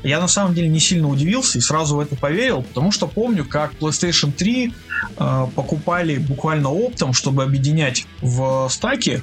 Я 0.03 0.21
на 0.21 0.29
самом 0.29 0.55
деле 0.55 0.69
не 0.69 0.81
сильно 0.81 1.09
удивился 1.09 1.59
и 1.59 1.61
сразу 1.61 1.97
в 1.97 2.01
это 2.01 2.17
поверил, 2.17 2.63
потому 2.63 2.91
что 2.91 3.07
помню, 3.07 3.45
как 3.45 3.75
PlayStation 3.75 4.33
3 4.33 4.75
э, 5.17 5.47
покупали 5.55 6.17
буквально 6.17 6.71
оптом, 6.71 7.13
чтобы 7.13 7.43
объединять 7.43 8.07
в 8.21 8.69
стаке 8.71 9.23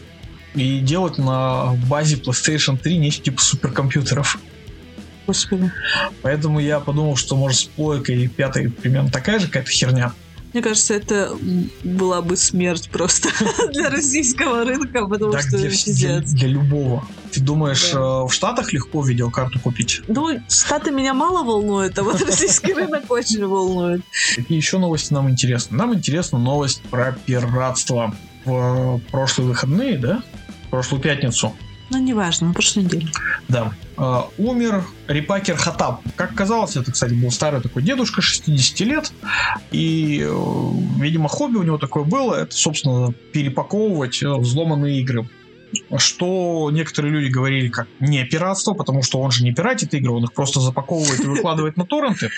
и 0.53 0.79
делать 0.79 1.17
на 1.17 1.73
базе 1.88 2.17
PlayStation 2.17 2.77
3 2.77 2.97
нечто 2.97 3.23
типа 3.23 3.41
суперкомпьютеров. 3.41 4.38
Господи. 5.28 5.72
Поэтому 6.22 6.59
я 6.59 6.80
подумал, 6.80 7.15
что 7.15 7.36
может 7.36 7.59
с 7.59 7.63
плойкой 7.65 8.28
пятой 8.28 8.69
примерно 8.69 9.09
такая 9.09 9.39
же 9.39 9.47
какая-то 9.47 9.69
херня. 9.72 10.13
Мне 10.53 10.61
кажется, 10.61 10.93
это 10.95 11.32
была 11.84 12.22
бы 12.22 12.36
смерть 12.36 12.89
просто 12.91 13.30
для 13.72 13.89
российского 13.89 14.65
рынка, 14.65 15.07
потому 15.07 15.32
Да 15.32 15.39
что 15.39 15.57
для, 15.57 15.69
пиздец. 15.69 16.30
для 16.32 16.49
любого. 16.49 17.07
Ты 17.32 17.39
думаешь, 17.39 17.91
Да. 17.93 17.99
э, 17.99 18.28
в 18.28 18.32
Штатах 18.32 18.74
легко 18.74 19.01
видеокарту 19.01 19.59
купить? 19.61 20.01
Ну, 20.09 20.41
Штаты 20.49 20.91
меня 20.91 21.13
мало 21.13 21.43
волнуют, 21.45 21.97
а 21.99 22.03
вот 22.03 22.22
российский 22.26 22.74
рынок 22.74 23.09
очень 23.09 23.45
волнует. 23.47 24.01
Какие 24.36 24.57
еще 24.57 24.78
новости 24.78 25.13
нам 25.13 25.30
интересны? 25.30 25.78
Нам 25.78 25.93
интересна 25.93 26.38
новость 26.38 26.82
про 26.89 27.17
пиратство. 27.26 28.13
В 28.43 28.99
прошлые 29.11 29.47
выходные, 29.49 29.97
да? 29.99 30.22
В 30.67 30.69
прошлую 30.72 31.01
пятницу. 31.01 31.53
Ну, 31.91 31.97
неважно, 31.99 32.47
на 32.47 32.53
прошлой 32.53 32.85
неделе. 32.85 33.07
Да. 33.49 33.73
Э, 33.97 34.21
умер 34.37 34.85
Рипакер 35.07 35.57
Хатаб. 35.57 35.99
Как 36.15 36.33
казалось, 36.33 36.77
это, 36.77 36.93
кстати, 36.93 37.13
был 37.13 37.31
старый 37.31 37.59
такой 37.59 37.83
дедушка, 37.83 38.21
60 38.21 38.79
лет. 38.87 39.11
И, 39.71 40.25
э, 40.25 40.71
видимо, 41.01 41.27
хобби 41.27 41.57
у 41.57 41.63
него 41.63 41.77
такое 41.77 42.05
было. 42.05 42.35
Это, 42.35 42.55
собственно, 42.55 43.13
перепаковывать 43.33 44.23
э, 44.23 44.33
взломанные 44.33 45.01
игры. 45.01 45.27
Что 45.97 46.69
некоторые 46.71 47.13
люди 47.13 47.29
говорили 47.29 47.67
как 47.67 47.87
не 47.99 48.23
пиратство, 48.23 48.73
потому 48.73 49.03
что 49.03 49.19
он 49.19 49.31
же 49.31 49.43
не 49.43 49.53
пиратит 49.53 49.93
игры, 49.93 50.13
он 50.13 50.23
их 50.23 50.33
просто 50.33 50.61
запаковывает 50.61 51.19
и 51.19 51.27
выкладывает 51.27 51.75
на 51.75 51.85
торренты. 51.85 52.29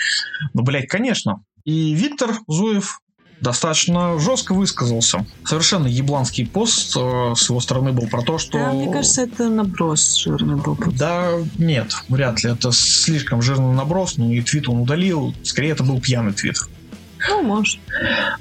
Ну, 0.52 0.62
блядь, 0.62 0.88
конечно. 0.88 1.44
И 1.64 1.94
Виктор 1.94 2.32
Зуев 2.48 3.00
достаточно 3.44 4.18
жестко 4.18 4.54
высказался. 4.54 5.24
Совершенно 5.44 5.86
ебланский 5.86 6.46
пост 6.46 6.96
э, 6.96 7.34
с 7.36 7.48
его 7.48 7.60
стороны 7.60 7.92
был 7.92 8.08
про 8.08 8.22
то, 8.22 8.38
что... 8.38 8.58
Да, 8.58 8.72
мне 8.72 8.90
кажется, 8.90 9.22
это 9.22 9.48
наброс 9.48 10.16
жирный 10.16 10.56
был. 10.56 10.76
Да, 10.98 11.28
нет, 11.58 11.92
вряд 12.08 12.42
ли. 12.42 12.50
Это 12.50 12.72
слишком 12.72 13.42
жирный 13.42 13.74
наброс, 13.74 14.16
ну 14.16 14.32
и 14.32 14.40
твит 14.40 14.68
он 14.68 14.80
удалил. 14.80 15.34
Скорее, 15.42 15.72
это 15.72 15.84
был 15.84 16.00
пьяный 16.00 16.32
твит. 16.32 16.56
Ну, 17.28 17.42
может. 17.42 17.78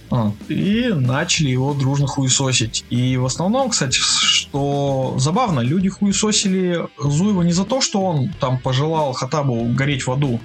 А, 0.09 0.31
И 0.49 0.89
начали 0.93 1.49
его 1.49 1.73
дружно 1.73 2.07
хуесосить. 2.07 2.85
И 2.89 3.17
в 3.17 3.25
основном, 3.25 3.69
кстати, 3.69 3.97
что 3.97 5.15
забавно, 5.17 5.59
люди 5.59 5.89
хуесосили 5.89 6.87
Зуева 6.97 7.43
не 7.43 7.53
за 7.53 7.65
то, 7.65 7.81
что 7.81 8.01
он 8.01 8.29
там 8.39 8.57
пожелал 8.57 9.13
Хатабу 9.13 9.65
гореть 9.65 10.05
в 10.07 10.11
аду, 10.11 10.39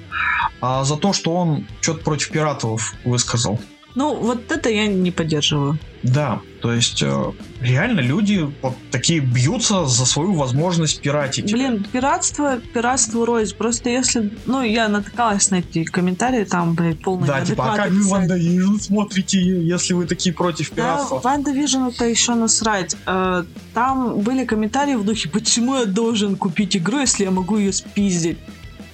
а 0.60 0.84
за 0.84 0.96
то, 0.96 1.12
что 1.12 1.34
он 1.34 1.66
что-то 1.80 2.04
против 2.04 2.30
пиратов 2.30 2.94
высказал. 3.04 3.60
Ну, 3.94 4.14
вот 4.14 4.52
это 4.52 4.68
я 4.68 4.86
не 4.86 5.10
поддерживаю. 5.10 5.78
Да, 6.04 6.40
то 6.62 6.72
есть 6.72 7.02
э, 7.02 7.32
реально 7.60 8.00
люди 8.00 8.48
вот 8.62 8.74
такие 8.92 9.18
бьются 9.18 9.86
за 9.86 10.06
свою 10.06 10.34
возможность 10.34 11.00
пиратить. 11.00 11.50
Блин, 11.50 11.84
пиратство, 11.90 12.60
пиратство 12.72 13.26
рознь. 13.26 13.56
Просто 13.56 13.90
если... 13.90 14.30
Ну, 14.46 14.62
я 14.62 14.88
натыкалась 14.88 15.50
на 15.50 15.56
эти 15.56 15.82
комментарии, 15.84 16.44
там, 16.44 16.74
блядь, 16.74 17.00
полные 17.02 17.26
Да, 17.26 17.40
типа, 17.40 17.72
а 17.72 17.76
как 17.76 17.90
вы 17.90 18.02
WandaVision 18.08 18.76
смотрите, 18.76 19.40
если 19.40 19.94
вы 19.94 20.06
такие 20.06 20.32
против 20.32 20.70
Да, 20.70 20.76
пиратства? 20.76 21.18
WandaVision 21.18 21.84
это 21.84 22.04
еще 22.04 22.34
насрать. 22.34 22.96
Э, 23.06 23.42
Там 23.74 24.20
были 24.20 24.44
комментарии 24.44 24.94
в 24.94 25.04
духе, 25.04 25.28
почему 25.28 25.76
я 25.76 25.84
должен 25.84 26.36
купить 26.36 26.76
игру, 26.76 27.00
если 27.00 27.24
я 27.24 27.32
могу 27.32 27.56
ее 27.56 27.72
спиздить? 27.72 28.38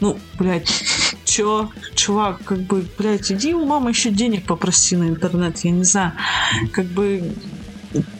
Ну, 0.01 0.19
блядь, 0.39 0.71
все, 1.35 1.69
чувак, 1.97 2.45
как 2.45 2.61
бы, 2.61 2.85
блядь, 2.97 3.33
иди 3.33 3.55
у 3.55 3.65
мамы 3.65 3.91
еще 3.91 4.11
денег 4.11 4.47
попроси 4.47 4.95
на 4.95 5.09
интернет, 5.09 5.59
я 5.65 5.73
не 5.73 5.83
знаю. 5.83 6.13
Как 6.71 6.87
бы 6.87 7.35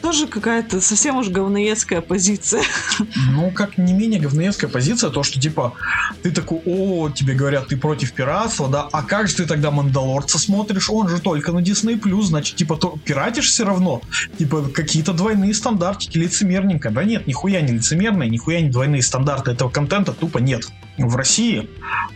тоже 0.01 0.27
какая-то 0.27 0.81
совсем 0.81 1.17
уж 1.17 1.29
говноедская 1.29 2.01
позиция. 2.01 2.63
Ну, 3.31 3.51
как 3.51 3.77
не 3.77 3.93
менее 3.93 4.19
говноедская 4.19 4.69
позиция, 4.69 5.09
то, 5.09 5.23
что, 5.23 5.39
типа, 5.39 5.73
ты 6.23 6.31
такой, 6.31 6.61
о, 6.65 7.09
тебе 7.09 7.33
говорят, 7.33 7.67
ты 7.67 7.77
против 7.77 8.13
пиратства, 8.13 8.67
да, 8.67 8.87
а 8.91 9.03
как 9.03 9.27
же 9.27 9.35
ты 9.35 9.45
тогда 9.45 9.71
Мандалорца 9.71 10.39
смотришь? 10.39 10.89
Он 10.89 11.09
же 11.09 11.19
только 11.19 11.51
на 11.51 11.59
Disney+, 11.59 11.99
значит, 12.21 12.55
типа, 12.55 12.77
то 12.77 12.97
пиратишь 13.03 13.49
все 13.49 13.65
равно? 13.65 14.01
Типа, 14.37 14.63
какие-то 14.63 15.13
двойные 15.13 15.53
стандартики, 15.53 16.17
лицемерненько. 16.17 16.89
Да 16.89 17.03
нет, 17.03 17.27
нихуя 17.27 17.61
не 17.61 17.73
лицемерные, 17.73 18.29
нихуя 18.29 18.61
не 18.61 18.69
двойные 18.69 19.01
стандарты 19.01 19.51
этого 19.51 19.69
контента 19.69 20.13
тупо 20.13 20.37
нет. 20.37 20.67
В 20.97 21.15
России 21.15 21.69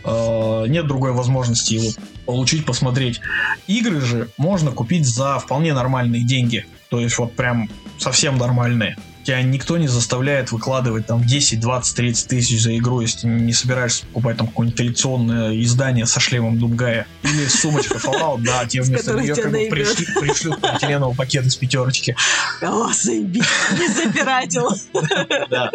э, 0.04 0.64
нет 0.68 0.86
другой 0.86 1.12
возможности 1.12 1.74
его 1.74 1.90
получить, 2.24 2.64
посмотреть. 2.64 3.20
Игры 3.66 4.00
же 4.00 4.28
можно 4.38 4.70
купить 4.70 5.06
за 5.06 5.38
вполне 5.38 5.74
нормальные 5.74 6.22
деньги. 6.22 6.66
То 6.90 6.98
есть 6.98 7.16
вот 7.18 7.34
прям 7.36 7.70
совсем 7.98 8.36
нормальные. 8.36 8.96
Тебя 9.22 9.42
никто 9.42 9.78
не 9.78 9.86
заставляет 9.86 10.50
выкладывать 10.50 11.06
там 11.06 11.22
10, 11.22 11.60
20, 11.60 11.96
30 11.96 12.28
тысяч 12.28 12.62
за 12.62 12.76
игру, 12.76 13.00
если 13.00 13.20
ты 13.20 13.26
не 13.28 13.52
собираешься 13.52 14.06
покупать 14.06 14.38
там 14.38 14.48
какое-нибудь 14.48 14.78
коллекционное 14.78 15.62
издание 15.62 16.06
со 16.06 16.18
шлемом 16.18 16.58
Думгая. 16.58 17.06
Или 17.22 17.46
сумочка 17.46 17.94
Fallout, 17.98 18.42
да, 18.42 18.64
тебе 18.68 18.82
вместо 18.82 19.12
нее 19.12 19.34
как 19.36 19.52
бы 19.52 19.68
пришлют 19.70 20.60
полиэтиленовый 20.60 21.14
пакет 21.14 21.46
из 21.46 21.54
пятерочки. 21.54 22.16
О, 22.62 22.92
заебись, 22.92 23.44
не 23.78 23.88
запиратил. 23.88 24.68
Да. 25.50 25.70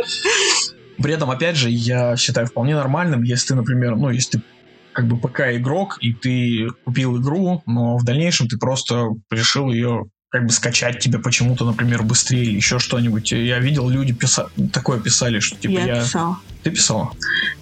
При 0.97 1.13
этом, 1.13 1.30
опять 1.30 1.55
же, 1.55 1.70
я 1.70 2.16
считаю 2.18 2.47
вполне 2.47 2.76
нормальным, 2.76 3.24
если 3.24 3.49
ты, 3.49 3.55
например, 3.55 3.95
ну, 3.95 4.09
если 4.09 4.38
ты 4.38 4.43
как 4.91 5.07
бы 5.07 5.18
ПК-игрок, 5.18 5.97
и 6.01 6.13
ты 6.13 6.70
купил 6.86 7.22
игру, 7.22 7.61
но 7.66 7.97
в 7.97 8.05
дальнейшем 8.05 8.47
ты 8.47 8.57
просто 8.57 9.09
решил 9.30 9.70
ее 9.70 10.05
как 10.36 10.48
бы 10.48 10.52
скачать 10.52 11.00
тебе 11.00 11.18
почему-то, 11.18 11.64
например, 11.64 12.04
быстрее 12.04 12.44
или 12.44 12.56
еще 12.58 12.78
что-нибудь. 12.78 13.32
Я 13.32 13.60
видел, 13.60 13.88
люди 13.88 14.12
писа... 14.12 14.50
такое 14.74 15.00
писали, 15.00 15.40
что 15.40 15.56
типа 15.56 15.80
я... 15.80 15.86
я... 15.86 16.02
писала. 16.02 16.40
Ты 16.62 16.72
писала? 16.72 17.12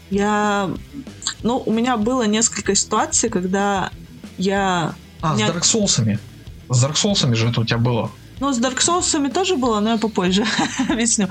Я... 0.09 0.71
Ну, 1.43 1.61
у 1.63 1.71
меня 1.71 1.97
было 1.97 2.23
несколько 2.23 2.73
ситуаций, 2.73 3.29
когда 3.29 3.91
я... 4.39 4.95
А, 5.21 5.35
меня... 5.35 5.49
с 5.49 5.51
Dark 5.51 5.61
Souls. 5.61 6.19
С 6.69 6.83
Dark 6.83 6.93
Souls 6.93 7.35
же 7.35 7.47
это 7.47 7.61
у 7.61 7.63
тебя 7.63 7.77
было. 7.77 8.09
Ну, 8.39 8.51
с 8.51 8.59
Dark 8.59 8.77
Souls 8.77 9.29
тоже 9.31 9.55
было, 9.55 9.79
но 9.79 9.91
я 9.91 9.97
попозже 9.97 10.45
объясню. 10.89 11.27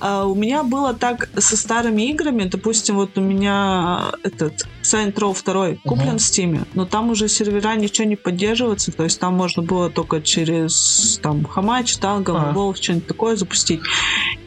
А, 0.00 0.24
у 0.24 0.34
меня 0.34 0.62
было 0.62 0.94
так 0.94 1.28
со 1.36 1.56
старыми 1.56 2.10
играми, 2.10 2.44
допустим, 2.44 2.96
вот 2.96 3.18
у 3.18 3.20
меня 3.20 4.12
этот 4.22 4.66
Saint 4.82 5.14
Row 5.14 5.36
2 5.44 5.80
куплен 5.84 6.14
uh-huh. 6.14 6.18
в 6.18 6.20
Steam, 6.20 6.66
но 6.74 6.86
там 6.86 7.10
уже 7.10 7.28
сервера 7.28 7.74
ничего 7.74 8.06
не 8.06 8.16
поддерживаются, 8.16 8.92
то 8.92 9.04
есть 9.04 9.20
там 9.20 9.34
можно 9.34 9.62
было 9.62 9.90
только 9.90 10.20
через 10.22 11.18
там 11.22 11.44
Хамач, 11.44 11.96
Танго, 11.96 12.32
uh-huh. 12.32 12.74
Что-нибудь 12.80 13.06
такое 13.06 13.36
запустить. 13.36 13.80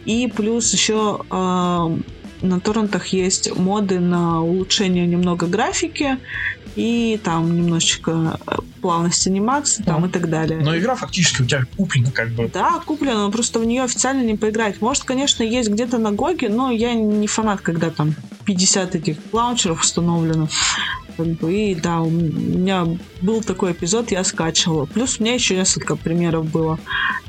И 0.06 0.28
плюс 0.28 0.74
еще 0.74 1.22
э, 1.30 1.98
на 2.42 2.60
торрентах 2.60 3.08
есть 3.08 3.56
моды 3.56 4.00
на 4.00 4.42
улучшение 4.42 5.06
немного 5.06 5.48
графики, 5.48 6.18
и 6.76 7.20
там 7.24 7.56
немножечко 7.56 8.40
э, 8.48 8.56
плавность 8.82 9.28
анимации 9.28 9.84
там, 9.84 10.06
и 10.06 10.10
так 10.10 10.30
далее. 10.30 10.60
Но 10.62 10.78
игра 10.78 10.96
фактически 10.96 11.42
у 11.42 11.46
тебя 11.46 11.66
куплена 11.78 12.12
как 12.12 12.30
бы. 12.32 12.50
Да, 12.54 12.80
куплена, 12.86 13.26
но 13.26 13.32
просто 13.32 13.60
в 13.60 13.66
нее 13.66 13.84
официально 13.84 14.24
не 14.24 14.36
поиграть. 14.36 14.82
Может, 14.82 15.04
конечно, 15.04 15.44
есть 15.44 15.70
где-то 15.70 15.98
на 15.98 16.12
GOG 16.12 16.35
е, 16.35 16.50
но 16.50 16.72
я 16.72 16.94
не 16.94 17.28
фанат, 17.28 17.62
когда 17.62 17.90
там 17.90 18.16
50 18.46 18.96
этих 18.96 19.18
лаунчеров 19.32 19.82
установлено. 19.82 20.48
И 21.24 21.76
да, 21.76 22.02
у 22.02 22.10
меня 22.10 22.88
был 23.22 23.42
такой 23.42 23.72
эпизод, 23.72 24.12
я 24.12 24.24
скачивала. 24.24 24.86
Плюс 24.86 25.20
у 25.20 25.24
меня 25.24 25.34
еще 25.34 25.56
несколько 25.56 25.96
примеров 25.96 26.50
было. 26.50 26.80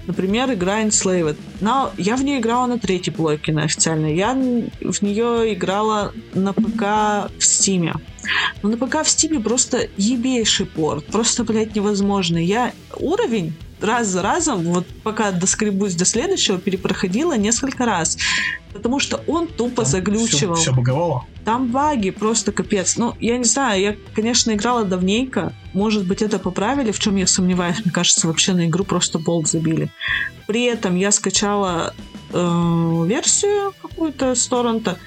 Например, 0.06 0.52
игра 0.52 0.82
Enslaved. 0.82 1.36
Но 1.60 1.92
я 1.96 2.16
в 2.16 2.24
нее 2.24 2.38
играла 2.38 2.66
на 2.66 2.78
третьей 2.78 3.12
плойке 3.12 3.52
на 3.52 3.64
официальной. 3.64 4.16
Я 4.16 4.34
в 4.34 5.02
нее 5.02 5.54
играла 5.54 6.12
на 6.34 6.52
ПК 6.52 7.30
в 7.38 7.44
Steam 7.44 7.80
е. 7.80 7.94
Но 8.62 8.70
на 8.70 8.76
ПК 8.76 9.04
в 9.04 9.08
Стиме 9.08 9.40
просто 9.40 9.88
ебейший 9.96 10.66
порт. 10.66 11.06
Просто, 11.06 11.44
блядь, 11.44 11.74
невозможно. 11.74 12.38
Я 12.38 12.72
уровень 12.96 13.54
раз 13.82 14.08
за 14.08 14.22
разом, 14.22 14.62
вот 14.62 14.86
пока 15.02 15.32
доскребусь 15.32 15.94
до 15.94 16.04
следующего, 16.04 16.58
перепроходила 16.58 17.36
несколько 17.36 17.84
раз. 17.86 18.18
Потому 18.72 19.00
что 19.00 19.22
он 19.26 19.46
тупо 19.48 19.82
Там 19.82 19.90
заглючивал. 19.90 20.54
Все, 20.54 20.70
все 20.70 20.74
баговало? 20.74 21.26
Там 21.44 21.68
баги 21.68 22.10
просто 22.10 22.52
капец. 22.52 22.96
Ну, 22.96 23.14
я 23.20 23.36
не 23.36 23.44
знаю, 23.44 23.80
я, 23.80 23.96
конечно, 24.14 24.52
играла 24.52 24.84
давненько. 24.84 25.52
Может 25.74 26.06
быть, 26.06 26.22
это 26.22 26.38
поправили, 26.38 26.92
в 26.92 26.98
чем 26.98 27.16
я 27.16 27.26
сомневаюсь. 27.26 27.84
Мне 27.84 27.92
кажется, 27.92 28.26
вообще 28.26 28.54
на 28.54 28.66
игру 28.66 28.84
просто 28.84 29.18
болт 29.18 29.48
забили. 29.48 29.90
При 30.46 30.64
этом 30.64 30.96
я 30.96 31.10
скачала 31.10 31.94
э, 32.32 33.04
версию 33.06 33.74
какую-то 33.80 34.34
с 34.34 34.46
торрента. 34.46 34.98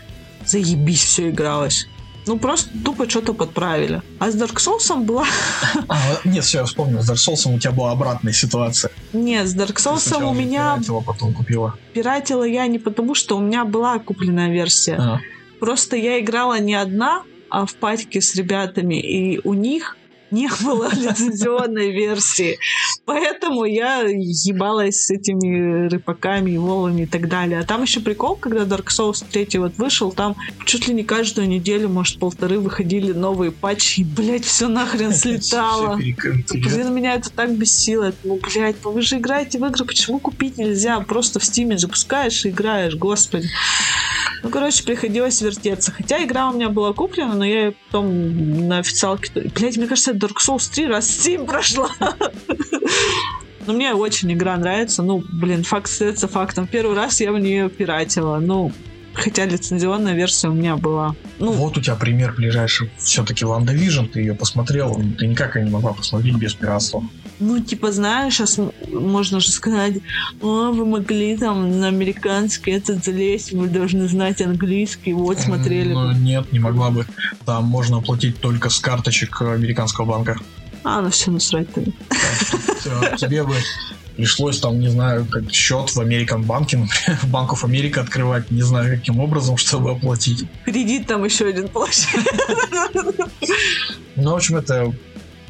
Заебись 0.45 1.03
все 1.03 1.29
игралось. 1.29 1.87
Ну, 2.27 2.39
просто 2.39 2.69
тупо 2.83 3.07
что-то 3.09 3.33
подправили. 3.33 4.01
А 4.19 4.31
с 4.31 4.35
Dark 4.35 4.55
Souls 4.55 5.03
была... 5.03 5.25
А, 5.87 5.97
нет, 6.25 6.43
все, 6.43 6.59
я 6.59 6.65
вспомнил. 6.65 7.01
С 7.01 7.09
Dark 7.09 7.15
Souls 7.15 7.55
у 7.55 7.59
тебя 7.59 7.71
была 7.71 7.91
обратная 7.91 8.33
ситуация. 8.33 8.91
Нет, 9.13 9.47
с 9.47 9.55
Dark 9.55 9.75
Souls 9.75 10.23
у 10.23 10.33
меня... 10.33 10.75
Пиратила, 10.75 11.01
потом 11.01 11.33
купила. 11.33 11.77
Пиратила 11.93 12.43
я 12.43 12.67
не 12.67 12.79
потому, 12.79 13.15
что 13.15 13.37
у 13.37 13.41
меня 13.41 13.65
была 13.65 13.99
купленная 13.99 14.49
версия. 14.49 14.95
А. 14.99 15.19
Просто 15.59 15.95
я 15.95 16.19
играла 16.19 16.59
не 16.59 16.73
одна, 16.73 17.23
а 17.49 17.65
в 17.65 17.75
патике 17.75 18.21
с 18.21 18.35
ребятами, 18.35 18.99
и 18.99 19.39
у 19.43 19.53
них 19.53 19.97
не 20.35 20.49
было 20.63 20.89
лицензионной 20.93 21.91
версии. 21.91 22.59
Поэтому 23.05 23.65
я 23.65 24.01
ебалась 24.01 25.05
с 25.05 25.09
этими 25.09 25.87
рыбаками, 25.87 26.57
волами 26.57 27.03
и 27.03 27.05
так 27.05 27.29
далее. 27.29 27.59
А 27.59 27.63
там 27.63 27.83
еще 27.83 28.01
прикол, 28.01 28.35
когда 28.35 28.63
Dark 28.63 28.87
Souls 28.87 29.23
3 29.31 29.59
вот 29.59 29.77
вышел, 29.77 30.11
там 30.11 30.35
чуть 30.65 30.87
ли 30.87 30.93
не 30.93 31.03
каждую 31.03 31.47
неделю, 31.47 31.87
может, 31.89 32.19
полторы 32.19 32.59
выходили 32.59 33.13
новые 33.13 33.51
патчи, 33.51 34.01
и, 34.01 34.03
блядь, 34.03 34.45
все 34.45 34.67
нахрен 34.67 35.13
слетало. 35.23 35.95
Блин, 35.95 36.93
меня 36.93 37.15
это 37.15 37.29
так 37.29 37.55
бесило. 37.55 38.13
Ну, 38.23 38.39
блядь, 38.41 38.75
ну 38.83 38.91
вы 38.91 39.01
же 39.01 39.17
играете 39.17 39.59
в 39.59 39.65
игры, 39.65 39.85
почему 39.85 40.19
купить 40.19 40.57
нельзя? 40.57 40.99
Просто 40.99 41.39
в 41.39 41.45
стиме 41.45 41.77
запускаешь 41.77 42.45
и 42.45 42.49
играешь, 42.49 42.95
господи. 42.95 43.49
Ну, 44.45 44.51
короче, 44.51 44.83
приходилось 44.83 45.41
вертеться. 45.41 45.91
Хотя 45.91 46.23
игра 46.23 46.49
у 46.49 46.53
меня 46.53 46.69
была 46.69 46.93
куплена, 46.93 47.33
но 47.33 47.43
я 47.45 47.73
потом 47.87 48.67
на 48.67 48.77
официалке... 48.77 49.49
Блять, 49.55 49.77
мне 49.77 49.87
кажется, 49.87 50.13
Dark 50.25 50.37
Souls 50.37 50.69
3 50.73 50.87
раз 50.87 51.09
Steam 51.09 51.45
прошла. 51.45 51.89
Но 53.67 53.73
мне 53.73 53.93
очень 53.93 54.31
игра 54.33 54.57
нравится. 54.57 55.03
Ну, 55.03 55.23
блин, 55.31 55.63
факт 55.63 55.87
остается 55.87 56.27
фактом. 56.27 56.67
Первый 56.67 56.95
раз 56.95 57.21
я 57.21 57.31
в 57.31 57.39
нее 57.39 57.69
пиратила. 57.69 58.37
Ну, 58.37 58.71
хотя 59.13 59.45
лицензионная 59.45 60.13
версия 60.13 60.49
у 60.49 60.53
меня 60.53 60.75
была. 60.77 61.15
Ну, 61.39 61.51
вот 61.51 61.77
у 61.77 61.81
тебя 61.81 61.95
пример 61.95 62.33
ближайший. 62.33 62.91
Все-таки 62.97 63.45
WandaVision, 63.45 64.05
ты 64.05 64.19
ее 64.19 64.35
посмотрел, 64.35 65.01
ты 65.17 65.27
никак 65.27 65.55
ее 65.55 65.65
не 65.65 65.71
могла 65.71 65.93
посмотреть 65.93 66.35
без 66.35 66.53
пиратства. 66.53 67.03
Ну, 67.39 67.59
типа, 67.59 67.91
знаешь, 67.91 68.35
сейчас 68.35 68.59
можно 68.87 69.39
же 69.39 69.51
сказать, 69.51 69.95
о, 70.41 70.71
вы 70.71 70.85
могли 70.85 71.37
там 71.37 71.79
на 71.79 71.87
американский 71.87 72.71
этот 72.71 73.03
залезть, 73.03 73.51
вы 73.51 73.67
должны 73.67 74.07
знать 74.07 74.41
английский, 74.41 75.13
вот 75.13 75.39
смотрели 75.39 75.93
ну, 75.93 76.11
Нет, 76.13 76.51
не 76.53 76.59
могла 76.59 76.91
бы. 76.91 77.05
Там 77.45 77.65
можно 77.65 77.97
оплатить 77.97 78.39
только 78.39 78.69
с 78.69 78.79
карточек 78.79 79.41
американского 79.41 80.05
банка. 80.05 80.37
А, 80.83 81.01
ну 81.01 81.09
все, 81.09 81.31
насрать 81.31 81.67
тогда. 81.73 81.91
Тебе 83.17 83.43
бы 83.43 83.55
пришлось 84.15 84.59
там, 84.59 84.79
не 84.79 84.87
знаю, 84.87 85.25
как 85.25 85.51
счет 85.51 85.89
в 85.89 85.99
Американ 85.99 86.43
банке, 86.43 86.77
например, 86.77 87.19
в 87.23 87.29
Банков 87.29 87.63
Америка 87.63 88.01
открывать, 88.01 88.49
не 88.51 88.61
знаю, 88.61 88.97
каким 88.97 89.19
образом, 89.19 89.57
чтобы 89.57 89.91
оплатить. 89.91 90.45
Кредит 90.63 91.07
там 91.07 91.25
еще 91.25 91.47
один 91.47 91.67
получить. 91.67 92.07
Ну, 94.15 94.31
в 94.31 94.35
общем, 94.35 94.57
это 94.57 94.93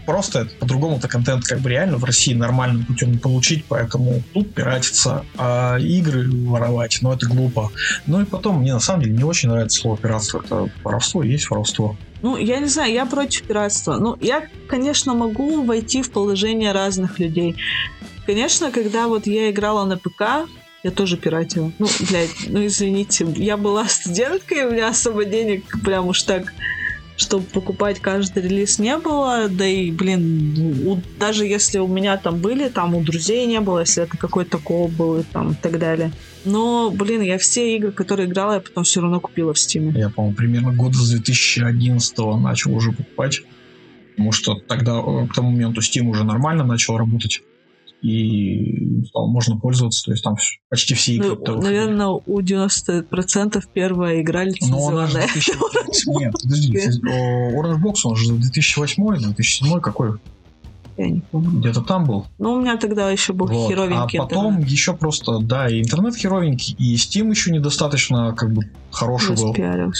просто 0.05 0.47
по-другому-то 0.59 1.07
контент 1.07 1.45
как 1.45 1.59
бы 1.59 1.69
реально 1.69 1.97
в 1.97 2.03
России 2.03 2.33
нормальным 2.33 2.85
путем 2.85 3.11
не 3.11 3.17
получить, 3.17 3.65
поэтому 3.65 4.21
тут 4.33 4.53
пиратиться, 4.53 5.25
а 5.37 5.77
игры 5.79 6.29
воровать, 6.29 6.99
ну 7.01 7.11
это 7.11 7.27
глупо. 7.27 7.71
Ну 8.05 8.21
и 8.21 8.25
потом, 8.25 8.59
мне 8.59 8.73
на 8.73 8.79
самом 8.79 9.03
деле 9.03 9.15
не 9.15 9.23
очень 9.23 9.49
нравится 9.49 9.81
слово 9.81 9.97
пиратство, 9.97 10.41
это 10.43 10.69
воровство 10.83 11.23
есть 11.23 11.49
воровство. 11.49 11.97
Ну, 12.21 12.37
я 12.37 12.59
не 12.59 12.67
знаю, 12.67 12.91
я 12.91 13.05
против 13.05 13.43
пиратства. 13.43 13.97
Ну, 13.97 14.17
я, 14.19 14.47
конечно, 14.67 15.13
могу 15.13 15.63
войти 15.63 16.01
в 16.01 16.09
положение 16.09 16.71
разных 16.71 17.19
людей. 17.19 17.55
Конечно, 18.25 18.71
когда 18.71 19.07
вот 19.07 19.27
я 19.27 19.51
играла 19.51 19.85
на 19.85 19.97
ПК, 19.97 20.49
я 20.83 20.91
тоже 20.91 21.17
пиратила. 21.17 21.71
Ну, 21.77 21.87
блядь, 22.09 22.47
ну 22.47 22.65
извините, 22.65 23.27
я 23.37 23.57
была 23.57 23.85
студенткой, 23.87 24.65
у 24.65 24.71
меня 24.71 24.89
особо 24.89 25.25
денег 25.25 25.63
прям 25.83 26.07
уж 26.07 26.23
так 26.23 26.53
чтобы 27.17 27.45
покупать 27.45 27.99
каждый 27.99 28.43
релиз 28.43 28.79
не 28.79 28.97
было, 28.97 29.47
да 29.49 29.65
и, 29.65 29.91
блин, 29.91 30.83
у, 30.85 30.99
даже 31.19 31.45
если 31.45 31.79
у 31.79 31.87
меня 31.87 32.17
там 32.17 32.39
были, 32.39 32.67
там 32.67 32.95
у 32.95 33.01
друзей 33.01 33.45
не 33.45 33.59
было, 33.61 33.79
если 33.79 34.03
это 34.03 34.17
какой-то 34.17 34.57
кооп 34.57 34.91
был 34.91 35.19
и 35.19 35.23
там 35.23 35.51
и 35.51 35.55
так 35.55 35.79
далее. 35.79 36.11
Но, 36.43 36.91
блин, 36.91 37.21
я 37.21 37.37
все 37.37 37.75
игры, 37.75 37.91
которые 37.91 38.27
играла, 38.27 38.55
я 38.55 38.59
потом 38.59 38.83
все 38.83 39.01
равно 39.01 39.19
купила 39.19 39.53
в 39.53 39.57
Steam. 39.57 39.97
Я, 39.97 40.09
по-моему, 40.09 40.35
примерно 40.35 40.73
года 40.73 40.97
с 40.97 41.09
2011 41.09 42.17
начал 42.39 42.75
уже 42.75 42.91
покупать. 42.91 43.41
Потому 44.11 44.31
что 44.31 44.55
тогда, 44.55 44.99
э, 44.99 45.27
к 45.27 45.33
тому 45.33 45.51
моменту, 45.51 45.81
Steam 45.81 46.07
уже 46.07 46.23
нормально 46.23 46.63
начал 46.63 46.97
работать. 46.97 47.41
И 48.05 49.03
стало 49.07 49.27
можно 49.27 49.57
пользоваться. 49.57 50.05
То 50.05 50.11
есть 50.11 50.23
там 50.23 50.35
почти 50.69 50.93
все 50.93 51.15
игры. 51.15 51.37
Ну, 51.43 51.61
наверное, 51.61 52.07
у 52.07 52.39
90% 52.39 53.63
первая 53.73 54.21
игра 54.21 54.43
выходили. 54.43 54.69
Но 54.69 54.87
она 54.89 55.07
же 55.07 55.17
лицензионная. 55.35 55.83
2000 55.85 56.19
Нет, 56.19 56.33
подожди. 56.33 56.77
Orange 56.77 57.81
Box, 57.81 57.93
он 58.03 58.15
же 58.15 58.33
2008 58.33 59.17
2007 59.21 59.79
какой? 59.79 60.19
Я 60.97 61.09
не 61.09 61.19
помню. 61.19 61.59
Где-то 61.59 61.81
там 61.81 62.05
был. 62.05 62.25
Ну, 62.37 62.53
у 62.53 62.61
меня 62.61 62.77
тогда 62.77 63.09
еще 63.11 63.33
был 63.33 63.47
Вот. 63.47 63.67
херовенький 63.69 64.17
А 64.19 64.23
потом 64.23 64.47
интернет. 64.53 64.69
еще 64.69 64.93
просто, 64.93 65.39
да, 65.39 65.67
и 65.69 65.81
интернет 65.81 66.15
херовенький, 66.15 66.73
и 66.79 66.95
Steam 66.95 67.29
еще 67.29 67.51
недостаточно 67.51 68.33
как 68.33 68.53
бы 68.53 68.69
хороший 68.91 69.35
был. 69.35 69.53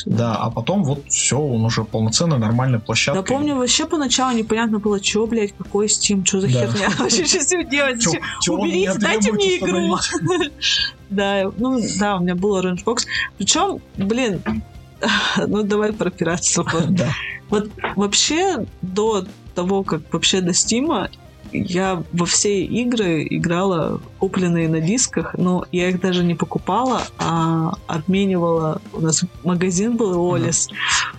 Да. 0.05 0.35
А 0.37 0.49
потом 0.49 0.83
вот 0.85 1.03
все, 1.09 1.37
он 1.37 1.65
уже 1.65 1.83
полноценная 1.83 2.37
нормальная 2.37 2.79
площадка. 2.79 3.21
Да 3.21 3.27
помню, 3.27 3.55
вообще 3.57 3.85
поначалу 3.85 4.37
непонятно 4.37 4.79
было, 4.79 5.03
что, 5.03 5.27
блядь, 5.27 5.53
какой 5.57 5.87
Steam, 5.87 6.25
что 6.25 6.39
за 6.39 6.47
Да. 6.47 6.67
херня. 6.67 6.89
Вообще, 6.97 7.25
что 7.25 7.41
с 7.41 7.51
ним 7.51 7.67
делать? 7.69 8.05
Уберите, 8.47 8.97
дайте 8.97 9.31
мне 9.33 9.57
игру. 9.57 9.97
Да, 11.09 11.51
ну 11.57 11.79
да, 11.99 12.17
у 12.17 12.21
меня 12.21 12.35
был 12.35 12.57
Orange 12.59 12.83
Box. 12.83 13.03
Причем, 13.37 13.79
блин, 13.95 14.41
ну 15.47 15.61
давай 15.63 15.93
про 15.93 16.09
пиратство. 16.09 16.65
Вот 17.49 17.69
вообще 17.95 18.65
до 18.81 19.25
того, 19.55 19.83
как 19.83 20.01
вообще 20.13 20.41
до 20.41 20.53
Стима, 20.53 21.09
я 21.51 22.03
во 22.11 22.25
все 22.25 22.63
игры 22.65 23.25
играла 23.29 24.01
купленные 24.19 24.67
на 24.67 24.81
дисках, 24.81 25.35
но 25.37 25.65
я 25.71 25.89
их 25.89 26.01
даже 26.01 26.23
не 26.23 26.35
покупала, 26.35 27.01
а 27.17 27.73
обменивала. 27.87 28.81
У 28.93 28.99
нас 28.99 29.23
магазин 29.43 29.95
был 29.95 30.19
Олис. 30.21 30.69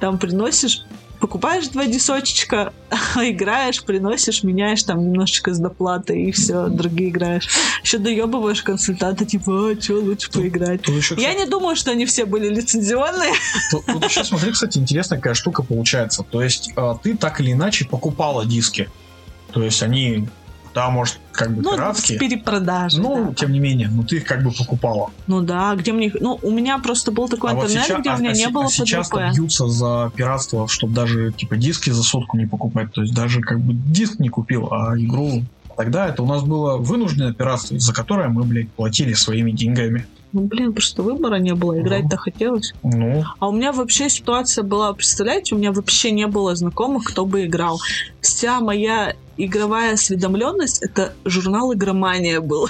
Там 0.00 0.18
приносишь 0.18 0.84
покупаешь 1.18 1.68
два 1.68 1.86
дисочечка, 1.86 2.72
играешь, 3.16 3.82
приносишь, 3.82 4.42
меняешь 4.42 4.82
там 4.82 5.02
немножечко 5.02 5.54
с 5.54 5.58
доплатой 5.58 6.22
и 6.24 6.32
все, 6.32 6.68
другие 6.68 7.10
играешь. 7.10 7.48
Еще 7.82 7.98
доебываешь 7.98 8.62
консультанта, 8.62 9.24
типа, 9.24 9.70
а, 9.70 9.80
что 9.80 9.94
лучше 9.94 10.30
поиграть? 10.30 10.82
Тут 10.82 10.96
еще, 10.96 11.14
Я 11.18 11.34
не 11.34 11.46
думаю, 11.46 11.76
что 11.76 11.90
они 11.90 12.06
все 12.06 12.24
были 12.24 12.48
лицензионные. 12.48 13.32
Тут, 13.70 13.86
тут 13.86 14.04
еще, 14.04 14.24
смотри, 14.24 14.52
кстати, 14.52 14.78
интересная 14.78 15.18
какая 15.18 15.34
штука 15.34 15.62
получается. 15.62 16.22
То 16.22 16.42
есть 16.42 16.70
а, 16.76 16.94
ты 16.94 17.16
так 17.16 17.40
или 17.40 17.52
иначе 17.52 17.86
покупала 17.86 18.44
диски. 18.44 18.88
То 19.52 19.62
есть 19.62 19.82
они, 19.82 20.28
да, 20.76 20.90
может, 20.90 21.18
как 21.32 21.52
бы 21.54 21.62
Ну, 21.62 21.72
пиратские. 21.74 22.18
перепродажей. 22.18 23.00
Ну, 23.02 23.28
да. 23.30 23.34
тем 23.34 23.50
не 23.52 23.58
менее, 23.60 23.88
ну 23.90 24.04
ты 24.04 24.16
их 24.16 24.24
как 24.24 24.42
бы 24.44 24.50
покупала. 24.52 25.10
Ну 25.26 25.40
да, 25.40 25.74
где 25.74 25.92
мне... 25.92 26.08
их- 26.08 26.16
Ну, 26.20 26.38
у 26.42 26.50
меня 26.50 26.78
просто 26.78 27.12
был 27.12 27.28
такой 27.30 27.52
а 27.52 27.54
вот 27.54 27.64
интернет, 27.64 27.86
сейчас, 27.86 28.00
где 28.00 28.10
а- 28.10 28.14
у 28.14 28.18
меня 28.18 28.30
а 28.30 28.32
не 28.34 28.44
се- 28.44 28.50
было 28.50 28.64
а 28.66 28.68
сейчас 28.68 29.10
PDP. 29.10 29.32
бьются 29.34 29.68
за 29.68 30.12
пиратство, 30.14 30.68
чтобы 30.68 30.92
даже 30.92 31.32
типа 31.32 31.56
диски 31.56 31.88
за 31.88 32.02
сотку 32.02 32.36
не 32.36 32.44
покупать. 32.44 32.92
То 32.92 33.00
есть 33.00 33.14
даже 33.14 33.40
как 33.40 33.58
бы 33.58 33.72
диск 33.72 34.18
не 34.20 34.28
купил, 34.28 34.68
а 34.70 34.94
игру. 34.98 35.42
Тогда 35.78 36.08
это 36.08 36.22
у 36.22 36.26
нас 36.26 36.42
было 36.42 36.76
вынужденное 36.76 37.32
пиратство, 37.32 37.78
за 37.78 37.94
которое 37.94 38.28
мы, 38.28 38.44
блядь, 38.44 38.70
платили 38.70 39.14
своими 39.14 39.52
деньгами. 39.52 40.06
Ну, 40.36 40.42
блин, 40.42 40.74
просто 40.74 41.02
выбора 41.02 41.36
не 41.36 41.54
было, 41.54 41.80
играть-то 41.80 42.18
хотелось. 42.18 42.74
Ну, 42.82 43.24
А 43.38 43.48
у 43.48 43.52
меня 43.52 43.72
вообще 43.72 44.10
ситуация 44.10 44.64
была, 44.64 44.92
представляете, 44.92 45.54
у 45.54 45.58
меня 45.58 45.72
вообще 45.72 46.10
не 46.10 46.26
было 46.26 46.54
знакомых, 46.54 47.04
кто 47.04 47.24
бы 47.24 47.46
играл. 47.46 47.80
Вся 48.20 48.60
моя 48.60 49.14
игровая 49.38 49.94
осведомленность 49.94 50.82
это 50.82 51.14
журнал 51.24 51.72
Игромания 51.72 52.42
был. 52.42 52.68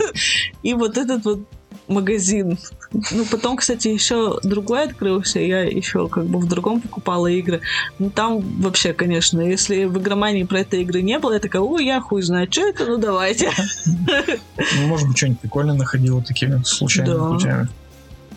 И 0.62 0.74
вот 0.74 0.98
этот 0.98 1.24
вот 1.24 1.40
магазин. 1.88 2.58
Ну, 2.92 3.24
потом, 3.30 3.56
кстати, 3.56 3.88
еще 3.88 4.38
другой 4.42 4.84
открылся, 4.84 5.40
я 5.40 5.62
еще 5.62 6.08
как 6.08 6.24
бы 6.26 6.38
в 6.38 6.46
другом 6.46 6.80
покупала 6.80 7.26
игры. 7.26 7.60
Ну, 7.98 8.10
там 8.10 8.40
вообще, 8.60 8.92
конечно, 8.92 9.40
если 9.40 9.84
в 9.84 9.98
игромании 9.98 10.44
про 10.44 10.60
это 10.60 10.76
игры 10.76 11.02
не 11.02 11.18
было, 11.18 11.34
я 11.34 11.38
такая, 11.40 11.62
ой, 11.62 11.84
я 11.84 12.00
хуй 12.00 12.22
знаю, 12.22 12.46
что 12.50 12.62
это, 12.68 12.86
ну 12.86 12.96
давайте. 12.98 13.50
ну, 14.06 14.86
может 14.86 15.08
быть, 15.08 15.16
что-нибудь 15.16 15.40
прикольное 15.40 15.74
находила 15.74 16.22
такими 16.22 16.62
случайными 16.64 17.16
Да. 17.18 17.28
путями. 17.28 17.68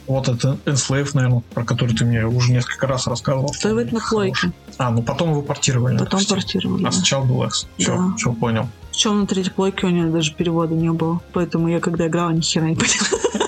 Вот 0.07 0.27
это 0.27 0.57
Enslave, 0.65 1.09
наверное, 1.13 1.41
про 1.53 1.63
который 1.63 1.95
ты 1.95 2.03
мне 2.03 2.25
уже 2.25 2.51
несколько 2.51 2.87
раз 2.87 3.07
рассказывал. 3.07 3.53
Что 3.53 3.79
это 3.79 3.93
на 3.93 4.01
плойке. 4.01 4.51
А, 4.77 4.89
ну 4.89 5.03
потом 5.03 5.29
его 5.31 5.41
портировали. 5.41 5.97
Потом 5.97 6.19
Steam. 6.19 6.29
портировали. 6.29 6.85
А 6.85 6.91
сначала 6.91 7.23
был 7.23 7.43
X. 7.45 7.67
Все, 7.77 7.95
Да. 7.95 8.13
все 8.17 8.33
понял. 8.33 8.67
Причем 8.91 9.21
на 9.21 9.27
третьей 9.27 9.53
плойке 9.53 9.85
у 9.87 9.89
него 9.89 10.11
даже 10.11 10.33
перевода 10.33 10.73
не 10.73 10.91
было. 10.91 11.21
Поэтому 11.31 11.69
я 11.69 11.79
когда 11.79 12.07
играла, 12.07 12.31
ни 12.31 12.41
хера 12.41 12.65
не 12.67 12.75
поняла. 12.75 13.40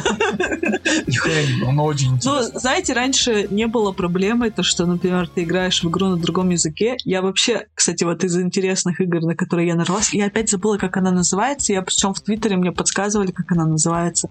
Но 1.73 1.85
очень 1.85 2.09
Ну, 2.09 2.15
интересно. 2.15 2.59
знаете, 2.59 2.93
раньше 2.93 3.47
не 3.49 3.67
было 3.67 3.91
проблемы, 3.91 4.51
то, 4.51 4.63
что, 4.63 4.85
например, 4.85 5.27
ты 5.27 5.43
играешь 5.43 5.83
в 5.83 5.89
игру 5.89 6.07
на 6.07 6.17
другом 6.17 6.49
языке. 6.49 6.97
Я 7.03 7.21
вообще, 7.21 7.67
кстати, 7.75 8.03
вот 8.03 8.23
из 8.23 8.37
интересных 8.37 8.99
игр, 9.01 9.21
на 9.21 9.35
которые 9.35 9.67
я 9.67 9.75
нарвалась, 9.75 10.13
я 10.13 10.25
опять 10.27 10.49
забыла, 10.49 10.77
как 10.77 10.97
она 10.97 11.11
называется. 11.11 11.73
Я 11.73 11.81
причем 11.81 12.13
в 12.13 12.21
Твиттере 12.21 12.57
мне 12.57 12.71
подсказывали, 12.71 13.31
как 13.31 13.51
она 13.51 13.65
называется. 13.65 14.29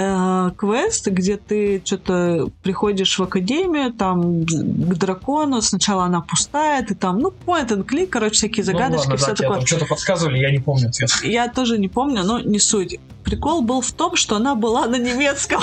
Э, 0.00 0.52
Квест, 0.56 1.08
где 1.08 1.36
ты 1.36 1.82
что-то 1.84 2.50
приходишь 2.62 3.18
в 3.18 3.22
академию, 3.24 3.92
там 3.92 4.44
к 4.44 4.94
дракону, 4.94 5.60
сначала 5.60 6.04
она 6.04 6.20
пустая, 6.20 6.84
ты 6.84 6.94
там, 6.94 7.18
ну, 7.18 7.34
point 7.44 7.68
and 7.70 7.84
click, 7.84 8.06
короче, 8.06 8.34
всякие 8.34 8.62
загадочки, 8.62 9.08
ну, 9.08 9.10
ладно, 9.10 9.16
все 9.16 9.26
да, 9.26 9.34
такое. 9.34 9.56
там 9.56 9.66
что-то 9.66 9.86
подсказывали, 9.86 10.38
я 10.38 10.52
не 10.52 10.60
помню 10.60 10.90
ответ. 10.90 11.10
Я 11.24 11.48
тоже 11.48 11.78
не 11.78 11.88
помню, 11.88 12.22
но 12.22 12.38
не 12.38 12.60
суть. 12.60 13.00
Прикол 13.24 13.62
был 13.62 13.80
в 13.80 13.90
том, 13.90 14.14
что 14.14 14.36
она 14.36 14.54
была 14.54 14.86
на 14.86 14.96
немецком. 14.96 15.60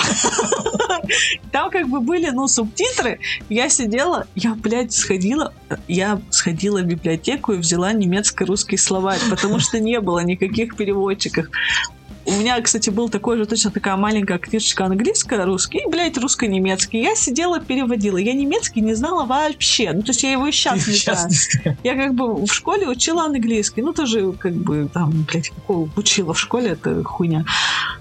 Там 1.50 1.70
как 1.70 1.88
бы 1.88 2.00
были, 2.00 2.28
ну, 2.30 2.46
субтитры. 2.46 3.18
Я 3.48 3.70
сидела, 3.70 4.26
я, 4.34 4.54
блядь, 4.54 4.92
сходила, 4.92 5.52
я 5.88 6.20
сходила 6.30 6.80
в 6.80 6.84
библиотеку 6.84 7.54
и 7.54 7.56
взяла 7.56 7.92
немецко-русский 7.92 8.76
словарь, 8.76 9.18
потому 9.30 9.58
что 9.58 9.80
не 9.80 10.00
было 10.00 10.20
никаких 10.20 10.76
переводчиков. 10.76 11.46
У 12.26 12.32
меня, 12.32 12.60
кстати, 12.60 12.90
был 12.90 13.08
такой 13.08 13.38
же 13.38 13.46
точно 13.46 13.70
такая 13.70 13.96
маленькая 13.96 14.38
книжечка 14.38 14.86
английская, 14.86 15.44
русский, 15.44 15.78
и, 15.78 15.88
блядь, 15.88 16.18
русско-немецкий. 16.18 17.00
Я 17.00 17.14
сидела, 17.14 17.60
переводила. 17.60 18.16
Я 18.16 18.32
немецкий 18.32 18.80
не 18.80 18.94
знала 18.94 19.24
вообще. 19.24 19.92
Ну, 19.92 20.02
то 20.02 20.08
есть 20.08 20.24
я 20.24 20.32
его 20.32 20.48
и 20.48 20.52
сейчас 20.52 20.86
не 20.86 20.94
знаю. 20.94 21.78
Я 21.84 21.94
как 21.94 22.14
бы 22.14 22.44
в 22.44 22.52
школе 22.52 22.88
учила 22.88 23.24
английский. 23.24 23.82
Ну, 23.82 23.92
тоже 23.92 24.32
как 24.32 24.54
бы 24.54 24.90
там, 24.92 25.24
блядь, 25.30 25.50
какого 25.50 25.88
учила 25.96 26.34
в 26.34 26.40
школе, 26.40 26.70
это 26.70 27.04
хуйня. 27.04 27.44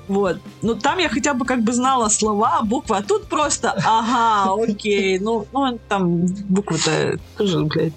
Вот. 0.08 0.40
Ну, 0.64 0.74
там 0.74 0.98
я 0.98 1.10
хотя 1.10 1.36
бы 1.36 1.46
как 1.46 1.62
бы 1.62 1.72
знала 1.72 2.10
слова, 2.10 2.62
буквы, 2.64 2.98
а 2.98 3.04
тут 3.04 3.28
просто, 3.28 3.72
ага, 3.86 4.52
окей. 4.64 5.20
Ну, 5.20 5.46
ну 5.52 5.80
там 5.88 6.26
буквы-то 6.26 7.20
тоже, 7.38 7.64
блядь, 7.64 7.94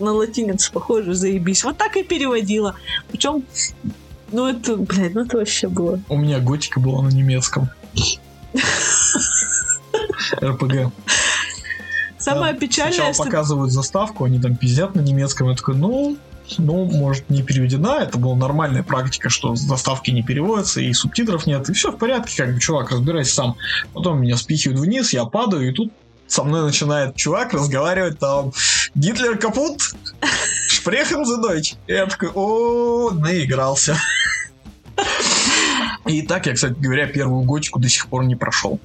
на 0.00 0.12
латинец 0.12 0.68
похоже, 0.68 1.14
заебись. 1.14 1.64
Вот 1.64 1.76
так 1.76 1.96
и 1.96 2.02
переводила. 2.02 2.74
Причем, 3.10 3.44
ну, 4.32 4.48
это, 4.48 4.76
блядь, 4.76 5.14
ну 5.14 5.22
это 5.22 5.38
вообще 5.38 5.68
было. 5.68 6.00
У 6.08 6.16
меня 6.16 6.40
готика 6.40 6.80
была 6.80 7.02
на 7.02 7.08
немецком. 7.08 7.68
РПГ. 10.42 10.92
Самое 12.18 12.54
печальное, 12.54 12.92
Сначала 12.92 13.14
что... 13.14 13.24
показывают 13.24 13.72
заставку, 13.72 14.24
они 14.24 14.40
там 14.40 14.56
пиздят 14.56 14.94
на 14.94 15.00
немецком. 15.00 15.50
Я 15.50 15.56
такой, 15.56 15.74
ну, 15.74 16.16
ну, 16.58 16.84
может, 16.84 17.28
не 17.30 17.42
переведена. 17.42 17.98
Это 18.00 18.18
была 18.18 18.36
нормальная 18.36 18.82
практика, 18.82 19.28
что 19.28 19.54
заставки 19.56 20.10
не 20.10 20.22
переводятся, 20.22 20.80
и 20.80 20.92
субтитров 20.92 21.46
нет. 21.46 21.68
И 21.68 21.72
все 21.72 21.90
в 21.90 21.98
порядке, 21.98 22.36
как 22.36 22.54
бы, 22.54 22.60
чувак, 22.60 22.90
разбирайся 22.90 23.34
сам. 23.34 23.56
Потом 23.92 24.20
меня 24.20 24.36
спихивают 24.36 24.80
вниз, 24.80 25.12
я 25.12 25.24
падаю, 25.24 25.68
и 25.68 25.72
тут 25.72 25.92
со 26.26 26.44
мной 26.44 26.62
начинает 26.62 27.14
чувак 27.16 27.52
разговаривать 27.52 28.18
там 28.18 28.52
Гитлер 28.94 29.36
капут, 29.36 29.94
Шпрехен 30.82 31.24
за 31.24 31.36
дойч. 31.36 31.74
И 31.86 31.92
я 31.92 32.06
такой, 32.06 32.30
о, 32.34 33.10
наигрался. 33.12 33.96
И 36.06 36.22
так 36.22 36.46
я, 36.46 36.54
кстати 36.54 36.74
говоря, 36.76 37.06
первую 37.06 37.42
готику 37.44 37.78
до 37.78 37.88
сих 37.88 38.08
пор 38.08 38.24
не 38.24 38.34
прошел. 38.34 38.80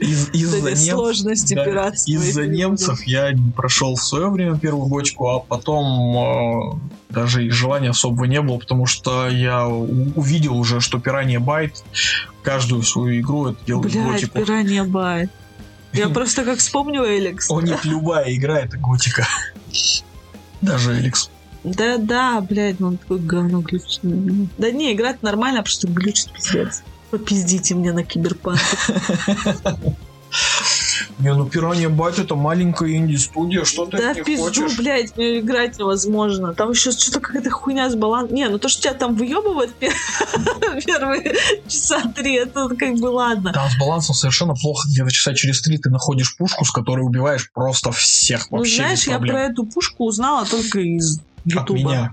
Из- 0.00 0.30
Из-за 0.30 0.60
немцев- 0.62 0.90
сложности 0.94 1.54
да. 1.54 1.92
Из-за 2.06 2.46
немцев 2.48 3.02
я 3.06 3.30
не 3.32 3.52
прошел 3.52 3.94
в 3.94 4.02
свое 4.02 4.30
время 4.30 4.58
первую 4.58 4.86
бочку, 4.88 5.28
а 5.28 5.38
потом 5.38 6.16
э, 6.16 6.78
даже 7.10 7.46
и 7.46 7.50
желания 7.50 7.90
особого 7.90 8.24
не 8.24 8.40
было, 8.40 8.58
потому 8.58 8.86
что 8.86 9.28
я 9.28 9.68
увидел 9.68 10.56
уже, 10.56 10.80
что 10.80 10.98
Пиранья 10.98 11.38
Байт 11.38 11.84
каждую 12.42 12.82
свою 12.82 13.20
игру 13.20 13.50
это 13.50 13.64
делает 13.64 13.92
Блядь, 13.92 14.06
готику. 14.12 14.38
пиранья 14.38 14.82
бай. 14.82 15.28
Я 15.92 16.08
просто 16.14 16.44
как 16.44 16.58
вспомню 16.58 17.04
Эликс. 17.04 17.48
О, 17.48 17.60
нет, 17.60 17.84
любая 17.84 18.34
игра 18.34 18.58
это 18.58 18.76
готика. 18.76 19.28
Даже 20.62 20.98
Эликс. 20.98 21.30
Да, 21.64 21.98
да, 21.98 22.40
блядь, 22.40 22.80
ну 22.80 22.88
он 22.88 22.96
такой 22.96 23.18
говно 23.18 23.60
глючит. 23.60 24.00
Да 24.58 24.70
не, 24.70 24.92
играть 24.92 25.22
нормально, 25.22 25.60
а 25.60 25.62
просто 25.62 25.88
глючит 25.88 26.32
пиздец. 26.32 26.82
Попиздите 27.10 27.74
мне 27.74 27.92
на 27.92 28.04
киберпанке. 28.04 28.62
Не, 31.18 31.34
ну 31.34 31.46
Пиранья 31.46 31.88
Байт 31.88 32.18
это 32.18 32.34
маленькая 32.34 32.90
инди-студия, 32.96 33.64
что 33.64 33.86
ты 33.86 33.98
Да 33.98 34.10
от 34.12 34.24
пизду, 34.24 34.44
хочешь? 34.44 34.76
блядь, 34.76 35.16
мне 35.16 35.40
играть 35.40 35.78
невозможно. 35.78 36.54
Там 36.54 36.70
еще 36.70 36.90
что-то 36.92 37.20
какая-то 37.20 37.50
хуйня 37.50 37.88
с 37.90 37.94
балансом. 37.94 38.34
Не, 38.34 38.48
ну 38.48 38.58
то, 38.58 38.68
что 38.68 38.82
тебя 38.82 38.94
там 38.94 39.14
выебывают 39.14 39.74
пе- 39.74 39.92
первые 40.86 41.34
часа 41.68 42.00
три, 42.14 42.34
это 42.36 42.68
как 42.68 42.94
бы 42.96 43.06
ладно. 43.06 43.52
Там 43.52 43.68
с 43.70 43.78
балансом 43.78 44.14
совершенно 44.14 44.54
плохо. 44.54 44.88
Где-то 44.90 45.10
часа 45.10 45.34
через 45.34 45.60
три 45.62 45.78
ты 45.78 45.90
находишь 45.90 46.36
пушку, 46.36 46.64
с 46.64 46.70
которой 46.70 47.00
убиваешь 47.00 47.50
просто 47.52 47.92
всех 47.92 48.50
Ну, 48.50 48.58
вообще 48.58 48.76
знаешь, 48.76 49.00
без 49.00 49.12
я 49.12 49.18
про 49.18 49.40
эту 49.44 49.64
пушку 49.66 50.04
узнала 50.06 50.44
только 50.46 50.80
из 50.80 51.18
От 51.18 51.52
Ютуба. 51.52 51.78
меня. 51.78 52.12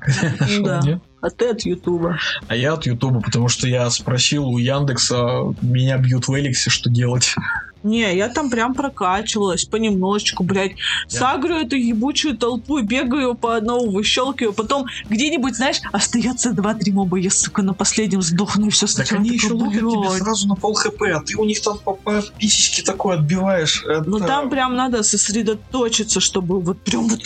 Ну 0.50 0.64
да. 0.66 0.80
Нет? 0.84 1.00
А 1.22 1.30
ты 1.30 1.50
от 1.50 1.62
Ютуба. 1.66 2.18
А 2.48 2.56
я 2.56 2.74
от 2.74 2.86
Ютуба, 2.86 3.20
потому 3.20 3.50
что 3.50 3.68
я 3.68 3.90
спросил 3.90 4.48
у 4.48 4.58
Яндекса, 4.58 5.54
меня 5.62 5.98
бьют 5.98 6.30
в 6.30 6.34
Эликсе, 6.40 6.70
что 6.70 6.90
делать. 6.90 7.36
Не, 7.84 8.16
я 8.16 8.30
там 8.30 8.50
прям 8.50 8.74
прокачивалась 8.74 9.66
понемножечку, 9.66 10.44
блядь. 10.44 10.74
Сагрю 11.08 11.56
эту 11.56 11.76
ебучую 11.76 12.38
толпу, 12.38 12.82
бегаю 12.82 13.36
по 13.36 13.56
одному, 13.56 13.90
выщелкиваю, 13.92 14.54
потом 14.54 14.86
где-нибудь, 15.10 15.56
знаешь, 15.56 15.78
остается 15.92 16.52
два-три 16.52 16.92
моба, 16.92 17.18
я, 17.18 17.30
сука, 17.30 17.62
на 17.62 17.74
последнем 17.74 18.22
сдохну, 18.22 18.68
и 18.68 18.70
все 18.70 18.86
Так 18.88 18.96
сначала. 18.96 19.22
они 19.22 19.30
еще 19.32 19.54
лупят 19.54 19.84
«Блядь». 19.84 20.22
сразу 20.22 20.48
на 20.48 20.56
пол 20.56 20.74
хп, 20.74 21.02
а 21.04 21.22
ты 21.22 21.38
у 21.38 21.46
них 21.46 21.62
там 21.62 21.78
по, 21.80 21.94
по 21.94 22.22
писечке 22.38 22.84
такой 22.84 23.16
отбиваешь. 23.16 23.84
Ну 24.06 24.18
Это- 24.18 24.28
там 24.28 24.50
прям 24.50 24.76
надо 24.76 25.04
сосредоточиться, 25.04 26.20
чтобы 26.20 26.60
вот 26.60 26.80
прям 26.82 27.08
вот... 27.08 27.22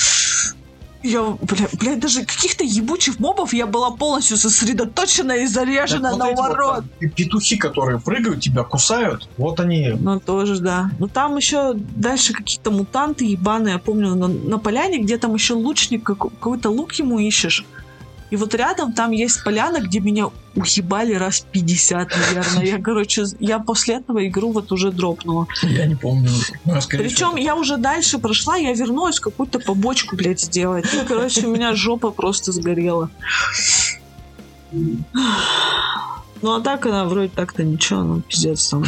Я, 1.03 1.21
бля, 1.41 1.67
блядь, 1.73 1.99
даже 1.99 2.21
каких-то 2.25 2.63
ебучих 2.63 3.19
мобов 3.19 3.53
я 3.53 3.67
была 3.67 3.91
полностью 3.91 4.37
сосредоточена 4.37 5.33
и 5.33 5.41
Так 5.43 5.49
заряжена 5.49 6.11
вот 6.11 6.17
на 6.19 6.25
вот 6.27 6.37
ворот. 6.37 6.83
пи- 6.99 7.09
петухи, 7.09 7.57
которые 7.57 7.99
прыгают, 7.99 8.39
тебя 8.41 8.63
кусают, 8.63 9.27
вот 9.37 9.59
они. 9.59 9.89
Ну, 9.99 10.19
тоже, 10.21 10.59
да. 10.61 10.89
Ну, 10.99 11.07
там 11.09 11.35
еще 11.37 11.73
дальше 11.75 12.31
какие-то 12.33 12.71
мутанты 12.71 13.25
ебаные. 13.25 13.73
Я 13.73 13.79
помню, 13.79 14.15
на, 14.15 14.27
на 14.29 14.57
поляне, 14.59 14.99
где 14.99 15.17
там 15.17 15.33
еще 15.33 15.53
лучник, 15.55 16.03
как- 16.03 16.19
какой-то 16.19 16.69
лук 16.69 16.93
ему 16.93 17.19
ищешь. 17.19 17.65
И 18.33 18.35
вот 18.35 18.55
рядом 18.55 18.93
там 18.93 19.11
есть 19.11 19.43
поляна, 19.43 19.79
где 19.79 19.99
меня 19.99 20.31
уебали 20.55 21.13
раз 21.13 21.45
50, 21.51 22.09
наверное. 22.09 22.65
Я, 22.65 22.81
короче, 22.81 23.25
я 23.39 23.59
после 23.59 23.97
этого 23.97 24.27
игру 24.27 24.51
вот 24.51 24.71
уже 24.71 24.91
дропнула. 24.91 25.45
Я 25.61 25.85
не 25.85 25.93
помню. 25.93 26.31
Ну, 26.65 26.81
скорее 26.81 27.03
Причем 27.03 27.35
я 27.35 27.55
уже 27.55 27.77
дальше 27.77 28.17
прошла, 28.17 28.55
я 28.55 28.73
вернулась 28.73 29.19
какую-то 29.19 29.59
побочку, 29.59 30.15
блядь, 30.15 30.41
сделать. 30.41 30.85
Ну, 30.91 31.01
короче, 31.07 31.45
у 31.45 31.53
меня 31.53 31.75
жопа 31.75 32.09
просто 32.09 32.51
сгорела. 32.51 33.11
Ну, 34.71 36.55
а 36.55 36.59
так 36.59 36.87
она 36.87 37.05
вроде 37.05 37.29
так-то 37.29 37.63
ничего, 37.63 38.01
ну, 38.01 38.21
пиздец 38.21 38.67
там. 38.69 38.83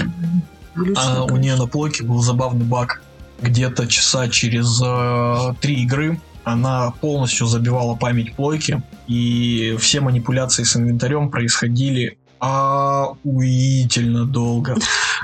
глючно, 0.76 1.18
А 1.18 1.24
у 1.26 1.38
нее 1.38 1.56
на 1.56 1.68
плойке 1.68 2.04
был 2.04 2.20
забавный 2.20 2.66
баг. 2.66 3.04
Где-то 3.44 3.86
часа 3.86 4.28
через 4.28 4.82
э, 4.84 5.54
три 5.62 5.84
игры 5.84 6.20
она 6.46 6.92
полностью 6.92 7.48
забивала 7.48 7.96
память 7.96 8.36
плойки, 8.36 8.82
и 9.08 9.76
все 9.80 10.00
манипуляции 10.00 10.64
с 10.64 10.78
инвентарем 10.78 11.30
происходили 11.30 12.18
охуительно 12.40 14.26
долго. 14.26 14.78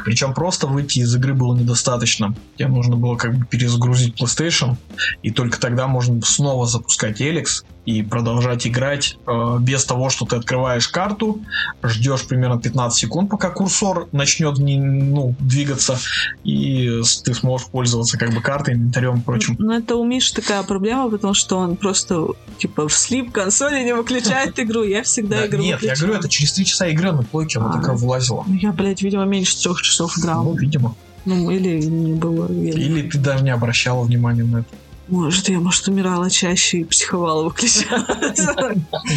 Причем 0.04 0.34
просто 0.34 0.66
выйти 0.66 1.00
из 1.00 1.16
игры 1.16 1.34
было 1.34 1.56
недостаточно. 1.56 2.34
Тебе 2.58 2.70
нужно 2.70 2.96
было 2.96 3.16
как 3.16 3.36
бы 3.36 3.46
перезагрузить 3.46 4.20
PlayStation, 4.20 4.76
и 5.22 5.30
только 5.30 5.60
тогда 5.60 5.88
можно 5.88 6.20
снова 6.24 6.66
запускать 6.66 7.22
Эликс 7.22 7.64
и 7.86 8.04
продолжать 8.04 8.68
играть 8.68 9.18
э, 9.28 9.58
без 9.60 9.86
того, 9.86 10.10
что 10.10 10.26
ты 10.26 10.36
открываешь 10.36 10.88
карту, 10.88 11.42
ждешь 11.84 12.28
примерно 12.28 12.60
15 12.62 12.98
секунд, 13.00 13.30
пока 13.30 13.50
курсор 13.50 14.08
начнет 14.12 14.58
не- 14.60 14.78
ну, 14.80 15.36
двигаться, 15.40 15.98
и 16.44 17.02
ты 17.24 17.34
сможешь 17.34 17.68
пользоваться 17.68 18.18
как 18.18 18.34
бы 18.34 18.42
картой, 18.42 18.76
инвентарем 18.76 19.20
и 19.20 19.22
прочим. 19.22 19.56
Ну, 19.60 19.72
это 19.74 19.96
у 19.96 20.06
Миши 20.06 20.34
такая 20.34 20.64
проблема, 20.64 21.10
потому 21.10 21.34
что 21.34 21.58
он 21.58 21.76
просто, 21.76 22.28
типа, 22.60 22.88
в 22.88 22.94
слип 22.94 23.32
консоли 23.32 23.84
не 23.84 23.94
выключает 23.96 24.60
игру. 24.60 24.84
Я 24.84 25.04
всегда 25.04 25.38
Да, 25.42 25.48
игру 25.48 25.60
нет, 25.60 25.68
я 25.70 25.76
выключаю. 25.76 25.98
говорю, 26.00 26.20
это 26.20 26.30
через 26.30 26.54
3 26.54 26.66
часа 26.66 26.88
игры 26.88 27.12
на 27.12 27.24
плойке 27.24 27.60
она 27.60 27.72
А. 27.72 27.74
такая 27.80 27.96
влазила. 27.96 28.44
Ну, 28.48 28.56
Я, 28.56 28.72
блядь, 28.72 29.02
видимо, 29.02 29.26
меньше 29.26 29.58
трех 29.62 29.82
часов 29.82 30.18
играл. 30.20 30.44
Ну, 30.44 30.54
видимо. 30.56 30.96
Ну, 31.26 31.52
или 31.52 31.80
не 31.82 32.14
было. 32.14 32.48
я 32.52 32.56
не- 32.56 32.70
Или 32.72 33.10
ты 33.10 33.20
даже 33.20 33.44
не 33.44 33.52
обращала 33.52 34.04
внимания 34.04 34.44
на 34.44 34.58
это. 34.60 34.70
Может, 35.12 35.50
я, 35.50 35.60
может, 35.60 35.88
умирала 35.90 36.30
чаще 36.30 36.80
и 36.80 36.84
психовала, 36.86 37.44
выключала. 37.44 38.08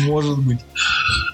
Может 0.07 0.38
быть. 0.40 0.59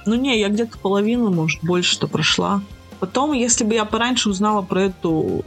Ну, 0.04 0.14
не, 0.14 0.38
я 0.38 0.50
где-то 0.50 0.76
половину, 0.76 1.32
может, 1.32 1.64
больше-то 1.64 2.06
прошла. 2.06 2.62
Потом, 3.00 3.32
если 3.32 3.64
бы 3.64 3.72
я 3.72 3.86
пораньше 3.86 4.28
узнала 4.28 4.60
про 4.60 4.82
эту 4.82 5.42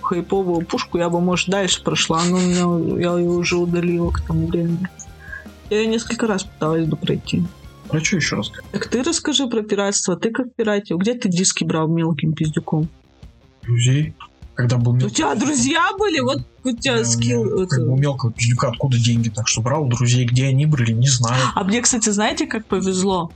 хайповую 0.00 0.64
пушку, 0.64 0.96
я 0.96 1.10
бы, 1.10 1.20
может, 1.20 1.48
дальше 1.50 1.82
прошла, 1.82 2.24
но 2.24 2.38
меня, 2.38 2.98
я 2.98 3.18
ее 3.18 3.28
уже 3.28 3.58
удалила 3.58 4.10
к 4.10 4.22
тому 4.22 4.46
времени. 4.46 4.88
Я 5.68 5.80
ее 5.80 5.86
несколько 5.86 6.26
раз 6.26 6.44
пыталась 6.44 6.86
бы 6.86 6.96
пройти. 6.96 7.44
Про 7.88 8.02
что 8.02 8.16
еще 8.16 8.36
раз? 8.36 8.50
Так 8.72 8.86
ты 8.88 9.02
расскажи 9.02 9.46
про 9.46 9.62
пиратство. 9.62 10.16
Ты 10.16 10.30
как 10.30 10.54
пиратил? 10.54 10.96
Где 10.96 11.12
ты 11.12 11.28
диски 11.28 11.64
брал 11.64 11.86
мелким 11.86 12.32
пиздюком? 12.32 12.88
Друзей. 13.62 14.14
Когда 14.58 14.76
был 14.76 14.90
У 14.90 14.96
мелкий. 14.96 15.14
тебя 15.14 15.36
друзья 15.36 15.90
были? 15.96 16.18
Вот 16.18 16.38
у 16.64 16.72
тебя 16.72 17.04
скилл... 17.04 17.44
Ну, 17.44 17.62
это- 17.62 17.76
Как 17.76 17.84
бы 17.86 17.92
у 17.92 17.96
мелкого 17.96 18.32
пиздюка 18.32 18.66
откуда 18.70 18.98
деньги? 18.98 19.28
Так 19.28 19.46
что 19.46 19.60
брал 19.60 19.84
у 19.84 19.88
друзей, 19.88 20.24
где 20.24 20.46
они 20.48 20.66
брали, 20.66 20.90
не 20.90 21.06
знаю. 21.06 21.40
А 21.54 21.62
мне, 21.62 21.80
кстати, 21.80 22.10
знаете, 22.10 22.44
как 22.48 22.66
повезло? 22.66 23.30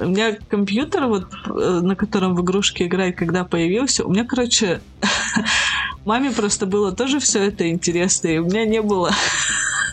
У 0.00 0.06
меня 0.06 0.34
компьютер, 0.48 1.06
вот, 1.06 1.26
э, 1.46 1.80
на 1.82 1.94
котором 1.94 2.34
в 2.34 2.42
игрушки 2.42 2.84
играть, 2.84 3.16
когда 3.16 3.44
появился, 3.44 4.04
у 4.04 4.10
меня, 4.10 4.24
короче, 4.24 4.80
маме 6.06 6.30
просто 6.30 6.64
было 6.64 6.92
тоже 6.92 7.20
все 7.20 7.44
это 7.48 7.68
интересно, 7.68 8.28
и 8.28 8.38
у 8.38 8.46
меня 8.46 8.64
не 8.64 8.80
было 8.80 9.12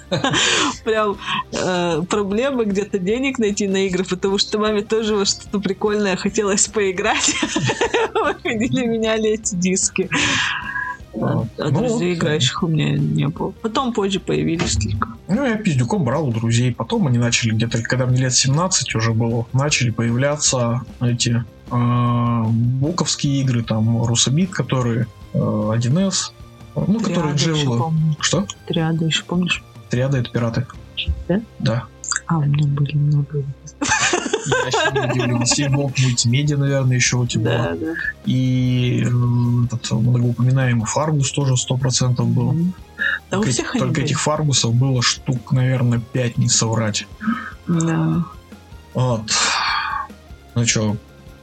прям 0.86 1.18
э, 1.52 2.02
проблемы 2.10 2.64
где-то 2.64 3.00
денег 3.00 3.38
найти 3.38 3.68
на 3.68 3.86
игры, 3.86 4.06
потому 4.06 4.38
что 4.38 4.60
маме 4.60 4.82
тоже 4.82 5.14
во 5.16 5.26
что-то 5.26 5.60
прикольное 5.60 6.16
хотелось 6.16 6.68
поиграть. 6.68 7.36
Выходили, 8.14 8.86
меняли 8.86 9.32
эти 9.32 9.56
диски. 9.56 10.10
А, 11.22 11.48
а 11.58 11.70
Ну, 11.70 11.80
друзей 11.80 12.14
вот. 12.14 12.20
играющих 12.20 12.64
у 12.64 12.68
меня 12.68 12.92
не 12.98 13.28
было. 13.28 13.52
Потом 13.62 13.94
позже 13.94 14.20
появились 14.20 14.76
только. 14.76 15.10
Ну, 15.28 15.46
я 15.46 15.56
пиздюком 15.56 16.04
брал 16.04 16.28
у 16.28 16.32
друзей. 16.32 16.74
Потом 16.74 17.08
они 17.08 17.18
начали 17.18 17.52
где-то, 17.52 17.82
когда 17.82 18.06
мне 18.06 18.22
лет 18.22 18.34
17 18.34 18.96
уже 18.96 19.14
было, 19.14 19.46
начали 19.54 19.90
появляться 19.90 20.82
эти 21.02 21.44
э, 21.72 22.44
буковские 22.48 23.42
игры, 23.42 23.64
там, 23.64 24.04
Русабит, 24.04 24.52
которые 24.52 25.08
э, 25.34 25.38
1С, 25.38 26.32
ну, 26.76 27.00
которые 27.00 27.36
Триада 27.36 27.78
помню. 27.78 28.16
Что? 28.20 28.46
Триада 28.68 29.06
еще 29.06 29.24
помнишь? 29.24 29.64
Триада 29.90 30.18
это 30.20 30.30
пираты. 30.30 30.68
Да? 31.28 31.42
Да. 31.60 31.84
А, 32.28 32.40
у 32.40 32.46
меня 32.46 32.68
были 32.68 32.96
много. 32.96 33.44
Я 34.48 34.64
вообще 34.64 34.92
не 34.92 35.34
удивлен. 35.34 35.94
Мультимедиа, 35.98 36.58
наверное, 36.58 36.96
еще 36.96 37.18
у 37.18 37.26
тебя. 37.28 37.64
Да, 37.64 37.76
да. 37.76 37.94
И 38.26 39.06
этот 39.66 39.92
многоупоминаемый 39.92 40.86
Фаргус 40.86 41.32
тоже 41.32 41.54
100% 41.54 42.24
был. 42.26 42.54
Да 43.30 43.38
у 43.40 43.42
Только, 43.42 43.50
всех 43.52 43.72
они 43.76 43.80
только 43.80 44.02
этих 44.02 44.20
Фаргусов 44.22 44.74
было 44.74 45.02
штук, 45.02 45.52
наверное, 45.52 46.00
5 46.00 46.38
не 46.38 46.50
соврать. 46.50 47.08
Да. 47.68 48.24
Вот. 48.94 49.24
Ну 50.56 50.66
что, 50.66 50.98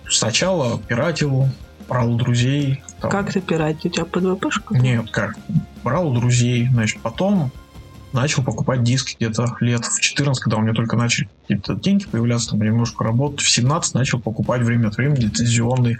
сначала 0.09 0.79
пиратил, 0.79 1.49
брал 1.89 2.13
у 2.15 2.17
друзей. 2.17 2.83
там- 3.01 3.11
Как 3.11 3.33
ты 3.33 3.41
пиратить? 3.41 3.93
У 3.93 3.95
тебя 3.95 4.05
ПДВПшка? 4.07 4.75
Нет, 4.79 5.11
как? 5.11 5.37
Брал 5.85 6.09
у 6.09 6.15
друзей, 6.15 6.69
значит, 6.73 7.01
потом 7.03 7.53
начал 8.15 8.43
покупать 8.43 8.83
диски 8.83 9.17
где-то 9.17 9.57
лет 9.61 9.85
в 9.85 10.01
14, 10.01 10.43
когда 10.43 10.57
у 10.57 10.61
меня 10.61 10.73
только 10.73 10.97
начали 10.97 11.29
какие-то 11.43 11.75
деньги 11.75 12.07
появляться, 12.07 12.51
там 12.51 12.63
немножко 12.63 13.05
работать. 13.05 13.41
В 13.41 13.51
17 13.51 13.95
начал 13.95 14.21
покупать 14.21 14.63
время 14.63 14.89
от 14.89 14.97
времени 14.97 15.25
лицензионный. 15.25 15.99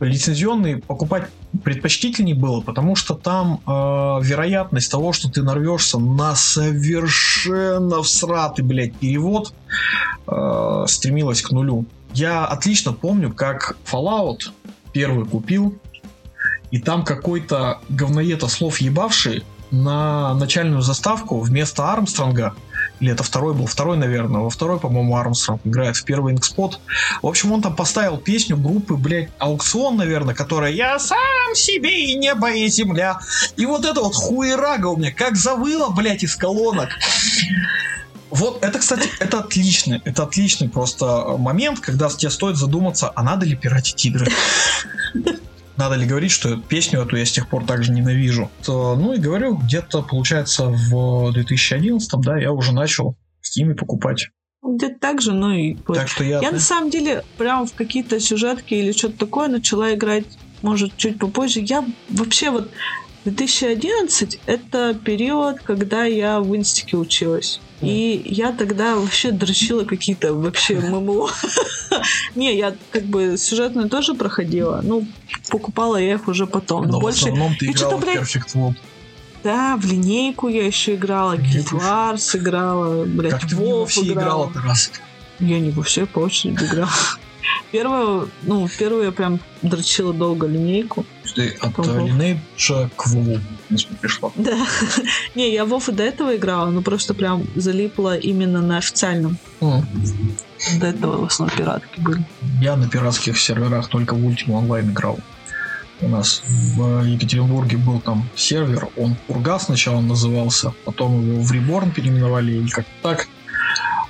Лицензионный 0.00 0.76
покупать 0.78 1.28
предпочтительнее 1.64 2.36
было, 2.36 2.60
потому 2.60 2.94
что 2.94 3.14
там 3.14 3.60
э, 3.66 3.70
вероятность 3.70 4.90
того, 4.90 5.12
что 5.12 5.28
ты 5.28 5.42
нарвешься 5.42 5.98
на 5.98 6.34
совершенно 6.36 8.02
всратый, 8.02 8.64
блядь, 8.64 8.94
перевод, 8.94 9.52
э, 10.26 10.84
стремилась 10.86 11.42
к 11.42 11.50
нулю. 11.50 11.84
Я 12.14 12.44
отлично 12.44 12.92
помню, 12.92 13.32
как 13.32 13.76
Fallout 13.84 14.50
первый 14.92 15.26
купил, 15.26 15.76
и 16.70 16.78
там 16.78 17.04
какой-то 17.04 17.80
говноед 17.88 18.42
слов 18.48 18.78
ебавший 18.78 19.42
на 19.70 20.34
начальную 20.34 20.82
заставку 20.82 21.40
вместо 21.40 21.92
Армстронга, 21.92 22.54
или 23.00 23.12
это 23.12 23.22
второй 23.22 23.54
был, 23.54 23.66
второй, 23.66 23.96
наверное, 23.96 24.40
во 24.40 24.50
второй, 24.50 24.80
по-моему, 24.80 25.16
Армстронг 25.16 25.60
играет 25.64 25.96
в 25.96 26.04
первый 26.04 26.32
Инкспот. 26.32 26.80
В 27.22 27.26
общем, 27.26 27.52
он 27.52 27.62
там 27.62 27.76
поставил 27.76 28.16
песню 28.16 28.56
группы, 28.56 28.94
блядь, 28.94 29.30
Аукцион, 29.38 29.96
наверное, 29.96 30.34
которая 30.34 30.72
«Я 30.72 30.98
сам 30.98 31.54
себе 31.54 32.06
и 32.06 32.16
небо, 32.16 32.50
и 32.50 32.66
земля». 32.68 33.20
И 33.56 33.66
вот 33.66 33.84
это 33.84 34.00
вот 34.00 34.14
хуерага 34.14 34.86
у 34.86 34.96
меня, 34.96 35.12
как 35.12 35.36
завыло, 35.36 35.90
блядь, 35.90 36.24
из 36.24 36.34
колонок. 36.34 36.88
Вот 38.30 38.62
это, 38.62 38.78
кстати, 38.78 39.08
это 39.20 39.40
отличный, 39.40 40.02
это 40.04 40.24
отличный 40.24 40.68
просто 40.68 41.36
момент, 41.38 41.80
когда 41.80 42.08
тебе 42.10 42.30
стоит 42.30 42.56
задуматься, 42.56 43.10
а 43.14 43.22
надо 43.22 43.46
ли 43.46 43.56
пиратить 43.56 44.04
игры. 44.04 44.30
Надо 45.78 45.94
ли 45.94 46.06
говорить, 46.06 46.32
что 46.32 46.56
песню 46.56 47.00
эту 47.00 47.16
я 47.16 47.24
с 47.24 47.32
тех 47.32 47.48
пор 47.48 47.64
также 47.64 47.92
ненавижу. 47.92 48.50
То, 48.64 48.96
ну 48.96 49.14
и 49.14 49.18
говорю, 49.18 49.56
где-то, 49.56 50.02
получается, 50.02 50.66
в 50.66 51.32
2011, 51.32 52.10
да, 52.20 52.36
я 52.36 52.52
уже 52.52 52.72
начал 52.74 53.16
в 53.40 53.46
Steam 53.46 53.74
покупать. 53.74 54.28
Где-то 54.62 54.98
так 54.98 55.20
же, 55.22 55.32
ну 55.32 55.52
и... 55.52 55.74
Так 55.74 56.08
что 56.08 56.24
я... 56.24 56.40
Я 56.40 56.50
на 56.50 56.58
самом 56.58 56.90
деле 56.90 57.24
прям 57.38 57.66
в 57.66 57.74
какие-то 57.74 58.18
сюжетки 58.18 58.74
или 58.74 58.92
что-то 58.92 59.18
такое 59.18 59.48
начала 59.48 59.94
играть, 59.94 60.26
может, 60.62 60.96
чуть 60.96 61.18
попозже. 61.18 61.60
Я 61.60 61.84
вообще 62.08 62.50
вот 62.50 62.68
2011 63.30 64.40
это 64.46 64.94
период, 64.94 65.60
когда 65.60 66.04
я 66.04 66.40
в 66.40 66.54
инстике 66.54 66.96
училась. 66.96 67.60
И 67.80 68.22
я 68.24 68.52
тогда 68.52 68.96
вообще 68.96 69.30
дрочила 69.30 69.84
какие-то 69.84 70.34
вообще 70.34 70.80
ММО. 70.80 71.28
Не, 72.34 72.56
я 72.56 72.74
как 72.90 73.04
бы 73.04 73.36
сюжетную 73.36 73.88
тоже 73.88 74.14
проходила. 74.14 74.80
Ну, 74.82 75.06
покупала 75.48 75.96
я 75.96 76.14
их 76.14 76.28
уже 76.28 76.46
потом. 76.46 76.86
Но 76.86 77.00
больше... 77.00 77.20
в 77.20 77.22
основном 77.28 77.54
ты 77.56 77.66
играла 77.66 77.96
в 77.96 78.04
Perfect 78.04 78.54
World. 78.54 78.76
Да, 79.44 79.76
в 79.76 79.86
линейку 79.86 80.48
я 80.48 80.66
еще 80.66 80.96
играла, 80.96 81.36
Guild? 81.36 81.70
Wars 81.70 82.36
играла, 82.36 83.04
блядь, 83.04 83.32
Как 83.32 83.48
ты 83.48 83.56
в 83.56 83.60
него 83.60 83.86
все 83.86 84.02
играла 84.02 84.50
ты 84.52 84.60
раз? 84.60 84.90
Я 85.38 85.60
не 85.60 85.70
во 85.70 85.84
все 85.84 86.06
по 86.06 86.18
очереди 86.18 86.64
играла. 86.64 86.90
Первую, 87.70 88.30
ну, 88.42 88.68
первую 88.78 89.04
я 89.04 89.12
прям 89.12 89.40
дрочила 89.62 90.12
долго 90.12 90.46
линейку. 90.46 91.06
Ты 91.34 91.56
от. 91.60 91.72
Lineage 91.78 92.90
к 92.96 93.04
пришла. 94.00 94.30
Да. 94.36 94.56
Не, 95.34 95.52
я 95.52 95.64
Вов 95.64 95.88
и 95.88 95.92
до 95.92 96.02
этого 96.02 96.36
играла, 96.36 96.70
но 96.70 96.82
просто 96.82 97.14
прям 97.14 97.46
залипла 97.54 98.16
именно 98.16 98.60
на 98.60 98.78
официальном. 98.78 99.38
До 99.60 100.86
этого 100.86 101.18
в 101.18 101.24
основном 101.24 101.56
пиратки 101.56 102.00
были. 102.00 102.24
Я 102.60 102.76
на 102.76 102.88
пиратских 102.88 103.38
серверах 103.38 103.88
только 103.88 104.14
в 104.14 104.18
Ultima 104.18 104.62
Online 104.62 104.90
играл. 104.90 105.18
У 106.00 106.08
нас 106.08 106.42
в 106.46 107.04
Екатеринбурге 107.04 107.76
был 107.76 108.00
там 108.00 108.28
сервер, 108.36 108.88
он 108.96 109.16
Ургас 109.26 109.64
сначала 109.64 110.00
назывался, 110.00 110.72
потом 110.84 111.20
его 111.20 111.42
в 111.42 111.52
Reborn 111.52 111.92
переименовали 111.92 112.52
или 112.52 112.68
как 112.68 112.86
так. 113.02 113.26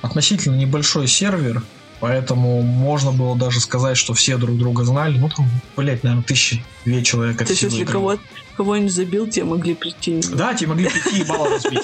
Относительно 0.03 0.57
небольшой 0.57 1.09
сервер, 1.09 1.62
поэтому 2.01 2.62
можно 2.62 3.12
было 3.12 3.36
даже 3.36 3.61
сказать, 3.61 3.96
что 3.96 4.14
все 4.14 4.36
друг 4.36 4.57
друга 4.59 4.84
знали. 4.84 5.18
Ну 5.18 5.28
там, 5.28 5.49
блять, 5.76 6.03
наверное, 6.03 6.24
тысячи 6.24 6.64
две 6.84 7.03
человека 7.03 7.44
То 7.44 7.53
есть, 7.53 7.62
если 7.62 7.84
кого 7.84 8.18
кого-нибудь 8.57 8.92
забил, 8.92 9.26
те 9.28 9.44
могли 9.44 9.74
прийти. 9.74 10.20
Да, 10.32 10.55
тебе 10.55 10.70
могли 10.70 10.88
прийти 10.88 11.20
и 11.20 11.24
баллы 11.24 11.51
разбить. 11.51 11.82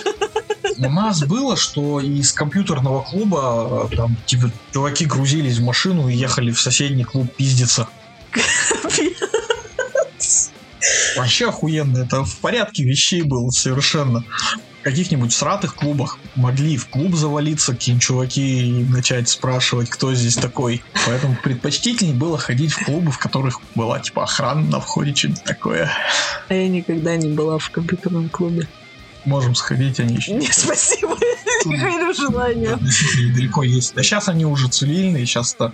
У 0.77 0.91
нас 0.91 1.23
было, 1.23 1.57
что 1.57 2.01
из 2.01 2.33
компьютерного 2.33 3.03
клуба 3.03 3.89
э, 3.93 3.97
там, 3.97 4.17
типа, 4.27 4.51
чуваки 4.73 5.05
грузились 5.05 5.59
в 5.59 5.65
машину 5.65 6.09
и 6.09 6.15
ехали 6.17 6.51
в 6.51 6.61
соседний 6.61 7.05
клуб 7.05 7.33
пиздиться. 7.33 7.89
Вообще 11.17 11.49
охуенно, 11.49 11.99
это 11.99 12.25
в 12.25 12.39
порядке 12.39 12.83
вещей 12.83 13.23
было 13.23 13.51
совершенно. 13.51 14.25
Каких-нибудь 14.85 15.33
сратых 15.33 15.75
клубах 15.75 16.19
могли 16.37 16.77
в 16.77 16.89
клуб 16.89 17.15
завалиться 17.15 17.73
какие-нибудь 17.73 18.05
чуваки 18.05 18.69
и 18.69 18.85
начать 18.85 19.31
спрашивать, 19.31 19.89
кто 19.89 20.15
здесь 20.15 20.35
такой. 20.35 20.83
Поэтому 21.07 21.37
предпочтительнее 21.43 22.15
было 22.15 22.37
ходить 22.37 22.73
в 22.73 22.85
клубы, 22.85 23.11
в 23.11 23.19
которых 23.19 23.61
была 23.75 23.99
типа 23.99 24.25
охрана 24.25 24.61
на 24.61 24.81
входе, 24.81 25.15
что-нибудь 25.15 25.43
такое. 25.45 25.91
А 26.49 26.55
я 26.55 26.69
никогда 26.69 27.17
не 27.17 27.29
была 27.29 27.59
в 27.59 27.71
компьютерном 27.71 28.29
клубе. 28.29 28.69
Можем 29.25 29.55
сходить, 29.55 30.01
они 30.01 30.17
еще 30.17 30.33
Не, 30.33 30.53
спасибо. 30.53 31.17
Не 31.65 31.79
горю 31.79 32.13
желания. 32.13 32.79
недалеко 32.79 33.63
есть. 33.63 33.95
Да 33.95 34.03
сейчас 34.03 34.29
они 34.29 34.45
уже 34.45 34.69
цивильные, 34.69 35.25
сейчас-то 35.25 35.73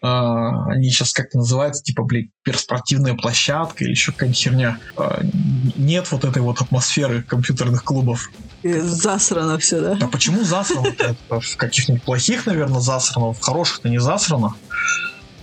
они 0.00 0.90
сейчас 0.90 1.12
как-то 1.12 1.38
называются, 1.38 1.82
типа, 1.82 2.04
блин, 2.04 2.30
перспортивная 2.44 3.14
площадка 3.14 3.84
или 3.84 3.90
еще 3.90 4.12
какая-нибудь 4.12 4.38
херня. 4.38 4.78
А, 4.96 5.20
нет 5.76 6.10
вот 6.12 6.24
этой 6.24 6.40
вот 6.40 6.60
атмосферы 6.60 7.22
компьютерных 7.22 7.82
клубов. 7.82 8.30
И 8.62 8.72
Засрано 8.72 9.58
все, 9.58 9.80
да? 9.80 9.98
А 10.00 10.08
почему 10.08 10.44
засрано? 10.44 10.94
В 11.28 11.56
каких-нибудь 11.56 12.02
плохих, 12.02 12.46
наверное, 12.46 12.80
засрано, 12.80 13.32
в 13.32 13.40
хороших-то 13.40 13.88
не 13.88 13.98
засрано. 13.98 14.54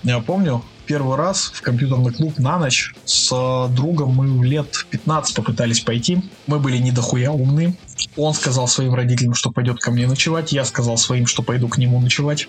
Я 0.03 0.19
помню, 0.19 0.63
первый 0.85 1.17
раз 1.17 1.51
в 1.53 1.61
компьютерный 1.61 2.13
клуб 2.13 2.37
на 2.37 2.57
ночь 2.59 2.93
с 3.05 3.67
другом 3.69 4.11
мы 4.11 4.39
в 4.39 4.43
лет 4.43 4.85
15 4.89 5.35
попытались 5.35 5.81
пойти. 5.81 6.21
Мы 6.47 6.59
были 6.59 6.77
не 6.77 6.91
дохуя 6.91 7.31
умны. 7.31 7.75
Он 8.15 8.33
сказал 8.33 8.67
своим 8.67 8.93
родителям, 8.93 9.33
что 9.33 9.51
пойдет 9.51 9.79
ко 9.79 9.91
мне 9.91 10.07
ночевать. 10.07 10.51
Я 10.53 10.63
сказал 10.63 10.97
своим, 10.97 11.25
что 11.25 11.43
пойду 11.43 11.67
к 11.67 11.77
нему 11.77 11.99
ночевать. 11.99 12.47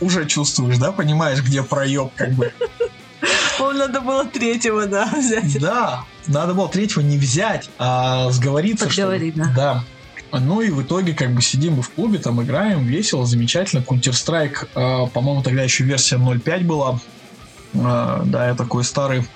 Уже 0.00 0.26
чувствуешь, 0.26 0.78
да, 0.78 0.92
понимаешь, 0.92 1.42
где 1.42 1.62
проеб, 1.62 2.12
как 2.16 2.30
бы. 2.32 2.52
По-моему, 3.58 3.78
надо 3.80 4.00
было 4.00 4.24
третьего, 4.24 4.86
да, 4.86 5.06
взять. 5.16 5.58
Да, 5.60 6.04
надо 6.26 6.54
было 6.54 6.68
третьего 6.68 7.00
не 7.02 7.18
взять, 7.18 7.68
а 7.78 8.30
сговориться. 8.30 8.86
Подговорить, 8.86 9.34
чтобы- 9.34 9.52
Да. 9.54 9.84
Ну 10.32 10.60
и 10.60 10.70
в 10.70 10.80
итоге 10.82 11.12
как 11.12 11.34
бы 11.34 11.42
сидим 11.42 11.74
мы 11.74 11.82
в 11.82 11.90
клубе, 11.90 12.18
там 12.18 12.40
играем, 12.42 12.84
весело, 12.86 13.26
замечательно. 13.26 13.80
Counter-Strike, 13.80 14.68
э, 14.74 15.06
по-моему, 15.08 15.42
тогда 15.42 15.62
еще 15.62 15.82
версия 15.84 16.16
0.5 16.18 16.62
была. 16.64 17.00
Э, 17.74 18.22
да, 18.24 18.48
я 18.48 18.54
такой 18.54 18.84
старый. 18.84 19.26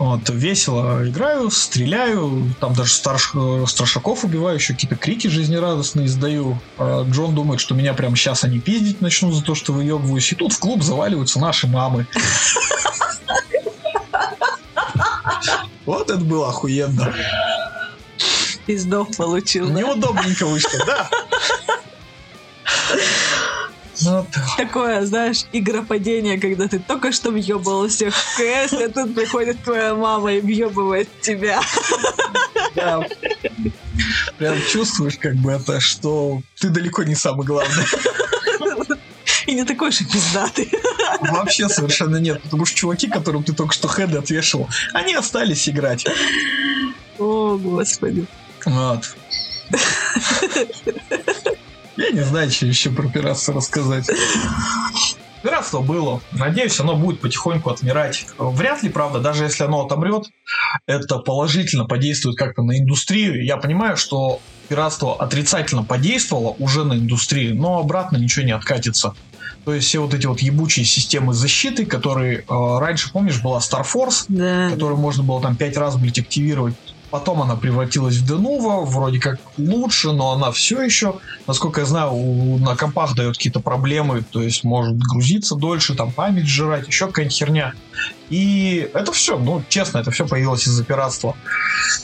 Вот, 0.00 0.30
весело 0.30 1.06
играю, 1.06 1.50
стреляю, 1.50 2.54
там 2.58 2.72
даже 2.72 2.90
старш, 2.90 3.34
страшаков 3.66 4.24
убиваю, 4.24 4.56
еще 4.56 4.72
какие-то 4.72 4.96
крики 4.96 5.26
жизнерадостные 5.26 6.06
издаю. 6.06 6.58
А 6.78 7.02
Джон 7.02 7.34
думает, 7.34 7.60
что 7.60 7.74
меня 7.74 7.92
прямо 7.92 8.16
сейчас 8.16 8.42
они 8.42 8.60
пиздить 8.60 9.02
начнут 9.02 9.34
за 9.34 9.44
то, 9.44 9.54
что 9.54 9.74
выебываюсь. 9.74 10.32
И 10.32 10.36
тут 10.36 10.54
в 10.54 10.58
клуб 10.58 10.82
заваливаются 10.82 11.38
наши 11.38 11.66
мамы. 11.66 12.06
Вот 15.84 16.08
это 16.10 16.20
было 16.20 16.48
охуенно. 16.48 17.14
Пиздов 18.64 19.14
получил. 19.18 19.68
Неудобненько 19.68 20.46
вышло, 20.46 20.80
да. 20.86 21.10
Ну, 24.02 24.26
Такое, 24.56 25.04
знаешь, 25.04 25.44
игропадение, 25.52 26.38
когда 26.38 26.68
ты 26.68 26.78
только 26.78 27.12
что 27.12 27.30
въебал 27.30 27.88
всех 27.88 28.14
в 28.14 28.36
КС, 28.36 28.72
а 28.72 28.88
тут 28.88 29.14
приходит 29.14 29.62
твоя 29.62 29.94
мама 29.94 30.32
и 30.32 30.40
въебывает 30.40 31.08
тебя. 31.20 31.60
да. 32.74 33.06
Прям 34.38 34.56
чувствуешь, 34.68 35.18
как 35.18 35.34
бы 35.36 35.52
это, 35.52 35.80
что 35.80 36.40
ты 36.58 36.70
далеко 36.70 37.02
не 37.02 37.14
самый 37.14 37.46
главный. 37.46 37.84
И 39.46 39.54
не 39.54 39.64
такой 39.64 39.90
же 39.90 40.04
пиздатый. 40.04 40.70
Вообще 41.20 41.68
совершенно 41.68 42.16
нет, 42.16 42.42
потому 42.42 42.66
что 42.66 42.76
чуваки, 42.76 43.08
которым 43.08 43.42
ты 43.42 43.52
только 43.52 43.74
что 43.74 43.88
хеды 43.88 44.18
отвешивал, 44.18 44.68
они 44.92 45.14
остались 45.14 45.68
играть. 45.68 46.06
О, 47.18 47.56
господи. 47.56 48.26
Вот. 48.64 49.14
Я 52.10 52.16
не 52.16 52.22
знаю, 52.24 52.50
что 52.50 52.66
еще 52.66 52.90
про 52.90 53.08
пиратство 53.08 53.54
рассказать. 53.54 54.08
Пиратство 55.44 55.80
было. 55.80 56.20
Надеюсь, 56.32 56.78
оно 56.80 56.96
будет 56.96 57.20
потихоньку 57.20 57.70
отмирать. 57.70 58.26
Вряд 58.36 58.82
ли, 58.82 58.88
правда, 58.90 59.20
даже 59.20 59.44
если 59.44 59.62
оно 59.62 59.86
отомрет, 59.86 60.24
это 60.86 61.18
положительно 61.18 61.84
подействует 61.84 62.36
как-то 62.36 62.62
на 62.62 62.78
индустрию. 62.78 63.44
Я 63.44 63.56
понимаю, 63.56 63.96
что 63.96 64.40
пиратство 64.68 65.16
отрицательно 65.16 65.84
подействовало 65.84 66.56
уже 66.58 66.84
на 66.84 66.94
индустрию, 66.94 67.54
но 67.54 67.78
обратно 67.78 68.16
ничего 68.16 68.44
не 68.44 68.52
откатится. 68.52 69.14
То 69.64 69.72
есть 69.74 69.86
все 69.86 70.00
вот 70.00 70.12
эти 70.12 70.26
вот 70.26 70.40
ебучие 70.40 70.84
системы 70.84 71.32
защиты, 71.32 71.86
которые 71.86 72.38
э, 72.40 72.78
раньше, 72.78 73.12
помнишь, 73.12 73.40
была 73.40 73.58
Star 73.58 73.84
Force, 73.86 74.24
Да. 74.28 74.70
которую 74.70 74.98
можно 74.98 75.22
было 75.22 75.40
там 75.40 75.54
пять 75.54 75.76
раз, 75.76 75.96
блядь, 75.96 76.18
активировать. 76.18 76.74
Потом 77.10 77.42
она 77.42 77.56
превратилась 77.56 78.16
в 78.18 78.30
Denuvo, 78.30 78.84
вроде 78.84 79.18
как 79.18 79.40
лучше, 79.58 80.12
но 80.12 80.32
она 80.32 80.52
все 80.52 80.80
еще, 80.80 81.16
насколько 81.46 81.80
я 81.80 81.86
знаю, 81.86 82.12
у- 82.12 82.58
на 82.58 82.76
компах 82.76 83.14
дает 83.16 83.36
какие-то 83.36 83.60
проблемы, 83.60 84.22
то 84.22 84.40
есть 84.40 84.62
может 84.62 84.96
грузиться 84.96 85.56
дольше, 85.56 85.94
там 85.94 86.12
память 86.12 86.46
сжирать, 86.46 86.86
еще 86.86 87.06
какая-нибудь 87.06 87.36
херня. 87.36 87.72
И 88.28 88.88
это 88.94 89.10
все, 89.12 89.38
ну, 89.38 89.62
честно, 89.68 89.98
это 89.98 90.12
все 90.12 90.26
появилось 90.26 90.66
из-за 90.66 90.84
пиратства. 90.84 91.34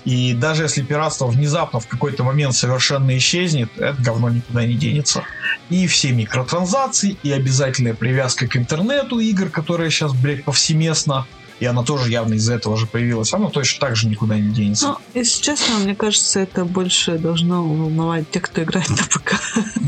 И 0.05 0.35
даже 0.35 0.65
если 0.65 0.83
пиратство 0.83 1.27
внезапно 1.27 1.79
в 1.79 1.87
какой-то 1.87 2.25
момент 2.25 2.55
совершенно 2.55 3.17
исчезнет, 3.17 3.71
это 3.77 4.01
говно 4.03 4.29
никуда 4.29 4.67
не 4.67 4.75
денется. 4.75 5.23
И 5.71 5.87
все 5.87 6.11
микротранзакции, 6.13 7.17
и 7.23 7.31
обязательная 7.31 7.95
привязка 7.95 8.49
к 8.49 8.57
интернету 8.57 9.21
игр, 9.21 9.51
которая 9.51 9.91
сейчас, 9.91 10.13
блядь, 10.13 10.45
повсеместно, 10.45 11.27
и 11.61 11.67
она 11.67 11.83
тоже 11.83 12.11
явно 12.11 12.35
из-за 12.35 12.55
этого 12.55 12.77
же 12.77 12.87
появилась, 12.87 13.33
она 13.33 13.49
точно 13.49 13.87
так 13.87 13.97
же 13.97 14.09
никуда 14.09 14.37
не 14.37 14.51
денется. 14.51 14.89
Ну, 14.89 14.97
если 15.15 15.43
честно, 15.43 15.79
мне 15.79 15.95
кажется, 15.95 16.41
это 16.41 16.65
больше 16.65 17.19
должно 17.19 17.63
волновать 17.63 18.31
тех, 18.31 18.43
кто 18.43 18.63
играет 18.63 18.89
на 18.91 18.97
ПК. 18.97 19.35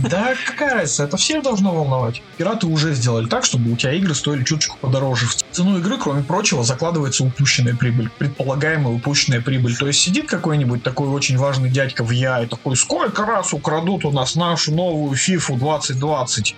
Да 0.09 0.35
какая 0.47 0.75
разница, 0.75 1.05
это 1.05 1.17
всех 1.17 1.43
должно 1.43 1.75
волновать. 1.75 2.23
Пираты 2.37 2.67
уже 2.67 2.95
сделали 2.95 3.27
так, 3.27 3.45
чтобы 3.45 3.73
у 3.73 3.77
тебя 3.77 3.93
игры 3.93 4.15
стоили 4.15 4.45
чуточку 4.45 4.79
подороже. 4.81 5.27
В 5.27 5.35
цену 5.35 5.79
игры, 5.79 5.99
кроме 5.99 6.23
прочего, 6.23 6.65
закладывается 6.65 7.25
упущенная 7.25 7.75
прибыль, 7.75 8.09
предполагаемая 8.19 8.95
упущенная 8.95 9.41
прибыль. 9.41 9.77
То 9.77 9.87
есть 9.87 10.01
сидит 10.01 10.29
какой-нибудь 10.29 10.83
такой 10.83 11.09
очень 11.09 11.37
важный 11.37 11.71
дядька 11.71 12.05
в 12.05 12.11
Я 12.11 12.43
и 12.43 12.47
такой, 12.47 12.77
сколько 12.77 13.25
раз 13.25 13.53
украдут 13.53 14.05
у 14.05 14.11
нас 14.11 14.35
нашу 14.37 14.73
новую 14.73 15.13
FIFA 15.13 15.59
2020? 15.59 16.57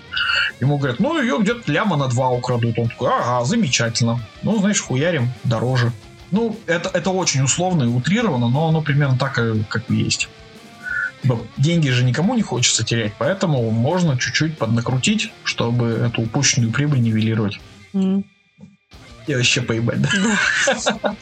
Ему 0.60 0.76
говорят, 0.76 1.00
ну 1.00 1.20
ее 1.20 1.38
где-то 1.40 1.70
ляма 1.72 1.96
на 1.96 2.06
два 2.08 2.30
украдут. 2.30 2.78
Он 2.78 2.88
такой, 2.88 3.08
ага, 3.10 3.44
замечательно. 3.44 4.20
Ну, 4.42 4.58
знаешь, 4.58 4.80
хуя 4.80 4.99
хуярим 5.00 5.30
дороже. 5.44 5.92
Ну, 6.30 6.56
это, 6.66 6.90
это 6.92 7.10
очень 7.10 7.42
условно 7.42 7.84
и 7.84 7.86
утрировано, 7.86 8.48
но 8.48 8.68
оно 8.68 8.82
примерно 8.82 9.18
так, 9.18 9.34
как 9.68 9.82
и 9.90 9.94
есть. 9.94 10.28
Деньги 11.56 11.88
же 11.88 12.04
никому 12.04 12.34
не 12.34 12.42
хочется 12.42 12.84
терять, 12.84 13.12
поэтому 13.18 13.70
можно 13.70 14.18
чуть-чуть 14.18 14.56
поднакрутить, 14.56 15.32
чтобы 15.44 15.86
эту 15.86 16.22
упущенную 16.22 16.72
прибыль 16.72 17.00
нивелировать. 17.00 17.60
М. 17.94 18.24
И 19.26 19.34
вообще 19.34 19.60
поебать, 19.60 20.00
да? 20.02 20.08
Да. 21.02 21.16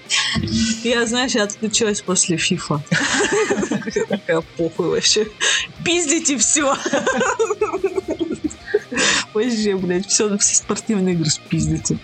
Я, 0.85 1.07
знаешь, 1.07 1.33
я 1.33 1.45
отключилась 1.45 2.01
после 2.01 2.37
фифа. 2.37 2.83
Такая 4.09 4.43
похуй 4.57 4.91
вообще. 4.91 5.27
Пиздите 5.85 6.39
все. 6.39 6.77
Вообще, 9.35 9.77
блядь, 9.77 10.07
все, 10.07 10.37
все 10.39 10.55
спортивные 10.57 11.15
игры 11.15 11.29
спиздите. 11.29 11.99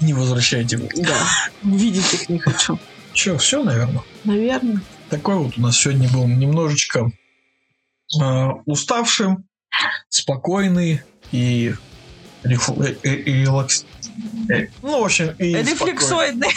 Не 0.00 0.12
возвращайте. 0.12 0.76
Да. 0.96 1.16
Видеть 1.62 2.12
их 2.14 2.28
не 2.28 2.38
хочу. 2.38 2.78
Че, 3.12 3.38
все, 3.38 3.62
наверное? 3.62 4.02
Наверное. 4.24 4.80
Такой 5.10 5.36
вот 5.36 5.56
у 5.56 5.60
нас 5.60 5.76
сегодня 5.76 6.08
был 6.10 6.26
немножечко 6.26 7.10
э, 8.20 8.48
уставший, 8.66 9.36
спокойный 10.08 11.02
и 11.32 11.74
рефу- 12.42 12.82
э, 12.82 12.96
э, 13.02 13.14
релакс... 13.22 13.84
э, 14.48 14.66
ну, 14.82 15.00
в 15.00 15.04
общем, 15.04 15.34
и 15.38 15.54
Рефлексоидный. 15.54 16.48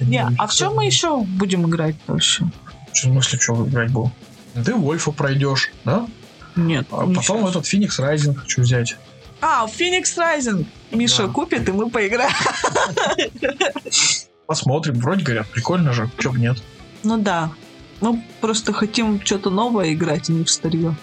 Не, 0.00 0.26
а 0.38 0.46
в 0.46 0.54
чем 0.54 0.74
мы 0.74 0.86
еще 0.86 1.22
будем 1.22 1.66
играть? 1.68 1.96
Что, 2.18 2.50
в 2.92 2.96
смысле, 2.96 3.38
что 3.38 3.66
играть 3.66 3.90
был? 3.90 4.10
Ты 4.64 4.74
Вольфа 4.74 5.12
пройдешь, 5.12 5.70
да? 5.84 6.06
Нет. 6.56 6.86
А 6.90 7.06
потом 7.06 7.46
этот 7.46 7.66
Феникс 7.66 7.98
Райзинг 7.98 8.40
хочу 8.40 8.60
взять. 8.62 8.96
А, 9.42 9.66
Феникс 9.66 10.16
Райзинг. 10.16 10.66
Миша 10.92 11.26
Да. 11.26 11.32
купит, 11.32 11.68
и 11.68 11.72
мы 11.72 11.90
поиграем. 11.90 12.32
Посмотрим. 14.46 14.94
Вроде 15.00 15.24
говорят, 15.24 15.48
прикольно 15.48 15.92
же. 15.92 16.08
Бы 16.22 16.38
нет. 16.38 16.58
Ну 17.02 17.18
да. 17.18 17.50
Мы 18.00 18.22
просто 18.40 18.72
хотим 18.72 19.20
что-то 19.24 19.50
новое 19.50 19.92
играть, 19.92 20.28
а 20.28 20.32
не 20.32 20.44
в 20.44 20.50
старье. 20.50 20.94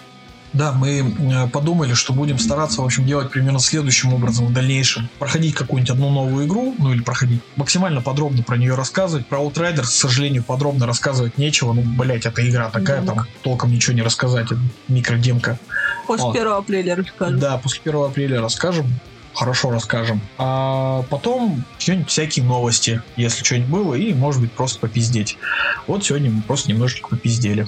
Да, 0.51 0.71
мы 0.71 0.89
э, 0.99 1.47
подумали, 1.49 1.93
что 1.93 2.11
будем 2.11 2.39
стараться, 2.39 2.81
в 2.81 2.85
общем, 2.85 3.05
делать 3.05 3.29
примерно 3.29 3.59
следующим 3.59 4.13
образом 4.15 4.47
в 4.47 4.53
дальнейшем. 4.53 5.07
Проходить 5.19 5.53
какую-нибудь 5.53 5.91
одну 5.91 6.09
новую 6.09 6.47
игру, 6.47 6.73
ну 6.79 6.91
или 6.91 7.01
проходить, 7.03 7.41
максимально 7.55 8.01
подробно 8.01 8.41
про 8.41 8.57
нее 8.57 8.73
рассказывать. 8.73 9.27
Про 9.27 9.43
Outriders, 9.43 9.83
к 9.83 9.85
сожалению, 9.85 10.43
подробно 10.43 10.87
рассказывать 10.87 11.37
нечего. 11.37 11.73
Ну, 11.73 11.83
блять, 11.83 12.25
это 12.25 12.47
игра 12.49 12.69
такая, 12.71 13.01
Да. 13.01 13.13
там 13.13 13.27
толком 13.43 13.71
ничего 13.71 13.93
не 13.95 14.01
рассказать. 14.01 14.47
Микродемка. 14.87 15.59
После 16.09 16.25
О. 16.25 16.31
1 16.31 16.47
апреля 16.47 16.95
расскажем. 16.95 17.39
Да, 17.39 17.57
после 17.59 17.81
1 17.85 18.03
апреля 18.03 18.41
расскажем. 18.41 18.87
Хорошо 19.35 19.69
расскажем. 19.69 20.21
А 20.39 21.03
потом 21.11 21.63
что-нибудь 21.77 22.09
всякие 22.09 22.43
новости, 22.43 23.03
если 23.15 23.43
что-нибудь 23.43 23.69
было, 23.69 23.93
и, 23.93 24.11
может 24.15 24.41
быть, 24.41 24.51
просто 24.51 24.79
попиздеть. 24.79 25.37
Вот 25.85 26.03
сегодня 26.03 26.31
мы 26.31 26.41
просто 26.41 26.71
немножечко 26.71 27.09
попиздели. 27.09 27.67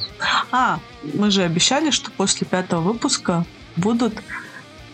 А, 0.52 0.80
мы 1.14 1.30
же 1.30 1.44
обещали, 1.44 1.92
что 1.92 2.10
после 2.10 2.48
пятого 2.48 2.82
выпуска 2.82 3.46
будут 3.76 4.16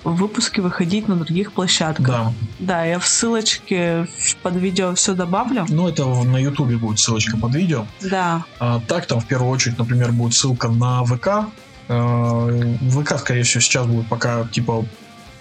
выпуски 0.04 0.60
выходить 0.60 1.08
на 1.08 1.16
других 1.16 1.54
площадках. 1.54 2.06
Да. 2.06 2.34
Да, 2.60 2.86
я 2.86 3.00
в 3.00 3.08
ссылочке 3.08 4.08
под 4.44 4.56
видео 4.58 4.94
все 4.94 5.14
добавлю. 5.14 5.66
Ну, 5.70 5.88
это 5.88 6.06
на 6.06 6.38
Ютубе 6.38 6.76
будет 6.76 7.00
ссылочка 7.00 7.38
под 7.38 7.56
видео. 7.56 7.86
Да, 8.02 8.44
А 8.60 8.82
так 8.88 9.06
там 9.06 9.22
в 9.22 9.26
первую 9.26 9.52
очередь, 9.52 9.78
например, 9.78 10.12
будет 10.12 10.34
ссылка 10.34 10.68
на 10.68 11.04
ВК. 11.06 11.48
Э, 11.88 12.76
ВК, 12.92 13.18
скорее 13.20 13.44
всего, 13.44 13.62
сейчас 13.62 13.88
будет 13.88 14.08
пока 14.08 14.46
типа 14.46 14.86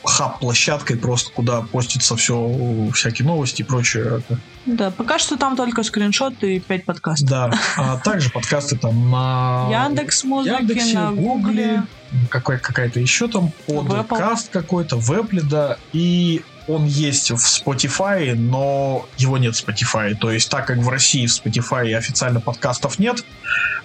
хаб-площадкой 0.06 0.96
просто, 0.96 1.32
куда 1.32 1.62
постится 1.62 2.16
все, 2.16 2.88
всякие 2.94 3.26
новости 3.26 3.62
и 3.62 3.64
прочее. 3.64 4.22
Да. 4.64 4.90
Пока 4.90 5.18
что 5.18 5.36
там 5.36 5.56
только 5.56 5.82
скриншоты 5.82 6.56
и 6.56 6.60
5 6.60 6.84
подкастов. 6.84 7.28
Да. 7.28 7.50
А 7.76 7.98
также 7.98 8.30
подкасты 8.30 8.76
там 8.76 9.10
на 9.10 9.68
Яндекс 9.70 10.24
музыки, 10.24 10.54
Яндексе, 10.54 10.94
на 10.94 11.12
Гугле. 11.12 11.82
какая-то 12.30 13.00
еще 13.00 13.28
там 13.28 13.52
подкаст 13.66 14.50
какой-то, 14.50 14.96
в 14.96 15.10
Apple, 15.10 15.42
да, 15.42 15.76
и 15.92 16.42
он 16.68 16.86
есть 16.86 17.30
в 17.30 17.36
Spotify, 17.36 18.34
но 18.34 19.06
его 19.16 19.38
нет 19.38 19.54
в 19.54 19.66
Spotify. 19.66 20.14
То 20.14 20.30
есть, 20.30 20.50
так 20.50 20.66
как 20.66 20.78
в 20.78 20.88
России 20.88 21.26
в 21.26 21.30
Spotify 21.30 21.94
официально 21.94 22.40
подкастов 22.40 22.98
нет, 22.98 23.24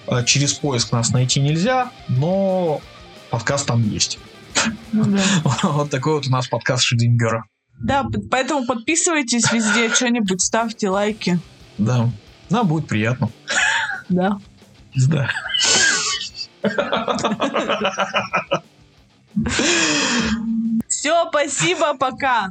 э, 0.08 0.24
через 0.24 0.54
поиск 0.54 0.92
нас 0.92 1.10
найти 1.10 1.40
нельзя, 1.40 1.90
но 2.08 2.80
подкаст 3.30 3.66
там 3.66 3.88
есть. 3.88 4.18
Ну 4.92 5.04
да. 5.04 5.22
Вот 5.62 5.90
такой 5.90 6.14
вот 6.14 6.26
у 6.26 6.30
нас 6.30 6.48
подкаст 6.48 6.84
Шридингера. 6.84 7.44
Да, 7.80 8.06
поэтому 8.30 8.66
подписывайтесь 8.66 9.50
везде, 9.52 9.92
что-нибудь 9.92 10.40
ставьте 10.40 10.88
лайки. 10.88 11.38
Да. 11.78 12.10
Нам 12.50 12.68
будет 12.68 12.86
приятно. 12.86 13.30
Да. 14.08 14.38
Да. 15.08 15.28
Все, 20.88 21.28
спасибо, 21.30 21.94
пока. 21.94 22.48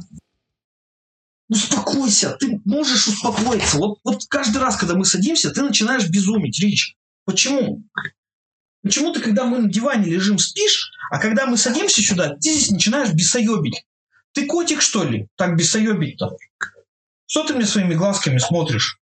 Успокойся, 1.52 2.34
ты 2.40 2.62
можешь 2.64 3.08
успокоиться. 3.08 3.76
Вот, 3.76 3.98
вот 4.04 4.24
каждый 4.30 4.56
раз, 4.56 4.74
когда 4.78 4.94
мы 4.94 5.04
садимся, 5.04 5.50
ты 5.50 5.60
начинаешь 5.60 6.08
безумить, 6.08 6.58
Рич. 6.58 6.96
Почему? 7.26 7.84
Почему 8.82 9.12
ты, 9.12 9.20
когда 9.20 9.44
мы 9.44 9.58
на 9.58 9.68
диване 9.68 10.06
лежим, 10.06 10.38
спишь, 10.38 10.90
а 11.10 11.18
когда 11.18 11.44
мы 11.44 11.58
садимся 11.58 12.00
сюда, 12.00 12.36
ты 12.36 12.54
здесь 12.54 12.70
начинаешь 12.70 13.12
бесоебить? 13.12 13.84
Ты 14.32 14.46
котик, 14.46 14.80
что 14.80 15.04
ли? 15.04 15.28
Так 15.36 15.58
бесоебить-то? 15.58 16.38
Что 17.26 17.44
ты 17.44 17.52
мне 17.52 17.66
своими 17.66 17.92
глазками 17.92 18.38
смотришь? 18.38 18.98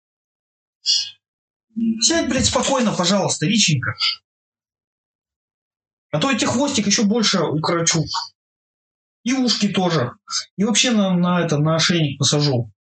Сядь, 2.02 2.30
блядь, 2.30 2.47
спокойно, 2.47 2.93
пожалуйста, 2.93 3.45
Риченька. 3.45 3.93
А 6.10 6.20
то 6.20 6.32
я 6.32 6.36
тебе 6.36 6.47
хвостик 6.47 6.88
еще 6.88 7.04
больше 7.04 7.43
укорочу. 7.43 8.06
И 9.24 9.34
ушки 9.34 9.67
тоже. 9.67 10.11
И 10.57 10.63
вообще 10.63 10.91
на, 10.91 11.13
на 11.13 11.41
это, 11.41 11.57
на 11.57 11.76
ошейник 11.76 12.17
посажу. 12.17 12.72